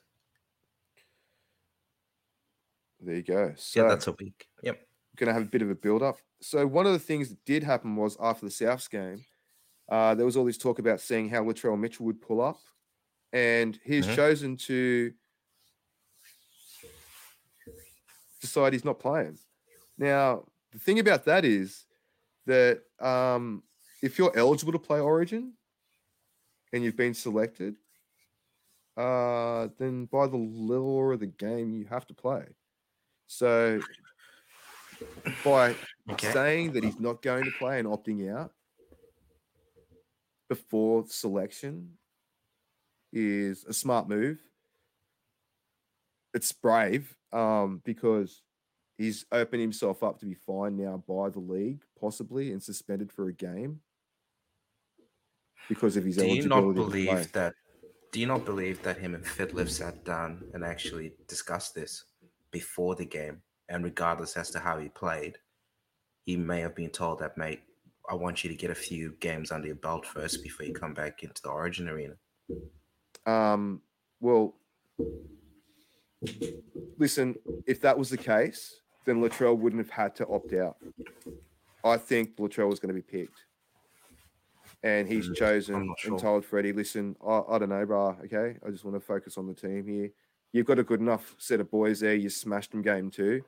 There 3.01 3.15
you 3.15 3.23
go. 3.23 3.53
So, 3.55 3.81
yeah, 3.83 3.89
that's 3.89 4.07
a 4.07 4.11
week. 4.13 4.47
Yep. 4.63 4.79
going 5.17 5.27
to 5.27 5.33
have 5.33 5.43
a 5.43 5.49
bit 5.49 5.61
of 5.61 5.69
a 5.69 5.75
build 5.75 6.03
up. 6.03 6.17
So 6.41 6.65
one 6.67 6.85
of 6.85 6.93
the 6.93 6.99
things 6.99 7.29
that 7.29 7.43
did 7.45 7.63
happen 7.63 7.95
was 7.95 8.17
after 8.19 8.45
the 8.45 8.51
Souths 8.51 8.89
game, 8.89 9.23
uh, 9.89 10.15
there 10.15 10.25
was 10.25 10.37
all 10.37 10.45
this 10.45 10.57
talk 10.57 10.79
about 10.79 11.01
seeing 11.01 11.29
how 11.29 11.43
Latrell 11.43 11.79
Mitchell 11.79 12.05
would 12.05 12.21
pull 12.21 12.41
up, 12.41 12.57
and 13.33 13.79
he's 13.83 14.07
Mhm. 14.07 14.15
chosen 14.15 14.57
to 14.57 15.13
decide 18.41 18.73
he's 18.73 18.85
not 18.85 18.99
playing. 18.99 19.39
Now 19.97 20.47
the 20.71 20.79
thing 20.79 20.99
about 20.99 21.25
that 21.25 21.45
is 21.45 21.85
that 22.45 22.83
um, 22.99 23.63
if 24.01 24.19
you're 24.19 24.35
eligible 24.37 24.73
to 24.73 24.79
play 24.79 24.99
Origin 24.99 25.53
and 26.73 26.83
you've 26.83 26.95
been 26.95 27.13
selected, 27.13 27.77
uh, 28.97 29.69
then 29.77 30.05
by 30.05 30.27
the 30.27 30.37
law 30.37 31.11
of 31.11 31.19
the 31.19 31.27
game 31.27 31.73
you 31.73 31.85
have 31.85 32.05
to 32.07 32.13
play. 32.13 32.55
So 33.27 33.83
by 35.43 35.77
Okay. 36.09 36.31
saying 36.33 36.73
that 36.73 36.83
he's 36.83 36.99
not 36.99 37.21
going 37.21 37.45
to 37.45 37.51
play 37.51 37.79
and 37.79 37.87
opting 37.87 38.33
out 38.33 38.53
before 40.49 41.05
selection 41.07 41.98
is 43.11 43.65
a 43.65 43.73
smart 43.73 44.07
move. 44.07 44.39
It's 46.33 46.51
brave 46.51 47.15
um, 47.33 47.81
because 47.83 48.41
he's 48.97 49.25
opened 49.31 49.61
himself 49.61 50.03
up 50.03 50.19
to 50.19 50.25
be 50.25 50.35
fined 50.35 50.77
now 50.77 51.03
by 51.07 51.29
the 51.29 51.39
league, 51.39 51.81
possibly, 51.99 52.51
and 52.51 52.61
suspended 52.61 53.11
for 53.11 53.29
a 53.29 53.33
game 53.33 53.79
because 55.67 55.97
of 55.97 56.05
his 56.05 56.17
Do 56.17 56.27
you 56.27 56.47
not 56.47 56.63
eligibility 56.63 57.05
play. 57.05 57.13
believe 57.15 57.31
that? 57.33 57.53
Do 58.11 58.19
you 58.19 58.27
not 58.27 58.45
believe 58.45 58.81
that 58.83 58.97
him 58.97 59.13
and 59.15 59.23
Fittler 59.23 59.69
sat 59.69 60.03
down 60.03 60.43
and 60.53 60.63
actually 60.63 61.13
discussed 61.27 61.75
this 61.75 62.05
before 62.51 62.95
the 62.95 63.05
game? 63.05 63.41
And 63.69 63.83
regardless 63.83 64.35
as 64.35 64.49
to 64.51 64.59
how 64.59 64.79
he 64.79 64.89
played, 64.89 65.37
he 66.25 66.35
may 66.35 66.59
have 66.59 66.75
been 66.75 66.89
told 66.89 67.19
that, 67.19 67.37
mate, 67.37 67.61
I 68.09 68.15
want 68.15 68.43
you 68.43 68.49
to 68.49 68.55
get 68.55 68.71
a 68.71 68.75
few 68.75 69.15
games 69.19 69.51
under 69.51 69.67
your 69.67 69.75
belt 69.75 70.07
first 70.07 70.41
before 70.41 70.65
you 70.65 70.73
come 70.73 70.95
back 70.95 71.21
into 71.21 71.39
the 71.43 71.49
Origin 71.49 71.87
arena. 71.87 72.15
Um, 73.29 73.81
well, 74.19 74.55
listen, 76.97 77.35
if 77.67 77.81
that 77.81 77.97
was 77.97 78.09
the 78.09 78.17
case, 78.17 78.81
then 79.05 79.21
Latrell 79.21 79.57
wouldn't 79.57 79.85
have 79.85 79.91
had 79.95 80.15
to 80.15 80.27
opt 80.27 80.53
out. 80.53 80.77
I 81.83 81.97
think 81.97 82.37
Latrell 82.37 82.69
was 82.69 82.79
going 82.79 82.93
to 82.93 83.01
be 83.01 83.01
picked. 83.01 83.45
And 84.81 85.07
he's 85.07 85.29
Mm, 85.29 85.35
chosen 85.35 85.95
sure. 85.97 86.13
and 86.13 86.21
told 86.21 86.45
Freddie, 86.45 86.71
listen, 86.73 87.15
I, 87.25 87.41
I 87.49 87.57
don't 87.59 87.69
know, 87.69 87.85
brah, 87.85 88.23
okay? 88.25 88.57
I 88.65 88.69
just 88.69 88.85
want 88.85 88.95
to 88.95 89.01
focus 89.01 89.37
on 89.37 89.45
the 89.45 89.53
team 89.53 89.85
here. 89.87 90.09
You've 90.53 90.65
got 90.65 90.79
a 90.79 90.83
good 90.83 91.01
enough 91.01 91.35
set 91.37 91.59
of 91.59 91.69
boys 91.69 91.99
there. 91.99 92.15
You 92.15 92.29
smashed 92.29 92.71
them 92.71 92.81
game 92.81 93.11
two. 93.11 93.43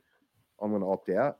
I'm 0.62 0.72
going 0.72 0.82
to 0.82 0.90
opt 0.90 1.10
out. 1.10 1.40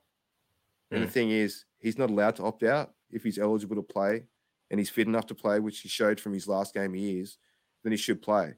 And 0.90 1.02
the 1.02 1.06
Mm. 1.06 1.12
thing 1.12 1.30
is, 1.30 1.64
he's 1.78 1.98
not 1.98 2.10
allowed 2.10 2.36
to 2.36 2.44
opt 2.44 2.62
out 2.62 2.94
if 3.10 3.22
he's 3.22 3.38
eligible 3.38 3.76
to 3.76 3.82
play 3.82 4.24
and 4.70 4.80
he's 4.80 4.90
fit 4.90 5.06
enough 5.06 5.26
to 5.26 5.34
play, 5.34 5.60
which 5.60 5.80
he 5.80 5.88
showed 5.88 6.18
from 6.18 6.32
his 6.32 6.48
last 6.48 6.74
game 6.74 6.94
he 6.94 7.20
is, 7.20 7.36
then 7.82 7.92
he 7.92 7.96
should 7.96 8.22
play. 8.22 8.54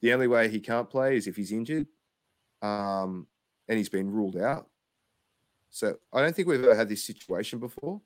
The 0.00 0.12
only 0.12 0.26
way 0.26 0.48
he 0.48 0.60
can't 0.60 0.88
play 0.88 1.16
is 1.16 1.26
if 1.26 1.36
he's 1.36 1.52
injured 1.52 1.86
um, 2.62 3.26
and 3.68 3.78
he's 3.78 3.88
been 3.88 4.10
ruled 4.10 4.36
out. 4.36 4.68
So 5.70 5.98
I 6.12 6.20
don't 6.20 6.34
think 6.34 6.48
we've 6.48 6.62
ever 6.62 6.74
had 6.74 6.88
this 6.88 7.04
situation 7.04 7.58
before. 7.58 8.00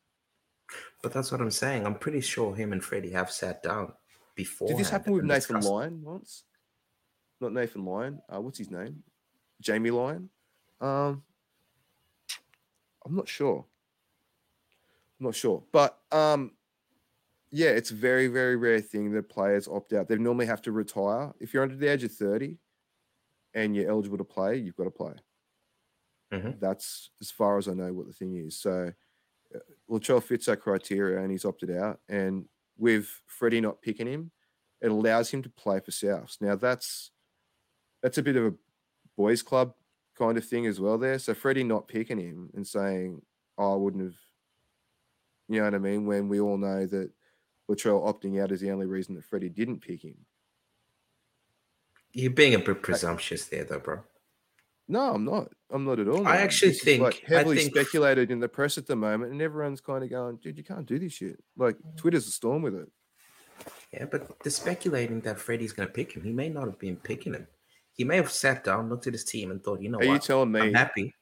But 1.02 1.12
that's 1.12 1.30
what 1.30 1.40
I'm 1.40 1.50
saying. 1.50 1.84
I'm 1.84 1.94
pretty 1.94 2.20
sure 2.20 2.54
him 2.54 2.72
and 2.72 2.82
Freddie 2.82 3.10
have 3.10 3.30
sat 3.30 3.62
down 3.62 3.92
before. 4.34 4.68
Did 4.68 4.78
this 4.78 4.90
happen 4.90 5.12
with 5.12 5.24
Nathan 5.24 5.60
Lyon 5.60 6.02
once? 6.02 6.44
Not 7.40 7.52
Nathan 7.52 7.84
Lyon. 7.84 8.20
Uh, 8.32 8.40
what's 8.40 8.58
his 8.58 8.70
name? 8.70 9.02
Jamie 9.60 9.90
Lyon. 9.90 10.30
Um, 10.80 11.22
I'm 13.04 13.14
not 13.14 13.28
sure. 13.28 13.64
I'm 15.20 15.26
not 15.26 15.34
sure, 15.34 15.62
but 15.72 15.98
um, 16.10 16.52
yeah, 17.52 17.70
it's 17.70 17.92
a 17.92 17.94
very, 17.94 18.28
very 18.28 18.56
rare 18.56 18.80
thing 18.80 19.12
that 19.12 19.28
players 19.28 19.68
opt 19.68 19.92
out. 19.92 20.08
They 20.08 20.16
normally 20.18 20.46
have 20.46 20.62
to 20.62 20.72
retire. 20.72 21.34
If 21.40 21.54
you're 21.54 21.62
under 21.62 21.76
the 21.76 21.88
age 21.88 22.04
of 22.04 22.12
30 22.12 22.58
and 23.54 23.76
you're 23.76 23.90
eligible 23.90 24.18
to 24.18 24.24
play, 24.24 24.56
you've 24.58 24.76
got 24.76 24.84
to 24.84 24.90
play. 24.90 25.14
Mhm. 26.32 26.60
That's 26.60 27.10
as 27.20 27.30
far 27.30 27.58
as 27.58 27.68
I 27.68 27.74
know 27.74 27.92
what 27.92 28.06
the 28.06 28.12
thing 28.12 28.36
is. 28.36 28.56
So 28.58 28.92
uh, 29.54 30.20
fits 30.20 30.46
that 30.46 30.60
criteria 30.60 31.20
and 31.22 31.30
he's 31.30 31.44
opted 31.44 31.70
out. 31.70 32.00
And 32.08 32.48
with 32.78 33.08
Freddie 33.26 33.60
not 33.60 33.82
picking 33.82 34.06
him, 34.06 34.32
it 34.80 34.90
allows 34.90 35.30
him 35.30 35.42
to 35.42 35.50
play 35.50 35.80
for 35.80 35.90
Souths. 35.92 36.40
Now 36.40 36.56
that's 36.56 37.12
that's 38.02 38.18
a 38.18 38.22
bit 38.22 38.36
of 38.36 38.44
a 38.46 38.54
boys 39.16 39.42
club 39.42 39.74
kind 40.16 40.38
of 40.38 40.46
thing 40.46 40.66
as 40.66 40.80
well 40.80 40.98
there. 40.98 41.18
So 41.18 41.34
Freddie 41.34 41.64
not 41.64 41.88
picking 41.88 42.18
him 42.18 42.50
and 42.54 42.66
saying, 42.66 43.22
oh, 43.58 43.74
I 43.74 43.76
wouldn't 43.76 44.04
have, 44.04 44.16
you 45.48 45.58
know 45.58 45.64
what 45.64 45.74
I 45.74 45.78
mean? 45.78 46.06
When 46.06 46.28
we 46.28 46.40
all 46.40 46.56
know 46.58 46.86
that 46.86 47.12
Latrell 47.74 48.02
opting 48.06 48.42
out 48.42 48.52
is 48.52 48.60
the 48.60 48.70
only 48.70 48.86
reason 48.86 49.14
that 49.14 49.24
Freddie 49.24 49.48
didn't 49.48 49.80
pick 49.80 50.02
him. 50.04 50.16
You're 52.12 52.30
being 52.30 52.54
a 52.54 52.58
bit 52.58 52.82
presumptuous 52.82 53.46
there, 53.46 53.64
though, 53.64 53.78
bro. 53.78 54.00
No, 54.88 55.14
I'm 55.14 55.24
not. 55.24 55.48
I'm 55.70 55.84
not 55.84 55.98
at 56.00 56.08
all. 56.08 56.26
I 56.26 56.36
actually 56.38 56.72
This 56.72 56.82
think- 56.82 57.02
like 57.02 57.22
I 57.30 57.36
heavily 57.36 57.56
think- 57.58 57.74
speculated 57.74 58.30
in 58.30 58.40
the 58.40 58.48
press 58.48 58.76
at 58.76 58.86
the 58.86 58.96
moment, 58.96 59.32
and 59.32 59.40
everyone's 59.40 59.80
kind 59.80 60.04
of 60.04 60.10
going, 60.10 60.36
"Dude, 60.36 60.58
you 60.58 60.64
can't 60.64 60.84
do 60.86 60.98
this 60.98 61.12
shit." 61.14 61.42
Like 61.56 61.76
Twitter's 61.96 62.26
a 62.26 62.30
storm 62.30 62.62
with 62.62 62.74
it. 62.74 62.90
Yeah, 63.92 64.06
but 64.06 64.38
they're 64.42 64.50
speculating 64.50 65.20
that 65.20 65.38
Freddie's 65.38 65.72
going 65.72 65.88
to 65.88 65.92
pick 65.94 66.12
him. 66.12 66.24
He 66.24 66.32
may 66.32 66.48
not 66.48 66.66
have 66.66 66.78
been 66.78 66.96
picking 66.96 67.32
him. 67.34 67.46
He 67.94 68.04
may 68.04 68.16
have 68.16 68.30
sat 68.32 68.64
down, 68.64 68.88
looked 68.88 69.06
at 69.06 69.12
his 69.12 69.24
team, 69.24 69.50
and 69.50 69.62
thought, 69.62 69.80
you 69.80 69.88
know 69.88 69.98
Are 69.98 70.04
you 70.04 70.10
what? 70.12 70.22
telling 70.22 70.54
I'm 70.54 70.66
me 70.66 70.72
happy. 70.72 71.14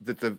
that 0.00 0.18
the 0.18 0.38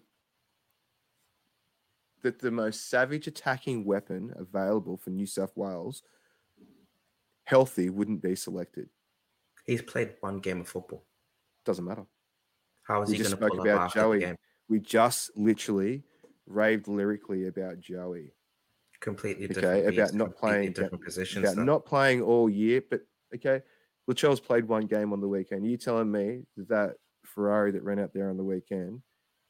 that 2.24 2.40
the 2.40 2.52
most 2.52 2.90
savage 2.90 3.28
attacking 3.28 3.86
weapon 3.86 4.34
available 4.38 4.98
for 4.98 5.10
New 5.12 5.26
South 5.26 5.52
Wales, 5.56 6.02
healthy, 7.46 7.90
wouldn't 7.90 8.22
be 8.22 8.36
selected? 8.36 8.90
He's 9.66 9.82
played 9.82 10.14
one 10.22 10.40
game 10.40 10.62
of 10.62 10.68
football. 10.68 11.06
Doesn't 11.66 11.86
matter. 11.86 12.06
How 12.84 13.02
is 13.04 13.10
We 13.10 13.18
he 13.18 13.24
going 13.24 13.32
to 13.32 13.38
pull 13.38 13.60
up 13.62 13.66
about 13.66 13.82
after 13.86 14.00
Joey. 14.00 14.20
the 14.20 14.26
game? 14.26 14.36
We 14.70 14.80
just 14.80 15.32
literally 15.38 16.04
raved 16.46 16.88
lyrically 16.88 17.48
about 17.48 17.80
Joey. 17.80 18.34
Completely 19.00 19.46
Okay, 19.46 19.54
different. 19.56 19.98
about 19.98 20.14
not 20.14 20.36
playing- 20.36 20.72
different 20.74 21.04
positions. 21.04 21.44
about 21.46 21.56
though. 21.58 21.64
not 21.64 21.86
playing 21.86 22.22
all 22.22 22.50
year. 22.50 22.82
But 22.90 23.02
okay, 23.36 23.62
Latrell's 24.08 24.40
played 24.40 24.66
one 24.68 24.86
game 24.86 25.14
on 25.14 25.22
the 25.22 25.28
weekend. 25.28 25.66
you 25.66 25.78
telling 25.78 26.12
me 26.12 26.46
that 26.58 26.96
Ferrari 27.26 27.72
that 27.72 27.84
ran 27.84 28.00
out 28.00 28.14
there 28.14 28.30
on 28.30 28.38
the 28.38 28.44
weekend 28.44 29.02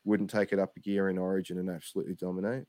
wouldn't 0.06 0.30
take 0.30 0.52
it 0.52 0.60
up 0.60 0.76
a 0.76 0.80
gear 0.80 1.10
in 1.10 1.18
Origin 1.18 1.60
and 1.60 1.70
absolutely 1.70 2.16
dominate? 2.16 2.66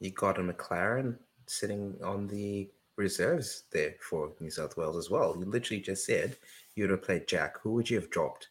You 0.00 0.10
got 0.12 0.38
a 0.38 0.42
McLaren 0.42 1.16
sitting 1.46 1.96
on 2.04 2.26
the 2.26 2.70
reserves 2.96 3.64
there 3.72 3.94
for 4.00 4.32
New 4.40 4.50
South 4.50 4.76
Wales 4.76 4.96
as 4.96 5.10
well. 5.10 5.36
You 5.38 5.44
literally 5.44 5.80
just 5.80 6.04
said 6.04 6.36
you 6.74 6.84
would 6.84 6.90
have 6.90 7.02
played 7.02 7.28
Jack. 7.28 7.60
Who 7.62 7.72
would 7.72 7.88
you 7.88 8.00
have 8.00 8.10
dropped 8.10 8.48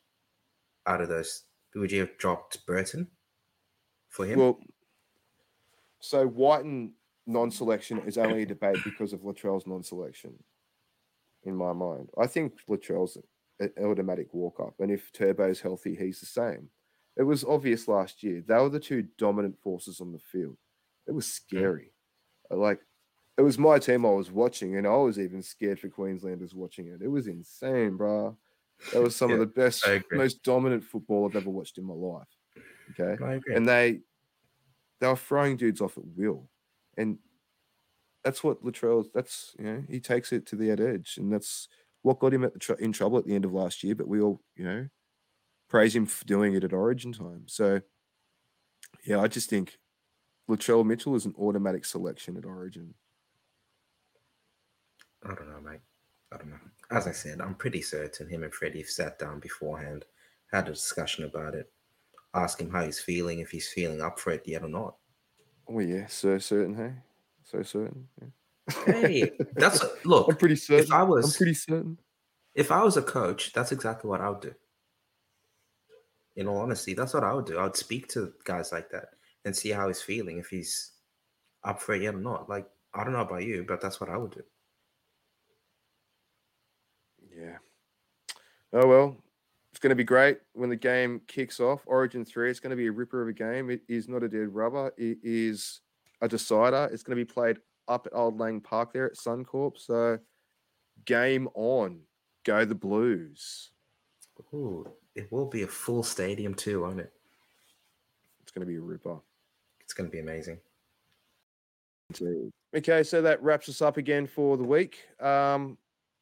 out 0.85 1.01
of 1.01 1.09
those? 1.09 1.43
Would 1.75 1.91
you 1.91 1.99
have 2.01 2.17
dropped 2.17 2.65
Burton 2.65 3.07
for 4.09 4.25
him? 4.25 4.39
Well, 4.39 4.59
so 5.99 6.25
Wighton 6.25 6.93
non-selection 7.25 7.99
is 8.05 8.17
only 8.17 8.43
a 8.43 8.45
debate 8.45 8.77
because 8.83 9.13
of 9.13 9.21
Latrell's 9.21 9.67
non-selection. 9.67 10.33
In 11.43 11.55
my 11.55 11.71
mind, 11.73 12.09
I 12.17 12.27
think 12.27 12.53
Latrell's 12.67 13.17
an 13.59 13.71
automatic 13.83 14.33
walk-up, 14.33 14.75
and 14.79 14.91
if 14.91 15.11
Turbo's 15.11 15.61
healthy, 15.61 15.95
he's 15.95 16.19
the 16.19 16.25
same. 16.25 16.69
It 17.17 17.23
was 17.23 17.43
obvious 17.43 17.87
last 17.87 18.23
year. 18.23 18.41
They 18.41 18.55
were 18.55 18.69
the 18.69 18.79
two 18.79 19.03
dominant 19.17 19.59
forces 19.59 20.01
on 20.01 20.11
the 20.11 20.19
field. 20.19 20.57
It 21.07 21.11
was 21.13 21.31
scary. 21.31 21.93
Like 22.49 22.81
it 23.37 23.41
was 23.43 23.57
my 23.59 23.79
team 23.79 24.05
I 24.05 24.11
was 24.11 24.31
watching, 24.31 24.77
and 24.77 24.87
I 24.87 24.95
was 24.97 25.19
even 25.19 25.41
scared 25.43 25.79
for 25.79 25.89
Queenslanders 25.89 26.55
watching 26.55 26.87
it. 26.87 27.01
It 27.01 27.09
was 27.09 27.27
insane, 27.27 27.97
bro. 27.97 28.37
That 28.91 29.01
was 29.01 29.15
some 29.15 29.31
Yeah, 29.33 29.35
of 29.35 29.39
the 29.39 29.47
best, 29.47 29.93
most 30.11 30.43
dominant 30.43 30.83
football 30.83 31.25
I've 31.27 31.35
ever 31.35 31.49
watched 31.49 31.77
in 31.77 31.85
my 31.85 31.93
life. 31.93 32.27
Okay, 32.91 33.21
and 33.53 33.67
they 33.67 34.01
they 34.99 35.07
were 35.07 35.15
throwing 35.15 35.57
dudes 35.57 35.81
off 35.81 35.97
at 35.97 36.05
will, 36.05 36.49
and 36.97 37.19
that's 38.23 38.43
what 38.43 38.63
Latrell. 38.63 39.05
That's 39.13 39.55
you 39.57 39.65
know 39.65 39.83
he 39.87 39.99
takes 39.99 40.31
it 40.31 40.45
to 40.47 40.55
the 40.55 40.71
edge, 40.71 41.17
and 41.17 41.31
that's 41.31 41.67
what 42.01 42.19
got 42.19 42.33
him 42.33 42.43
at 42.43 42.53
the 42.53 42.59
tr- 42.59 42.73
in 42.73 42.91
trouble 42.91 43.17
at 43.17 43.25
the 43.25 43.35
end 43.35 43.45
of 43.45 43.53
last 43.53 43.83
year. 43.83 43.95
But 43.95 44.07
we 44.07 44.21
all 44.21 44.41
you 44.55 44.63
know 44.65 44.89
praise 45.69 45.95
him 45.95 46.05
for 46.05 46.25
doing 46.25 46.53
it 46.53 46.63
at 46.63 46.73
Origin 46.73 47.13
time. 47.13 47.43
So 47.47 47.81
yeah, 49.05 49.19
I 49.19 49.27
just 49.27 49.49
think 49.49 49.77
Latrell 50.49 50.85
Mitchell 50.85 51.15
is 51.15 51.25
an 51.25 51.35
automatic 51.37 51.85
selection 51.85 52.37
at 52.37 52.45
Origin. 52.45 52.93
I 55.23 55.33
don't 55.33 55.49
know, 55.49 55.59
mate. 55.61 55.81
I 56.31 56.37
don't 56.37 56.49
know. 56.49 56.59
As 56.91 57.07
I 57.07 57.11
said, 57.11 57.41
I'm 57.41 57.55
pretty 57.55 57.81
certain 57.81 58.29
him 58.29 58.43
and 58.43 58.53
Freddie 58.53 58.79
have 58.79 58.89
sat 58.89 59.19
down 59.19 59.39
beforehand, 59.39 60.05
had 60.51 60.67
a 60.67 60.73
discussion 60.73 61.25
about 61.25 61.55
it, 61.55 61.71
ask 62.33 62.59
him 62.59 62.69
how 62.69 62.83
he's 62.83 62.99
feeling, 62.99 63.39
if 63.39 63.49
he's 63.49 63.67
feeling 63.69 64.01
up 64.01 64.19
for 64.19 64.31
it 64.31 64.43
yet 64.45 64.63
or 64.63 64.69
not. 64.69 64.95
Oh 65.67 65.79
yeah, 65.79 66.07
so 66.07 66.37
certain, 66.37 66.75
hey, 66.75 66.93
so 67.43 67.61
certain. 67.63 68.07
Yeah. 68.21 68.83
Hey, 68.85 69.31
that's 69.55 69.83
look. 70.05 70.29
I'm 70.29 70.37
pretty 70.37 70.55
certain. 70.55 70.85
If 70.85 70.91
I 70.91 71.03
was- 71.03 71.25
I'm 71.33 71.37
pretty 71.37 71.53
certain. 71.53 71.99
If 72.55 72.71
I 72.71 72.83
was 72.83 72.97
a 72.97 73.03
coach, 73.03 73.53
that's 73.53 73.71
exactly 73.71 74.09
what 74.09 74.19
I 74.19 74.29
would 74.29 74.41
do. 74.41 74.53
In 76.37 76.47
all 76.47 76.59
honesty, 76.59 76.93
that's 76.93 77.13
what 77.13 77.23
I 77.23 77.33
would 77.33 77.45
do. 77.45 77.57
I 77.57 77.63
would 77.63 77.75
speak 77.75 78.07
to 78.09 78.31
guys 78.45 78.71
like 78.71 78.89
that 78.91 79.09
and 79.43 79.55
see 79.55 79.69
how 79.69 79.87
he's 79.87 80.01
feeling, 80.01 80.37
if 80.37 80.47
he's 80.47 80.91
up 81.63 81.81
for 81.81 81.95
it 81.95 82.03
yet 82.03 82.15
or 82.15 82.19
not. 82.19 82.47
Like, 82.47 82.67
I 82.93 83.03
don't 83.03 83.13
know 83.13 83.21
about 83.21 83.43
you, 83.43 83.65
but 83.67 83.81
that's 83.81 83.99
what 83.99 84.09
I 84.09 84.17
would 84.17 84.31
do. 84.31 84.43
Yeah. 87.35 87.57
Oh 88.73 88.87
well, 88.87 89.17
it's 89.71 89.79
going 89.79 89.89
to 89.89 89.95
be 89.95 90.03
great 90.03 90.39
when 90.53 90.69
the 90.69 90.75
game 90.75 91.21
kicks 91.27 91.59
off. 91.59 91.81
Origin 91.85 92.25
three. 92.25 92.49
It's 92.49 92.59
going 92.59 92.71
to 92.71 92.75
be 92.75 92.87
a 92.87 92.91
ripper 92.91 93.21
of 93.21 93.27
a 93.27 93.33
game. 93.33 93.69
It 93.69 93.81
is 93.87 94.07
not 94.07 94.23
a 94.23 94.29
dead 94.29 94.53
rubber. 94.53 94.93
It 94.97 95.17
is 95.23 95.81
a 96.21 96.27
decider. 96.27 96.89
It's 96.91 97.03
going 97.03 97.17
to 97.17 97.25
be 97.25 97.31
played 97.31 97.57
up 97.87 98.05
at 98.05 98.15
Old 98.15 98.39
Lang 98.39 98.59
Park 98.61 98.93
there 98.93 99.05
at 99.05 99.15
Suncorp. 99.15 99.77
So, 99.77 100.19
game 101.05 101.47
on. 101.53 102.01
Go 102.43 102.65
the 102.65 102.75
Blues. 102.75 103.71
Ooh, 104.53 104.87
it 105.17 105.31
will 105.31 105.47
be 105.47 105.63
a 105.63 105.67
full 105.67 106.03
stadium 106.03 106.53
too, 106.53 106.81
won't 106.81 106.99
it? 106.99 107.11
It's 108.43 108.51
going 108.51 108.65
to 108.65 108.71
be 108.71 108.77
a 108.77 108.81
ripper. 108.81 109.17
It's 109.81 109.93
going 109.93 110.09
to 110.09 110.11
be 110.11 110.19
amazing. 110.19 110.59
Okay, 112.75 113.03
so 113.03 113.21
that 113.21 113.41
wraps 113.41 113.67
us 113.67 113.81
up 113.81 113.97
again 113.97 114.27
for 114.27 114.55
the 114.55 114.63
week. 114.63 114.99
Um, 115.19 115.77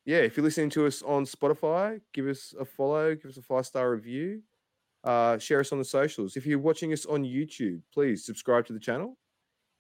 yeah, 0.06 0.20
if 0.20 0.38
you're 0.38 0.44
listening 0.44 0.70
to 0.72 0.88
us 0.88 1.02
on 1.04 1.26
Spotify, 1.26 2.00
give 2.14 2.28
us 2.28 2.56
a 2.60 2.64
follow, 2.64 3.16
give 3.16 3.30
us 3.30 3.38
a 3.38 3.42
five 3.42 3.66
star 3.66 3.92
review, 3.92 4.42
uh, 5.04 5.38
share 5.38 5.60
us 5.60 5.72
on 5.72 5.78
the 5.78 5.86
socials. 5.86 6.38
If 6.38 6.46
you're 6.46 6.60
watching 6.60 6.94
us 6.94 7.06
on 7.06 7.24
YouTube, 7.24 7.82
please 7.94 8.26
subscribe 8.26 8.66
to 8.68 8.74
the 8.74 8.80
channel 8.80 9.18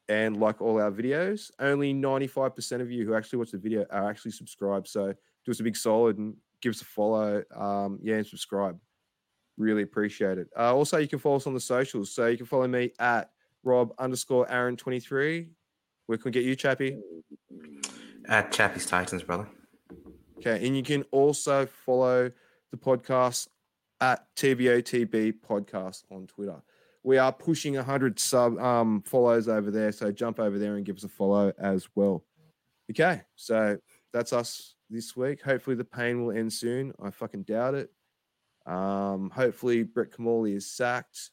and 0.09 0.37
like 0.37 0.61
all 0.61 0.79
our 0.79 0.91
videos. 0.91 1.51
Only 1.59 1.93
95% 1.93 2.81
of 2.81 2.91
you 2.91 3.05
who 3.05 3.15
actually 3.15 3.39
watch 3.39 3.51
the 3.51 3.57
video 3.57 3.85
are 3.89 4.09
actually 4.09 4.31
subscribed. 4.31 4.87
So 4.87 5.13
do 5.45 5.51
us 5.51 5.59
a 5.59 5.63
big 5.63 5.77
solid 5.77 6.17
and 6.17 6.35
give 6.61 6.71
us 6.71 6.81
a 6.81 6.85
follow. 6.85 7.43
Um, 7.55 7.99
yeah, 8.03 8.15
and 8.15 8.27
subscribe. 8.27 8.77
Really 9.57 9.83
appreciate 9.83 10.37
it. 10.37 10.49
Uh, 10.57 10.75
also, 10.75 10.97
you 10.97 11.07
can 11.07 11.19
follow 11.19 11.37
us 11.37 11.47
on 11.47 11.53
the 11.53 11.59
socials. 11.59 12.11
So 12.11 12.27
you 12.27 12.37
can 12.37 12.45
follow 12.45 12.67
me 12.67 12.91
at 12.99 13.29
Rob 13.63 13.93
underscore 13.97 14.49
Aaron 14.51 14.75
23. 14.75 15.49
Where 16.07 16.17
can 16.17 16.25
we 16.25 16.31
get 16.31 16.43
you, 16.43 16.55
Chappy? 16.55 16.99
At 18.27 18.51
Chappy's 18.51 18.85
Titans, 18.85 19.23
brother. 19.23 19.47
Okay, 20.37 20.65
and 20.65 20.75
you 20.75 20.83
can 20.83 21.03
also 21.11 21.65
follow 21.65 22.31
the 22.71 22.77
podcast 22.77 23.47
at 24.01 24.25
TBOTB 24.35 25.35
Podcast 25.47 26.03
on 26.11 26.27
Twitter. 26.27 26.61
We 27.03 27.17
are 27.17 27.31
pushing 27.31 27.75
100 27.75 28.19
sub 28.19 28.59
um, 28.59 29.01
follows 29.03 29.47
over 29.47 29.71
there, 29.71 29.91
so 29.91 30.11
jump 30.11 30.39
over 30.39 30.59
there 30.59 30.75
and 30.75 30.85
give 30.85 30.97
us 30.97 31.03
a 31.03 31.09
follow 31.09 31.53
as 31.57 31.87
well. 31.95 32.23
Okay, 32.91 33.21
so 33.35 33.77
that's 34.11 34.33
us 34.33 34.75
this 34.89 35.15
week. 35.15 35.41
Hopefully, 35.41 35.75
the 35.75 35.83
pain 35.83 36.23
will 36.25 36.35
end 36.35 36.51
soon. 36.51 36.93
I 37.01 37.11
fucking 37.11 37.43
doubt 37.43 37.75
it. 37.75 37.91
Um, 38.65 39.29
hopefully, 39.29 39.83
Brett 39.83 40.11
Kimmorley 40.11 40.55
is 40.55 40.69
sacked. 40.69 41.31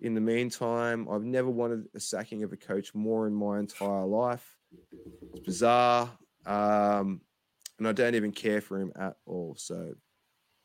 In 0.00 0.14
the 0.14 0.20
meantime, 0.20 1.08
I've 1.10 1.24
never 1.24 1.50
wanted 1.50 1.86
a 1.94 2.00
sacking 2.00 2.42
of 2.44 2.52
a 2.52 2.56
coach 2.56 2.94
more 2.94 3.26
in 3.26 3.34
my 3.34 3.58
entire 3.58 4.04
life. 4.04 4.56
It's 5.34 5.40
bizarre. 5.40 6.10
Um, 6.46 7.20
and 7.78 7.88
I 7.88 7.92
don't 7.92 8.14
even 8.14 8.32
care 8.32 8.60
for 8.60 8.78
him 8.78 8.92
at 8.96 9.16
all. 9.26 9.54
So 9.58 9.94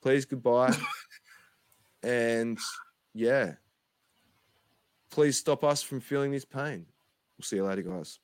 please 0.02 0.26
goodbye. 0.26 0.76
and 2.04 2.60
yeah, 3.14 3.54
please 5.12 5.38
stop 5.38 5.64
us 5.64 5.82
from 5.82 6.00
feeling 6.00 6.32
this 6.32 6.46
pain. 6.46 6.86
We'll 7.38 7.44
see 7.44 7.58
you 7.58 7.66
later, 7.66 7.84
guys. 7.84 8.20